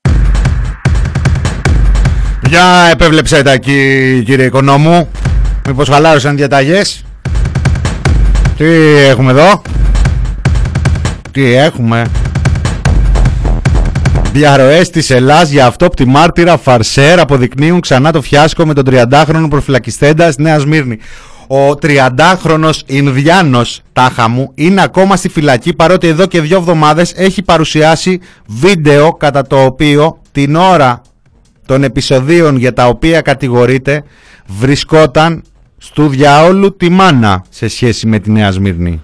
Για 2.49 2.89
επέβλεψε 2.93 3.43
τα 3.43 3.51
εκεί 3.53 4.23
κύριε 4.27 4.47
Οικονόμου. 4.47 5.11
Μήπως 5.67 5.89
χαλάρωσαν 5.89 6.37
διαταγές; 6.37 7.05
Τι 8.57 8.65
έχουμε 9.09 9.31
εδώ; 9.31 9.63
Τι 11.31 11.53
έχουμε; 11.53 12.07
Διαρροές 14.33 14.91
της 14.91 15.11
Ελλάς 15.11 15.51
για 15.51 15.67
αυτόπτη 15.67 16.05
μάρτυρα 16.05 16.57
Φαρσέρ 16.57 17.21
αποδεικνύουν 17.21 17.81
ξανά 17.81 18.13
το 18.13 18.23
φιάσκο 18.23 18.67
με 18.67 18.75
τον 18.75 18.85
30χρονο 18.91 19.47
προφυλακιστέντας 19.51 20.33
στη 20.33 20.43
Νέας 20.43 20.63
Σμύρνη. 20.63 20.99
Ο 21.47 21.71
30χρονος 21.83 22.79
Ινδιάνος 22.87 23.81
τάχα 23.93 24.29
μου 24.29 24.51
είναι 24.55 24.83
ακόμα 24.83 25.17
στη 25.17 25.29
φυλακή 25.29 25.75
παρότι 25.75 26.07
εδώ 26.07 26.27
και 26.27 26.41
δύο 26.41 26.57
εβδομάδες 26.57 27.13
έχει 27.17 27.43
παρουσιάσει 27.43 28.21
βίντεο 28.47 29.13
κατά 29.13 29.47
το 29.47 29.65
οποίο 29.65 30.19
την 30.33 30.57
ώρα 30.57 31.03
των 31.67 31.83
επεισοδίων 31.83 32.57
για 32.57 32.73
τα 32.73 32.87
οποία 32.87 33.21
κατηγορείται 33.21 34.05
βρισκόταν 34.47 35.43
Στου 35.79 36.09
διαόλου 36.09 36.77
τη 36.77 36.89
μάνα 36.89 37.45
σε 37.49 37.69
σχέση 37.69 38.07
με 38.07 38.19
τη 38.19 38.31
Νέα 38.31 38.51
Σμύρνη. 38.51 39.01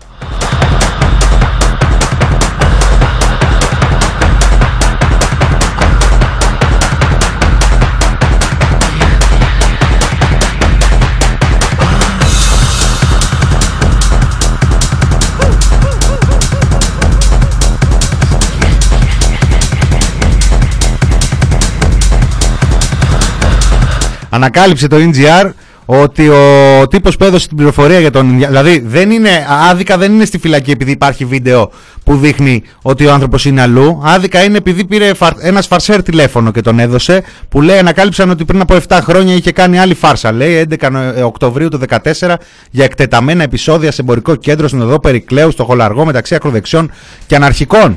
Ανακάλυψε 24.33 24.89
το 24.89 24.97
NGR 24.97 25.51
ότι 25.93 26.29
ο 26.29 26.89
τύπος 26.89 27.17
που 27.17 27.25
έδωσε 27.25 27.49
την 27.49 27.57
πληροφορία 27.57 28.01
για 28.01 28.11
τον 28.11 28.31
Ινδια- 28.31 28.49
Δηλαδή 28.49 28.83
δεν 28.87 29.11
είναι, 29.11 29.47
άδικα 29.71 29.99
δεν 29.99 30.13
είναι 30.13 30.25
στη 30.25 30.39
φυλακή 30.39 30.71
επειδή 30.71 30.91
υπάρχει 30.91 31.25
βίντεο 31.25 31.71
που 32.05 32.17
δείχνει 32.17 32.63
ότι 32.83 33.07
ο 33.07 33.13
άνθρωπος 33.13 33.45
είναι 33.45 33.61
αλλού. 33.61 34.01
Άδικα 34.05 34.43
είναι 34.43 34.57
επειδή 34.57 34.85
πήρε 34.85 35.15
φαρ, 35.15 35.33
ένας 35.41 35.67
φαρσέρ 35.67 36.03
τηλέφωνο 36.03 36.51
και 36.51 36.61
τον 36.61 36.79
έδωσε 36.79 37.23
που 37.49 37.63
λέει 37.63 37.79
ανακάλυψαν 37.79 38.31
ότι 38.31 38.45
πριν 38.45 38.61
από 38.61 38.75
7 38.89 38.99
χρόνια 39.03 39.35
είχε 39.35 39.53
κάνει 39.53 39.79
άλλη 39.79 39.95
φάρσα. 39.95 40.33
Λέει 40.33 40.67
11 40.71 40.91
Νοε- 40.91 41.23
Οκτωβρίου 41.25 41.69
του 41.69 41.79
2014 41.79 42.39
για 42.71 42.85
εκτεταμένα 42.85 43.43
επεισόδια 43.43 43.93
σε 43.93 44.01
εμπορικό 44.01 44.35
κέντρο 44.35 44.69
στην 44.69 44.81
οδό 44.83 45.01
Περικλέου 45.01 45.51
στο 45.51 45.65
Χολαργό 45.65 46.05
μεταξύ 46.05 46.35
ακροδεξιών 46.35 46.91
και 47.27 47.35
αναρχικών. 47.37 47.97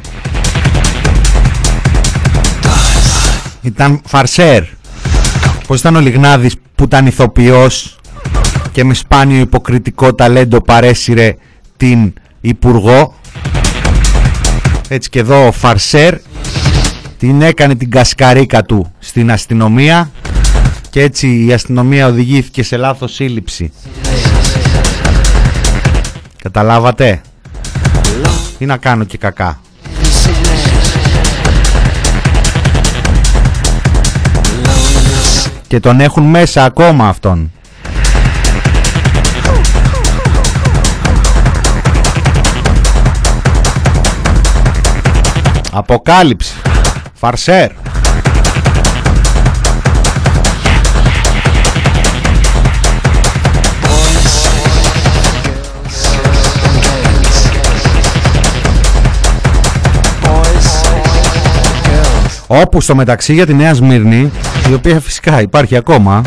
Ήταν 3.62 4.02
φαρσέρ. 4.06 4.64
Πώς 5.68 5.80
ήταν 5.80 5.96
ο 5.96 6.00
Λιγνάδης 6.00 6.56
που 6.84 6.90
ήταν 6.90 7.06
ηθοποιός 7.06 7.98
και 8.72 8.84
με 8.84 8.94
σπάνιο 8.94 9.40
υποκριτικό 9.40 10.14
ταλέντο 10.14 10.62
παρέσυρε 10.62 11.36
την 11.78 12.14
Υπουργό. 12.42 13.16
Έτσι 14.88 15.10
και 15.10 15.20
εδώ 15.20 15.48
ο 15.48 15.52
Φαρσέρ 15.52 16.18
την 17.18 17.42
έκανε 17.42 17.76
την 17.76 17.90
κασκαρίκα 17.90 18.64
του 18.64 18.92
στην 19.00 19.32
αστυνομία 19.32 20.12
και 20.90 21.02
έτσι 21.02 21.46
η 21.46 21.54
αστυνομία 21.54 22.08
οδηγήθηκε 22.08 22.64
σε 22.64 22.78
λάθος 22.78 23.14
σύλληψη. 23.14 23.72
Καταλάβατε; 26.44 27.22
Ή 28.58 28.66
να 28.66 28.78
κάνω 28.78 29.04
και 29.04 29.18
κακά; 29.18 29.62
Και 35.74 35.80
τον 35.80 36.00
έχουν 36.00 36.24
μέσα 36.24 36.64
ακόμα 36.64 37.08
αυτόν. 37.08 37.52
Αποκάλυψη. 45.72 46.54
Φαρσέρ. 47.14 47.83
Όπου 62.62 62.82
στο 62.82 62.96
μεταξύ 62.96 63.34
για 63.34 63.46
τη 63.46 63.54
Νέα 63.54 63.74
Σμύρνη, 63.74 64.32
η 64.70 64.74
οποία 64.74 65.00
φυσικά 65.00 65.42
υπάρχει 65.42 65.76
ακόμα, 65.76 66.22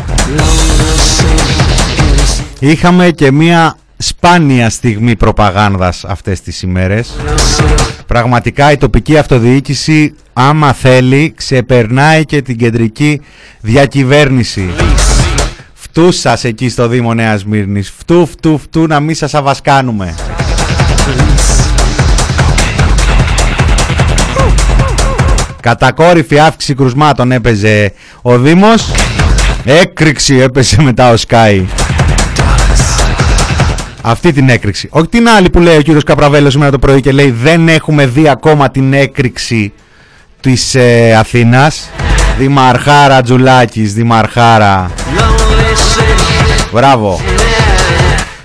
είχαμε 2.59 3.09
και 3.09 3.31
μία 3.31 3.77
σπάνια 3.97 4.69
στιγμή 4.69 5.15
προπαγάνδας 5.15 6.05
αυτές 6.05 6.41
τις 6.41 6.61
ημέρες. 6.61 7.15
Πραγματικά 8.07 8.71
η 8.71 8.77
τοπική 8.77 9.17
αυτοδιοίκηση, 9.17 10.15
άμα 10.33 10.73
θέλει, 10.73 11.33
ξεπερνάει 11.35 12.25
και 12.25 12.41
την 12.41 12.57
κεντρική 12.57 13.21
διακυβέρνηση. 13.61 14.69
Φτού 15.73 16.11
σας 16.11 16.43
εκεί 16.43 16.69
στο 16.69 16.87
Δήμο 16.87 17.13
Νέας 17.13 17.39
Σμύρνης. 17.39 17.93
Φτού, 17.97 18.25
φτού, 18.25 18.57
φτού 18.57 18.87
να 18.87 18.99
μην 18.99 19.15
σας 19.15 19.33
αβασκάνουμε. 19.33 20.15
Κατακόρυφη 25.67 26.39
αύξηση 26.39 26.73
κρουσμάτων 26.73 27.31
έπαιζε 27.31 27.93
ο 28.21 28.37
Δήμος. 28.37 28.91
Έκρηξη 29.63 30.35
έπαιζε 30.35 30.81
μετά 30.81 31.09
ο 31.09 31.17
Σκάι. 31.17 31.65
Αυτή 34.01 34.31
την 34.31 34.49
έκρηξη. 34.49 34.87
Όχι 34.91 35.07
την 35.07 35.29
άλλη 35.29 35.49
που 35.49 35.59
λέει 35.59 35.77
ο 35.77 35.81
κύριος 35.81 36.03
Καπραβέλος 36.03 36.51
σήμερα 36.51 36.71
το 36.71 36.79
πρωί 36.79 37.01
και 37.01 37.11
λέει 37.11 37.31
δεν 37.31 37.67
έχουμε 37.67 38.05
δει 38.05 38.29
ακόμα 38.29 38.69
την 38.69 38.93
έκρηξη 38.93 39.73
της 40.39 40.75
ε, 40.75 41.15
Αθήνας. 41.19 41.89
Δημαρχάρα 42.37 43.21
Τζουλάκης, 43.21 43.93
Δημαρχάρα. 43.93 44.91
Μπράβο. 46.73 47.21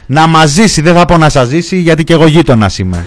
Να 0.07 0.27
μας 0.27 0.51
ζήσει, 0.51 0.81
δεν 0.81 0.95
θα 0.95 1.05
πω 1.05 1.16
να 1.16 1.29
σας 1.29 1.49
ζήσει 1.49 1.77
γιατί 1.77 2.05
και 2.05 2.12
εγώ 2.12 2.27
γείτονας 2.27 2.79
είμαι. 2.79 3.05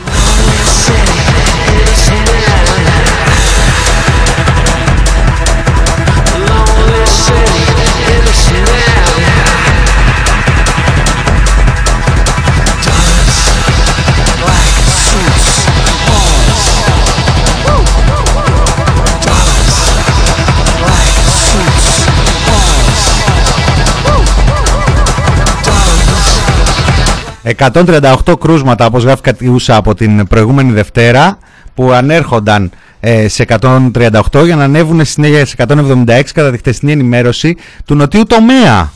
...138 27.58 28.40
κρούσματα 28.40 28.86
όπως 28.86 29.04
γράφει 29.04 29.22
κατιούσα 29.22 29.76
από 29.76 29.96
την 29.96 30.28
προηγούμενη 30.28 30.72
Δευτέρα... 30.72 31.38
...που 31.74 31.92
ανέρχονταν 31.92 32.72
ε, 33.00 33.28
σε 33.28 33.46
138 33.60 34.46
για 34.46 34.56
να 34.56 34.64
ανέβουν 34.64 35.00
στη 35.00 35.12
συνέχεια 35.12 35.46
σε 35.46 35.56
176 35.58 36.22
κατά 36.34 36.52
τη 36.52 36.58
χτεσινή 36.58 36.92
ενημέρωση 36.92 37.58
του 37.86 37.96
νοτιού 37.96 38.24
τομέα 38.26 38.92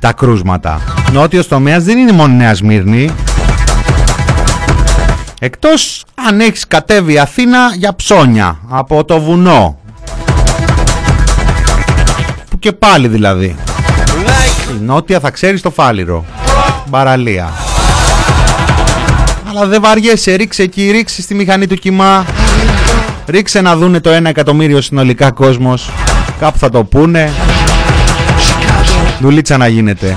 τα 0.00 0.12
κρούσματα. 0.12 0.80
Νότιος 1.12 1.48
τομέας 1.48 1.84
δεν 1.84 1.98
είναι 1.98 2.12
μόνο 2.12 2.32
η 2.32 2.36
Νέα 2.36 2.54
Σμύρνη. 2.54 3.10
Εκτός 5.40 6.04
αν 6.28 6.40
έχεις 6.40 6.66
κατέβει 6.66 7.18
Αθήνα 7.18 7.58
για 7.76 7.94
ψώνια 7.94 8.58
από 8.68 9.04
το 9.04 9.20
βουνό. 9.20 9.78
Που 12.50 12.58
και 12.58 12.72
πάλι 12.72 13.08
δηλαδή. 13.08 13.56
Η 14.70 14.84
νότια 14.84 15.20
θα 15.20 15.30
ξέρεις 15.30 15.62
το 15.62 15.70
φάληρο. 15.70 16.24
Μπαραλία. 16.88 17.52
Αλλά 19.48 19.66
δεν 19.66 19.80
βαριέσαι, 19.82 20.34
ρίξε 20.34 20.62
εκεί, 20.62 20.90
ρίξε 20.90 21.22
στη 21.22 21.34
μηχανή 21.34 21.66
του 21.66 21.74
κοιμά. 21.74 22.24
Ρίξε 23.26 23.60
να 23.60 23.76
δούνε 23.76 24.00
το 24.00 24.16
1 24.16 24.24
εκατομμύριο 24.24 24.80
συνολικά 24.80 25.30
κόσμος. 25.30 25.90
Κάπου 26.38 26.58
θα 26.58 26.68
το 26.68 26.84
πούνε. 26.84 27.32
Δουλίτσα 29.20 29.56
να 29.56 29.68
γίνεται. 29.68 30.16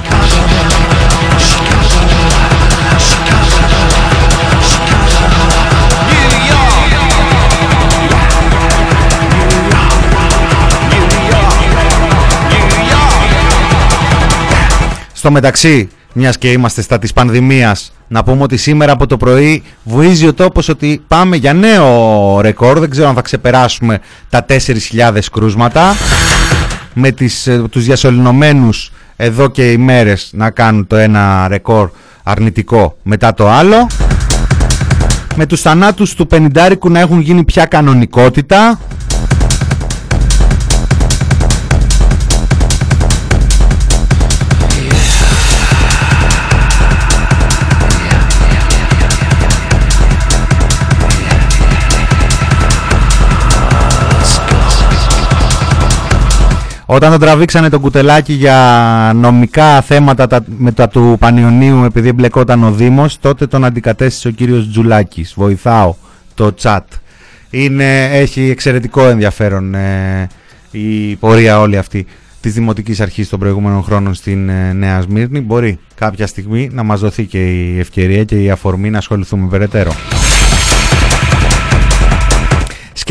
Στο 15.14 15.32
μεταξύ, 15.32 15.90
μιας 16.14 16.38
και 16.38 16.52
είμαστε 16.52 16.82
στα 16.82 17.00
της 17.00 17.14
πανδημίας, 17.14 17.94
να 18.08 18.24
πούμε 18.24 18.44
ότι 18.44 18.58
σήμερα 18.58 18.92
από 18.92 19.08
το 19.08 19.18
πρωί 19.18 19.64
βουίζει 19.84 20.28
ο 20.28 20.34
τόπος 20.34 20.70
ότι 20.70 21.02
πάμε 21.08 21.36
για 21.36 21.54
νέο 21.54 22.42
ρεκόρ. 22.42 22.80
Δεν 22.80 22.90
ξέρω 22.90 23.08
αν 23.08 23.16
θα 23.16 23.22
ξεπεράσουμε 23.22 24.00
τα 24.30 24.46
4.000 24.46 25.30
κρούσματα. 25.32 25.96
Με 26.94 27.12
τις, 27.12 27.48
ε, 27.48 27.64
τους 27.72 27.84
διασωληνωμένους 27.84 28.92
εδώ 29.16 29.50
και 29.50 29.72
ημέρες 29.72 30.30
να 30.34 30.50
κάνουν 30.50 30.88
το 30.88 30.96
ένα 30.96 31.48
ρεκόρ 31.48 31.90
αρνητικό 32.24 32.98
μετά 33.04 33.34
το 33.34 33.50
άλλο. 33.50 33.88
Με 35.36 35.46
τους 35.46 35.62
θανάτους 35.62 36.14
του 36.14 36.28
50 36.28 36.90
να 36.90 37.00
έχουν 37.00 37.20
γίνει 37.20 37.44
πια 37.44 37.66
κανονικότητα. 37.66 38.80
Όταν 56.92 57.12
τον 57.12 57.20
τραβήξανε 57.20 57.70
τον 57.70 57.82
κουτελάκι 57.82 58.34
για 58.34 59.12
νομικά 59.16 59.82
θέματα 59.82 60.28
τα, 60.28 60.44
με 60.58 60.72
τα 60.72 60.88
του 60.88 61.16
Πανιωνίου 61.20 61.84
επειδή 61.84 62.08
εμπλεκόταν 62.08 62.64
ο 62.64 62.72
Δήμος, 62.72 63.20
τότε 63.20 63.48
τον 63.48 63.66
αντικατέστησε 63.66 64.28
ο 64.28 64.32
κύριος 64.32 64.70
Τζουλάκης. 64.70 65.34
Βοηθάω 65.36 65.96
το 66.34 66.54
chat. 66.62 66.80
Είναι, 67.50 68.04
έχει 68.04 68.50
εξαιρετικό 68.50 69.08
ενδιαφέρον 69.08 69.76
ε, 69.76 70.28
η 70.72 71.16
πορεία 71.16 71.60
όλη 71.60 71.78
αυτή 71.78 72.06
της 72.42 72.54
Δημοτικής 72.54 73.00
Αρχής 73.02 73.30
των 73.30 73.40
προηγούμενων 73.40 73.84
χρόνων 73.84 74.14
στην 74.14 74.50
ε, 74.50 74.74
Νέα 74.74 75.02
Σμύρνη. 75.02 75.40
Μπορεί 75.42 75.80
κάποια 75.96 76.28
στιγμή 76.28 76.70
να 76.72 76.84
μας 76.84 77.00
δοθεί 77.00 77.26
και 77.26 77.52
η 77.52 77.80
ευκαιρία 77.80 78.24
και 78.24 78.44
η 78.44 78.50
αφορμή 78.50 78.90
να 78.90 78.98
ασχοληθούμε 78.98 79.48
περαιτέρω. 79.48 79.92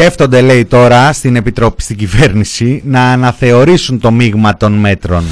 Σκέφτονται, 0.01 0.41
λέει 0.41 0.65
τώρα, 0.65 1.13
στην 1.13 1.37
Επιτροπή, 1.37 1.83
στην 1.83 1.97
κυβέρνηση, 1.97 2.83
να 2.85 3.03
αναθεωρήσουν 3.03 4.01
το 4.01 4.11
μείγμα 4.11 4.57
των 4.57 4.73
μέτρων. 4.73 5.25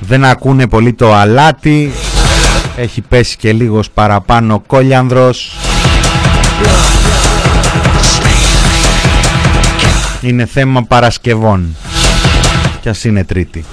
Δεν 0.00 0.24
ακούνε 0.24 0.66
πολύ 0.66 0.92
το 0.92 1.14
αλάτι, 1.14 1.92
έχει 2.76 3.00
πέσει 3.00 3.36
και 3.36 3.52
λίγος 3.52 3.90
παραπάνω 3.90 4.62
κόλιανδρος. 4.66 5.56
Είναι 10.20 10.46
θέμα 10.46 10.82
Παρασκευών. 10.82 11.76
Κι 12.80 12.88
ας 12.88 13.04
είναι 13.04 13.24
Τρίτη. 13.24 13.64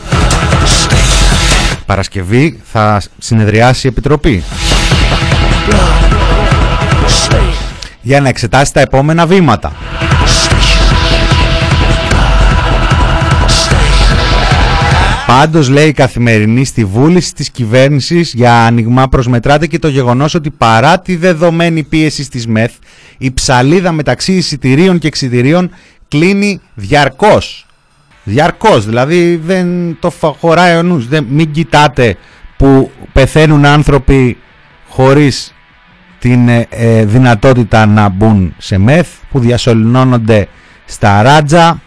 Παρασκευή 1.85 2.59
θα 2.71 3.01
συνεδριάσει 3.17 3.87
η 3.87 3.89
Επιτροπή. 3.89 4.43
Για 8.01 8.21
να 8.21 8.29
εξετάσει 8.29 8.73
τα 8.73 8.79
επόμενα 8.79 9.25
βήματα. 9.25 9.71
Πάντως 15.27 15.69
λέει 15.69 15.87
η 15.87 15.91
καθημερινή 15.93 16.65
στη 16.65 16.85
βούληση 16.85 17.33
της 17.33 17.49
κυβέρνησης 17.49 18.33
για 18.33 18.53
άνοιγμα 18.65 19.07
προσμετράται 19.07 19.67
και 19.67 19.79
το 19.79 19.87
γεγονός 19.87 20.33
ότι 20.33 20.49
παρά 20.51 20.99
τη 20.99 21.15
δεδομένη 21.15 21.83
πίεση 21.83 22.29
της 22.29 22.47
ΜΕΘ 22.47 22.71
η 23.17 23.31
ψαλίδα 23.31 23.91
μεταξύ 23.91 24.33
εισιτηρίων 24.33 24.99
και 24.99 25.07
εξιτηρίων 25.07 25.69
κλείνει 26.07 26.61
διαρκώς. 26.73 27.65
Διαρκώς, 28.23 28.85
δηλαδή 28.85 29.35
δεν 29.45 29.97
το 29.99 30.09
φα- 30.09 30.35
χωράει 30.39 30.77
ο 30.77 30.83
νους. 30.83 31.07
Δεν, 31.07 31.25
μην 31.29 31.51
κοιτάτε 31.51 32.15
που 32.57 32.91
πεθαίνουν 33.13 33.65
άνθρωποι 33.65 34.37
χωρίς 34.89 35.53
την 36.20 36.49
ε, 36.49 36.67
ε, 36.70 37.05
δυνατότητα 37.05 37.86
να 37.86 38.09
μπουν 38.09 38.53
σε 38.57 38.78
μεθ, 38.78 39.07
που 39.30 39.39
διασωληνώνονται 39.39 40.47
στα 40.86 41.22
ράτζα, 41.22 41.82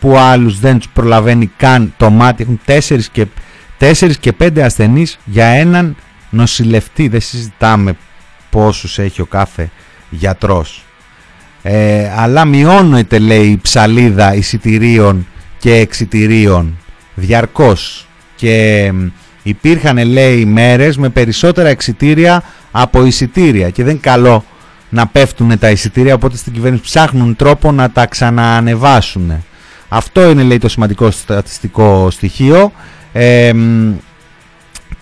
που 0.00 0.16
άλλους 0.16 0.60
δεν 0.60 0.78
τους 0.78 0.88
προλαβαίνει 0.88 1.50
καν 1.56 1.94
το 1.96 2.10
μάτι. 2.10 2.42
Έχουν 2.42 2.60
4 2.66 3.00
και, 3.12 3.26
4 3.78 4.12
και 4.20 4.32
5 4.40 4.60
ασθενείς 4.60 5.18
για 5.24 5.46
έναν 5.46 5.96
νοσηλευτή. 6.30 7.08
Δεν 7.08 7.20
συζητάμε 7.20 7.96
πόσους 8.50 8.98
έχει 8.98 9.20
ο 9.20 9.26
κάθε 9.26 9.70
γιατρός. 10.10 10.82
Ε, 11.62 12.12
αλλά 12.16 12.44
μειώνεται 12.44 13.18
λέει 13.18 13.46
η 13.46 13.58
ψαλίδα 13.62 14.34
εισιτηρίων 14.34 15.26
και 15.58 15.74
εξιτηρίων 15.74 16.78
διαρκώς 17.14 18.08
και 18.36 18.90
μ, 18.94 19.06
υπήρχαν 19.48 20.06
λέει 20.06 20.44
μέρες 20.44 20.96
με 20.96 21.08
περισσότερα 21.08 21.68
εξιτήρια 21.68 22.42
από 22.70 23.04
εισιτήρια 23.04 23.70
και 23.70 23.82
δεν 23.82 23.92
είναι 23.92 24.00
καλό 24.02 24.44
να 24.88 25.06
πέφτουν 25.06 25.58
τα 25.58 25.70
εισιτήρια 25.70 26.14
οπότε 26.14 26.36
στην 26.36 26.52
κυβέρνηση 26.52 26.82
ψάχνουν 26.82 27.36
τρόπο 27.36 27.72
να 27.72 27.90
τα 27.90 28.06
ξαναανεβάσουν. 28.06 29.44
Αυτό 29.88 30.30
είναι 30.30 30.42
λέει 30.42 30.58
το 30.58 30.68
σημαντικό 30.68 31.10
στατιστικό 31.10 32.10
στοιχείο 32.10 32.72
ε, 33.12 33.52
μ, 33.52 33.92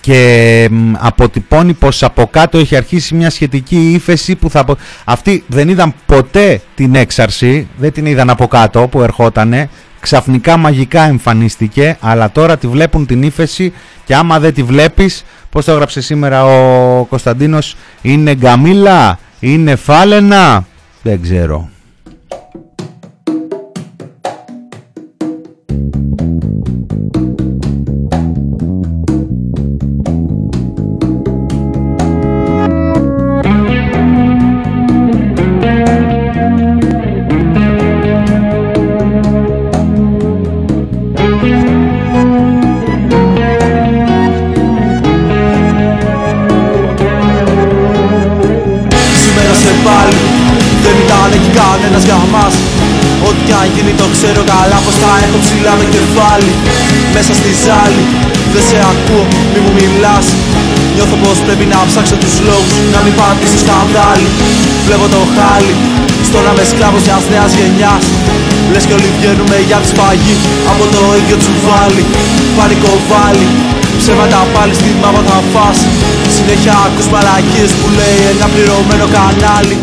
και 0.07 0.68
μ, 0.70 0.92
αποτυπώνει 0.98 1.72
πως 1.72 2.02
από 2.02 2.26
κάτω 2.30 2.59
έχει 2.59 2.76
αρχίσει 2.76 3.14
μια 3.14 3.30
σχετική 3.30 3.90
ύφεση 3.92 4.34
που 4.34 4.50
θα... 4.50 4.61
απο- 4.61 4.76
Αυτοί 5.04 5.44
δεν 5.46 5.68
είδαν 5.68 5.94
ποτέ 6.07 6.61
την 6.74 6.94
έξαρση, 6.94 7.68
δεν 7.78 7.92
την 7.92 8.07
είδαν 8.07 8.30
από 8.30 8.46
κάτω 8.46 8.88
που 8.88 9.02
ερχότανε, 9.02 9.68
ξαφνικά 10.00 10.57
μαγικά 10.57 11.02
εμφανίστηκε, 11.02 11.96
αλλά 12.00 12.32
τώρα 12.32 12.57
τη 12.57 12.66
βλέπουν 12.66 13.07
την 13.07 13.22
ύφεση 13.22 13.72
και 14.04 14.14
άμα 14.14 14.38
δεν 14.40 14.54
τη 14.54 14.62
βλέπεις, 14.62 15.24
πώς 15.50 15.64
το 15.64 15.72
έγραψε 15.72 16.00
σήμερα 16.00 16.44
ο 16.44 17.04
Κωνσταντίνος, 17.04 17.76
είναι 18.02 18.34
γκαμίλα, 18.34 19.18
είναι 19.40 19.76
φάλαινα, 19.76 20.66
δεν 21.02 21.22
ξέρω. 21.22 21.68
Το 56.27 56.37
κεφάλι 56.37 56.53
Μέσα 57.16 57.33
στη 57.41 57.51
ζάλη. 57.64 58.05
Δεν 58.53 58.62
σε 58.68 58.79
ακούω 58.91 59.24
μη 59.53 59.59
μου 59.64 59.72
μιλάς. 59.79 60.27
Νιώθω 60.95 61.16
πως 61.22 61.37
πρέπει 61.47 61.66
να 61.72 61.79
ψάξω 61.89 62.16
τους 62.22 62.35
λόγους 62.49 62.74
Να 62.95 62.99
μην 63.05 63.14
πατήσω 63.20 63.59
σκανδάλι. 63.64 64.29
Βλέπω 64.87 65.07
το 65.14 65.20
χάλι 65.35 65.74
Στο 66.29 66.39
να 66.45 66.51
είμαι 66.53 66.64
σκλάβος 66.70 67.03
μιας 67.07 67.24
νέας 67.33 67.53
γενιάς. 67.59 68.05
Λες 68.72 68.85
κι 68.89 68.95
όλοι 68.99 69.11
βγαίνουμε 69.16 69.57
για 69.68 69.79
τη 69.83 69.89
σφαγή 69.93 70.37
Από 70.72 70.85
το 70.95 71.01
ίδιο 71.20 71.37
τσουβάλι. 71.43 72.05
Πανικό 72.57 72.93
βάλει 73.11 73.49
Ψέματα 74.01 74.41
πάλι 74.55 74.74
στη 74.81 74.91
μάπα 75.03 75.22
θα 75.29 75.39
φας. 75.53 75.79
Συνέχεια 76.37 76.74
ακούς 76.87 77.07
μαλακίες 77.12 77.70
που 77.79 77.87
λέει 77.99 78.18
ένα 78.33 78.47
πληρωμένο 78.53 79.07
κανάλι. 79.16 79.77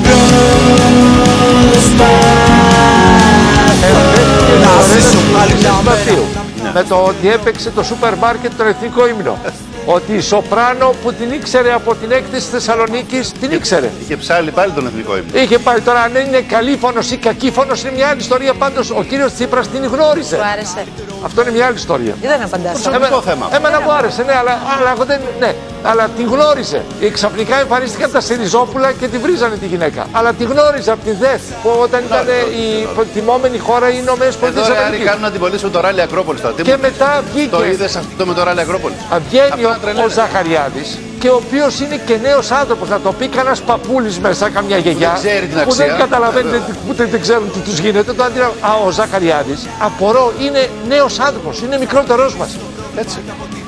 Να 4.64 4.74
ζήσω 4.89 5.20
άλλη 5.41 5.56
μια 5.62 5.76
μέρα 5.86 6.32
με 6.74 6.84
το 6.84 6.95
ότι 6.95 7.30
έπαιξε 7.30 7.69
το 7.69 7.84
σούπερ 7.84 8.15
μάρκετ 8.15 8.51
τον 8.57 8.67
εθνικό 8.67 9.07
ύμνο. 9.07 9.38
Ότι 9.86 10.13
η 10.13 10.19
Σοπράνο 10.21 10.93
που 11.03 11.13
την 11.13 11.32
ήξερε 11.32 11.74
από 11.74 11.95
την 11.95 12.11
έκθεση 12.11 12.47
Θεσσαλονίκης 12.49 13.32
την 13.32 13.51
ήξερε. 13.51 13.89
Είχε 14.01 14.17
ψάλει 14.17 14.51
πάλι 14.51 14.71
τον 14.71 14.88
εθνικό 14.88 15.17
ύμνο. 15.17 15.39
Είχε 15.39 15.59
πάρει 15.59 15.82
τώρα 15.82 16.01
αν 16.01 16.15
είναι 16.15 16.41
καλή 16.41 16.78
φωνος 16.78 17.11
ή 17.11 17.17
κακή 17.17 17.51
φωνος 17.51 17.82
είναι 17.82 17.91
μια 17.91 18.07
άλλη 18.07 18.19
ιστορία. 18.19 18.53
Πάντως 18.53 18.91
ο 18.91 19.03
κύριος 19.03 19.34
Τσίπρας 19.34 19.67
την 19.67 19.86
γνώριζε. 19.86 20.36
Του 20.36 20.43
άρεσε. 20.43 20.86
Αυτό 21.26 21.41
είναι 21.41 21.51
μια 21.51 21.65
άλλη 21.65 21.76
ιστορία. 21.76 22.13
Ή 22.21 22.28
δεν 22.28 22.41
απαντάς. 22.43 22.86
Εμένα- 22.86 23.09
Εμένα 23.55 23.80
μου 23.82 23.91
άρεσε, 23.91 24.24
ναι, 24.24 24.34
αλλά, 24.41 24.51
αλλά, 24.80 24.91
εγώ 24.95 25.03
δεν, 25.05 25.19
ναι, 25.39 25.55
αλλά 25.84 26.07
την 26.17 26.28
γνώριζε. 26.28 26.82
Ε, 27.01 27.09
Ξαφνικά 27.09 27.59
εμφανίστηκαν 27.59 28.11
τα 28.11 28.21
Σιριζόπουλα 28.21 28.91
και 28.91 29.07
τη 29.07 29.17
βρίζανε 29.17 29.55
τη 29.55 29.65
γυναίκα. 29.65 30.05
Αλλά 30.11 30.34
τη 30.34 30.43
γνώριζε 30.43 30.91
από 30.91 31.03
τη 31.03 31.11
ΔΕΘ 31.11 31.41
που 31.63 31.69
όταν 31.82 32.03
ήταν 32.05 32.28
ε, 32.28 32.32
η 32.61 33.05
τιμόμενη 33.13 33.57
χώρα 33.57 33.89
οι 33.89 33.95
Ηνωμένες 34.01 34.34
Εδώ 34.36 34.39
Πολιτείες 34.45 34.67
ρε 34.67 34.74
Άρη 34.74 34.84
Αμερικής. 34.84 35.09
κάνουν 35.09 35.26
αντιπολίτευση 35.26 35.65
με 35.65 35.71
το 35.71 35.80
ράλι 35.80 36.01
Ακρόπολης 36.01 36.41
τώρα. 36.41 36.53
Τι 36.53 36.61
Και 36.63 36.71
μου- 36.76 36.82
μετά 36.82 37.24
βγήκε. 37.34 37.49
Το 37.55 37.65
είδες 37.65 37.95
αυτό 37.95 38.26
με 38.26 38.34
το 38.34 38.43
ράλι 38.43 38.59
Ακρόπολης; 38.59 38.97
Α, 39.13 39.19
Βγαίνει 39.30 39.63
ο, 39.63 39.76
ο 40.05 40.09
Ζαχαριάδης 40.09 40.97
και 41.24 41.30
ο 41.30 41.36
οποίος 41.45 41.80
είναι 41.80 41.99
και 42.05 42.17
νέος 42.21 42.51
άνθρωπος, 42.51 42.89
να 42.89 42.99
το 42.99 43.11
πει 43.11 43.28
κανένας 43.28 43.61
παππούλης 43.61 44.19
μέσα, 44.19 44.49
καμιά 44.49 44.78
γιαγιά, 44.78 45.09
δεν 45.09 45.19
ξέρει 45.30 45.45
την 45.47 45.63
που 45.63 45.74
δεν 45.74 45.89
αξία. 45.89 46.05
καταλαβαίνετε, 46.05 46.57
Βέβαια. 46.57 46.76
που 46.88 46.93
δεν, 46.93 47.09
δεν 47.09 47.21
ξέρουν 47.21 47.51
τι 47.51 47.59
τους 47.59 47.80
γίνεται. 47.80 48.13
Το 48.13 48.24
αντιλα... 48.24 48.45
Α, 48.45 48.71
ο 48.86 48.89
Ζαχαριάδης, 48.89 49.67
απορώ, 49.80 50.34
είναι 50.41 50.69
νέος 50.88 51.19
άνθρωπος, 51.19 51.61
είναι 51.61 51.78
μικρότερός 51.78 52.36
μας. 52.36 52.57
Έτσι. 52.95 53.17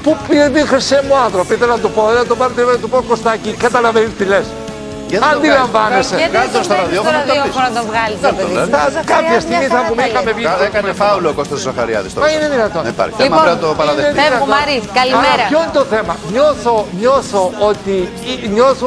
Πού 0.04 0.18
πήγε 0.28 0.66
χρυσέ 0.66 1.04
μου 1.08 1.16
άνθρωπο, 1.16 1.54
ήθελα 1.54 1.76
να 1.76 1.80
το 1.80 1.90
πω, 1.90 2.12
να 2.16 2.26
το 2.26 2.36
πάρετε 2.36 2.64
να 2.64 2.78
το 2.78 2.88
πω 2.88 3.04
Κωστάκη, 3.08 3.52
καταλαβαίνεις 3.52 4.10
τι 4.18 4.26
λες. 4.26 4.46
Γιατί 5.12 5.24
το 5.26 5.32
Αντιλαμβάνεσαι. 5.38 6.16
Γιατί 6.22 6.36
δεν 6.44 6.50
το 6.58 6.62
παίρνεις 6.72 6.98
στο 7.04 7.12
ραδιόφωνο 7.20 7.64
να 7.70 7.74
τον 7.78 7.86
βγάλεις 7.92 8.18
το 8.26 8.30
παιδί. 8.38 8.54
λένε. 8.58 8.74
Ο 8.76 8.90
Ζαχαριάδης 8.96 9.12
Κάποια 9.16 9.40
στιγμή 9.46 9.66
μια 9.66 9.74
θα 9.76 9.80
χαρά 9.82 9.90
πούμε, 9.90 10.02
τα 10.04 10.08
είχαμε 10.12 10.32
λέει. 10.32 10.38
βγει. 10.38 10.46
Κα- 10.60 10.66
Έκανε 10.70 10.92
φάουλο 11.02 11.28
ο 11.34 11.36
Κώστας 11.40 11.60
Ζαχαριάδης 11.68 12.12
τώρα. 12.16 12.24
Μα 12.26 12.30
είναι 12.36 12.48
δυνατόν. 12.56 12.82
Δεν 12.88 12.94
υπάρχει. 12.96 13.16
Λοιπόν, 13.24 13.24
Θέμα 13.26 13.38
πρέπει 13.46 13.56
να 13.58 13.64
το 13.66 13.70
παραδεχτεί. 13.82 14.14
Φεύγουμε, 14.22 14.54
Μαρή. 14.58 14.78
Άρα 14.84 14.94
Καλημέρα. 15.00 15.44
ποιο 15.52 15.60
είναι 15.64 15.76
το 15.80 15.84
θέμα; 15.94 16.14
Νιώθω, 16.36 16.74
νιώθω 17.02 17.42
ότι 17.70 17.96
ή- 18.32 18.48
νιώθω 18.56 18.86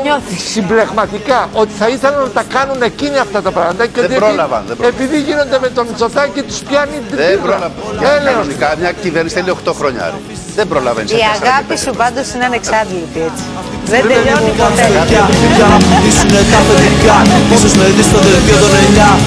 συμπλεγματικά 0.53 1.39
ότι 1.63 1.73
θα 1.81 1.87
ήθελαν 1.95 2.21
να 2.29 2.33
τα 2.39 2.45
κάνουν 2.55 2.79
εκείνοι 2.91 3.19
αυτά 3.27 3.39
τα 3.47 3.51
πράγματα. 3.57 3.83
Και 3.93 4.01
Δεν 4.01 4.11
ότι 4.11 4.15
πρόλαβαν, 4.23 4.63
δεν 4.69 4.75
πρόλαβαν. 4.77 5.01
Επειδή 5.01 5.17
γίνονται 5.29 5.59
με 5.65 5.69
τον 5.77 5.85
Μητσοτάκη 5.89 6.41
τους 6.49 6.59
πιάνει 6.69 6.97
την 7.09 7.17
Δεν 7.17 7.29
πίκρα. 7.31 7.57
πρόλαβε. 7.57 8.17
Έλεος. 8.17 8.35
Κανονικά 8.35 8.69
μια 8.83 8.93
κυβέρνηση 9.05 9.35
θέλει 9.39 9.51
8 9.51 9.73
χρόνια. 9.79 10.01
Άρη. 10.09 10.21
Δεν 10.59 10.67
προλαβαίνει. 10.73 11.09
Η 11.11 11.25
αγάπη 11.39 11.75
σου 11.85 11.93
πάντως 12.03 12.27
είναι 12.35 12.45
ανεξάντληπτη 12.51 13.21
έτσι. 13.31 13.45
Δεν 13.93 14.01
τελειώνει 14.01 14.51
Κάνω 14.59 14.71
ποτέ. 14.71 14.83
στεριά 14.83 15.23
Για 15.57 15.67
να 15.73 15.77
πουλήσουνε 15.87 16.41
τα 16.53 16.59
αφεντικά 16.63 17.17
Ίσως 17.55 17.73
με 17.77 17.85
δεις 17.97 18.05
στο 18.05 18.19
δελτίο 18.19 18.57
των 18.63 18.71
9 19.17 19.19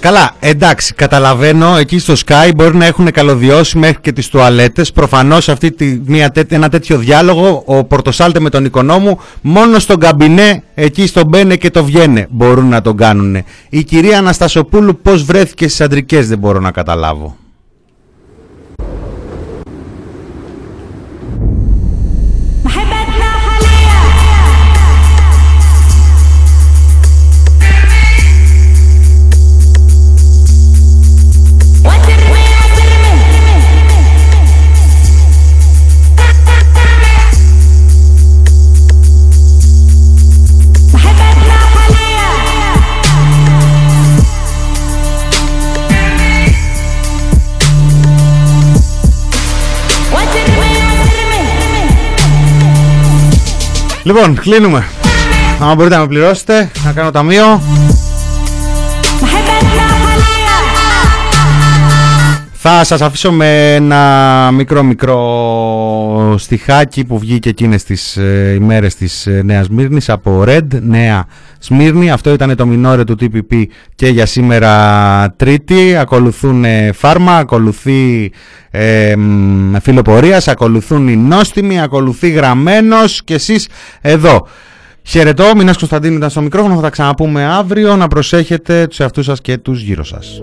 Καλά, 0.00 0.30
εντάξει, 0.40 0.94
καταλαβαίνω. 0.94 1.76
Εκεί 1.76 1.98
στο 1.98 2.14
Sky 2.26 2.50
μπορεί 2.56 2.76
να 2.76 2.84
έχουν 2.86 3.10
καλωδιώσει 3.10 3.78
μέχρι 3.78 4.00
και 4.00 4.12
τις 4.12 4.28
τουαλέτες. 4.28 4.92
Προφανώς 4.92 5.48
αυτή 5.48 5.72
τη, 5.72 5.98
μια, 6.04 6.30
τέ- 6.30 6.52
ένα 6.52 6.68
τέτοιο 6.68 6.98
διάλογο, 6.98 7.62
ο 7.66 7.84
Πορτοσάλτε 7.84 8.40
με 8.40 8.50
τον 8.50 8.64
Οικονόμου, 8.64 9.18
μόνο 9.40 9.78
στον 9.78 9.98
καμπινέ, 9.98 10.62
εκεί 10.74 11.06
στο 11.06 11.24
μπαίνε 11.24 11.56
και 11.56 11.70
το 11.70 11.84
βγαίνε, 11.84 12.26
μπορούν 12.30 12.68
να 12.68 12.80
τον 12.82 12.96
κάνουν. 12.96 13.44
Η 13.68 13.82
κυρία 13.84 14.18
Αναστασοπούλου 14.18 14.98
πώς 15.02 15.22
βρέθηκε 15.24 15.64
στις 15.68 15.80
αντρικές 15.80 16.28
δεν 16.28 16.38
μπορώ 16.38 16.60
να 16.60 16.70
καταλάβω. 16.70 17.36
Λοιπόν, 54.06 54.34
κλείνουμε. 54.34 54.86
Αν 55.60 55.76
μπορείτε 55.76 55.94
να 55.94 56.00
με 56.00 56.06
πληρώσετε, 56.06 56.70
να 56.84 56.92
κάνω 56.92 57.10
ταμείο. 57.10 57.60
Θα 62.68 62.84
σας 62.84 63.00
αφήσω 63.00 63.32
με 63.32 63.74
ένα 63.74 64.50
μικρό 64.52 64.82
μικρό 64.82 66.34
στιχάκι 66.38 67.04
που 67.04 67.18
βγήκε 67.18 67.48
εκείνες 67.48 67.84
τις 67.84 68.16
ε, 68.16 68.52
ημέρες 68.60 68.94
της 68.94 69.26
ε, 69.26 69.42
Νέας 69.44 69.66
Σμύρνης 69.66 70.08
από 70.08 70.44
Red, 70.46 70.66
Νέα 70.80 71.26
Σμύρνη. 71.58 72.10
Αυτό 72.10 72.32
ήταν 72.32 72.56
το 72.56 72.66
μινόρε 72.66 73.04
του 73.04 73.16
TPP 73.20 73.64
και 73.94 74.08
για 74.08 74.26
σήμερα 74.26 75.34
Τρίτη. 75.36 75.96
Ακολουθούν 75.96 76.64
ε, 76.64 76.92
φάρμα, 76.92 77.36
ακολουθεί 77.36 78.32
ε, 78.70 79.16
μ, 79.16 79.76
φιλοπορίας, 79.82 80.48
ακολουθούν 80.48 81.08
οι 81.08 81.16
νόστιμοι, 81.16 81.80
ακολουθεί 81.80 82.28
γραμμένος 82.28 83.24
και 83.24 83.34
εσείς 83.34 83.68
εδώ. 84.00 84.46
Χαιρετώ, 85.02 85.52
Μινάς 85.56 85.76
Κωνσταντίνου 85.78 86.16
ήταν 86.16 86.30
στο 86.30 86.40
μικρόφωνο, 86.40 86.74
θα 86.74 86.80
τα 86.80 86.90
ξαναπούμε 86.90 87.44
αύριο. 87.44 87.96
Να 87.96 88.08
προσέχετε 88.08 88.86
τους 88.86 89.00
εαυτούς 89.00 89.24
σας 89.24 89.40
και 89.40 89.58
τους 89.58 89.82
γύρω 89.82 90.04
σας. 90.04 90.42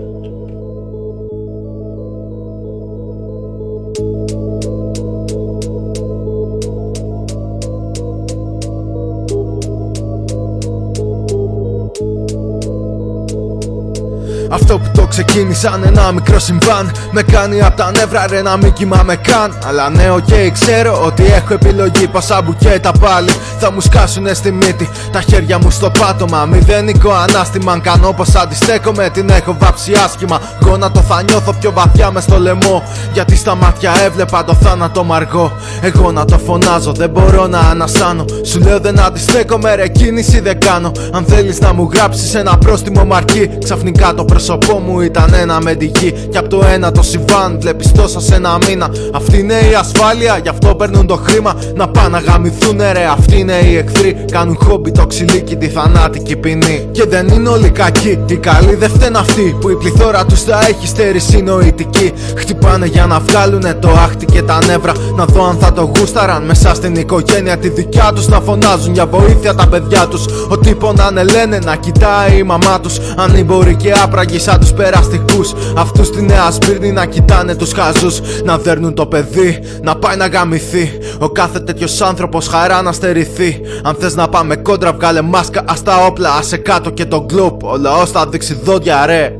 top 14.74 14.93
Αυτό 15.04 15.16
που 15.16 15.24
το 15.24 15.32
ξεκίνησαν 15.32 15.84
ένα 15.84 16.12
μικρό 16.12 16.38
συμβάν. 16.38 16.92
Με 17.10 17.22
κάνει 17.22 17.62
απ' 17.62 17.76
τα 17.76 17.90
νεύρα 17.96 18.26
ρε 18.26 18.42
να 18.42 18.56
μην 18.56 18.72
κοιμάμαι 18.72 19.16
καν. 19.16 19.58
Αλλά 19.68 19.90
ναι 19.90 20.10
οκ 20.10 20.52
ξέρω 20.52 21.02
ότι 21.04 21.24
έχω 21.24 21.54
επιλογή. 21.54 22.06
Πόσα 22.06 22.42
μπουκέτα 22.42 22.92
πάλι 22.92 23.30
θα 23.58 23.72
μου 23.72 23.80
σκάσουνε 23.80 24.34
στη 24.34 24.52
μύτη. 24.52 24.88
Τα 25.12 25.20
χέρια 25.20 25.58
μου 25.58 25.70
στο 25.70 25.90
πάτωμα 25.90 26.44
Μηδενικό 26.44 27.10
ανάστημα. 27.10 27.72
Αν 27.72 27.80
κάνω 27.80 28.12
πως 28.12 28.34
αντιστέκομαι 28.34 29.10
την 29.12 29.28
έχω 29.30 29.56
βάψει 29.58 29.92
άσχημα. 30.04 30.40
Γόνατο 30.60 31.00
θα 31.00 31.22
νιώθω 31.22 31.52
πιο 31.60 31.72
βαθιά 31.72 32.10
μες 32.10 32.22
στο 32.22 32.38
λαιμό. 32.38 32.82
Γιατί 33.12 33.36
στα 33.36 33.54
μάτια 33.54 33.92
έβλεπα 34.04 34.44
το 34.44 34.54
θάνατο 34.54 35.04
μαργό 35.04 35.52
Εγώ 35.80 36.12
να 36.12 36.24
το 36.24 36.38
φωνάζω 36.38 36.92
δεν 36.92 37.10
μπορώ 37.10 37.46
να 37.46 37.58
ανασάνω. 37.58 38.24
Σου 38.44 38.60
λέω 38.60 38.80
δεν 38.80 39.00
αντιστέκομαι 39.00 39.74
ρε 39.74 39.88
κίνηση 39.88 40.40
δεν 40.40 40.60
κάνω. 40.60 40.92
Αν 41.12 41.24
θέλεις 41.24 41.60
να 41.60 41.72
μου 41.72 41.88
γράψεις 41.92 42.34
ένα 42.34 42.58
πρόστιμο 42.58 43.04
μαρκή 43.04 43.50
Ξαφνικά 43.64 44.14
το 44.14 44.24
πρόσωπό 44.24 44.78
μου 44.78 44.93
ήταν 45.02 45.34
ένα 45.40 45.58
με 45.62 45.74
τη 45.74 45.84
γη 45.84 46.12
Και 46.30 46.38
απ' 46.38 46.48
το 46.48 46.64
ένα 46.72 46.92
το 46.92 47.02
συμβάν 47.02 47.58
βλέπεις 47.60 47.92
τόσα 47.92 48.20
σε 48.20 48.34
ένα 48.34 48.58
μήνα. 48.68 48.90
Αυτή 49.12 49.38
είναι 49.38 49.54
η 49.70 49.74
ασφάλεια 49.74 50.38
γι' 50.42 50.48
αυτό 50.48 50.74
παίρνουν 50.74 51.06
το 51.06 51.16
χρήμα. 51.16 51.54
Να 51.74 51.88
πάνε 51.88 52.08
να 52.08 52.18
γαμηθούνε 52.18 52.92
ρε 52.92 53.06
αυτοί 53.10 53.38
είναι 53.38 53.52
οι 53.52 53.76
εχθροί. 53.76 54.24
Κάνουν 54.30 54.56
χόμπι 54.62 54.90
το 54.90 55.06
ξυλίκι 55.06 55.56
τη 55.56 55.68
θανάτικη 55.68 56.36
ποινή. 56.36 56.88
Και 56.92 57.04
δεν 57.04 57.28
είναι 57.28 57.48
όλοι 57.48 57.70
κακοί 57.70 58.18
Οι 58.26 58.36
καλοί 58.36 58.74
δεν 58.74 58.90
φταίνουν 58.90 59.16
αυτοί. 59.16 59.56
Που 59.60 59.70
η 59.70 59.76
πληθώρα 59.76 60.24
τους 60.24 60.42
θα 60.42 60.60
έχει 60.68 60.86
στέρηση 60.86 61.42
νοητική 61.42 62.12
Χτυπάνε 62.36 62.86
για 62.86 63.06
να 63.06 63.20
βγάλουνε 63.20 63.74
το 63.74 63.88
άχτη 63.88 64.24
και 64.24 64.42
τα 64.42 64.58
νεύρα. 64.66 64.92
Να 65.16 65.24
δω 65.24 65.44
αν 65.48 65.56
θα 65.60 65.72
το 65.72 65.92
γούσταραν 65.96 66.42
μέσα 66.44 66.74
στην 66.74 66.94
οικογένεια. 66.94 67.56
Τη 67.56 67.68
δικιά 67.68 68.12
τους 68.14 68.28
Να 68.28 68.40
φωνάζουν 68.40 68.92
για 68.92 69.06
βοήθεια 69.06 69.54
τα 69.54 69.66
παιδιά 69.66 70.06
τους. 70.06 70.24
Ότι 70.48 70.74
πονάνε 70.74 71.22
λένε 71.22 71.58
να 71.64 71.76
κοιτάει 71.76 72.38
η 72.38 72.42
μαμά 72.42 72.80
τους. 72.80 72.98
Ανήμποροι 73.16 73.74
και 73.74 73.92
άπραγοι 74.02 74.38
σαν 74.38 74.60
τους 74.60 74.72
περαστικούς. 74.84 75.52
Αυτούς 75.76 76.06
στη 76.06 76.22
νέα 76.22 76.50
σπίρνη 76.50 76.92
να 76.92 77.06
κοιτάνε 77.06 77.54
τους 77.54 77.72
χαζούς. 77.72 78.20
Να 78.44 78.58
δέρνουν 78.58 78.94
το 78.94 79.06
παιδί 79.06 79.58
να 79.82 79.96
πάει 79.96 80.16
να 80.16 80.26
γαμηθεί. 80.26 80.90
Ο 81.18 81.28
κάθε 81.28 81.60
τέτοιος 81.60 82.00
άνθρωπος 82.00 82.46
χαρά 82.46 82.82
να 82.82 82.92
στερηθεί. 82.92 83.60
Αν 83.82 83.94
θες 83.94 84.14
να 84.14 84.28
πάμε 84.28 84.56
κόντρα 84.56 84.92
βγάλε 84.92 85.20
μάσκα 85.20 85.64
ας 85.66 85.82
τα 85.82 86.06
όπλα 86.06 86.34
άσε 86.34 86.56
κάτω 86.56 86.90
και 86.90 87.04
το 87.04 87.20
γκλουπ 87.20 87.64
Ο 87.64 87.76
λαός 87.76 88.10
θα 88.10 88.26
δείξει 88.26 88.60
δόντια 88.64 89.06
ρε. 89.06 89.32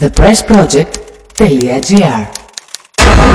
Thepressproject.gr 0.00 2.45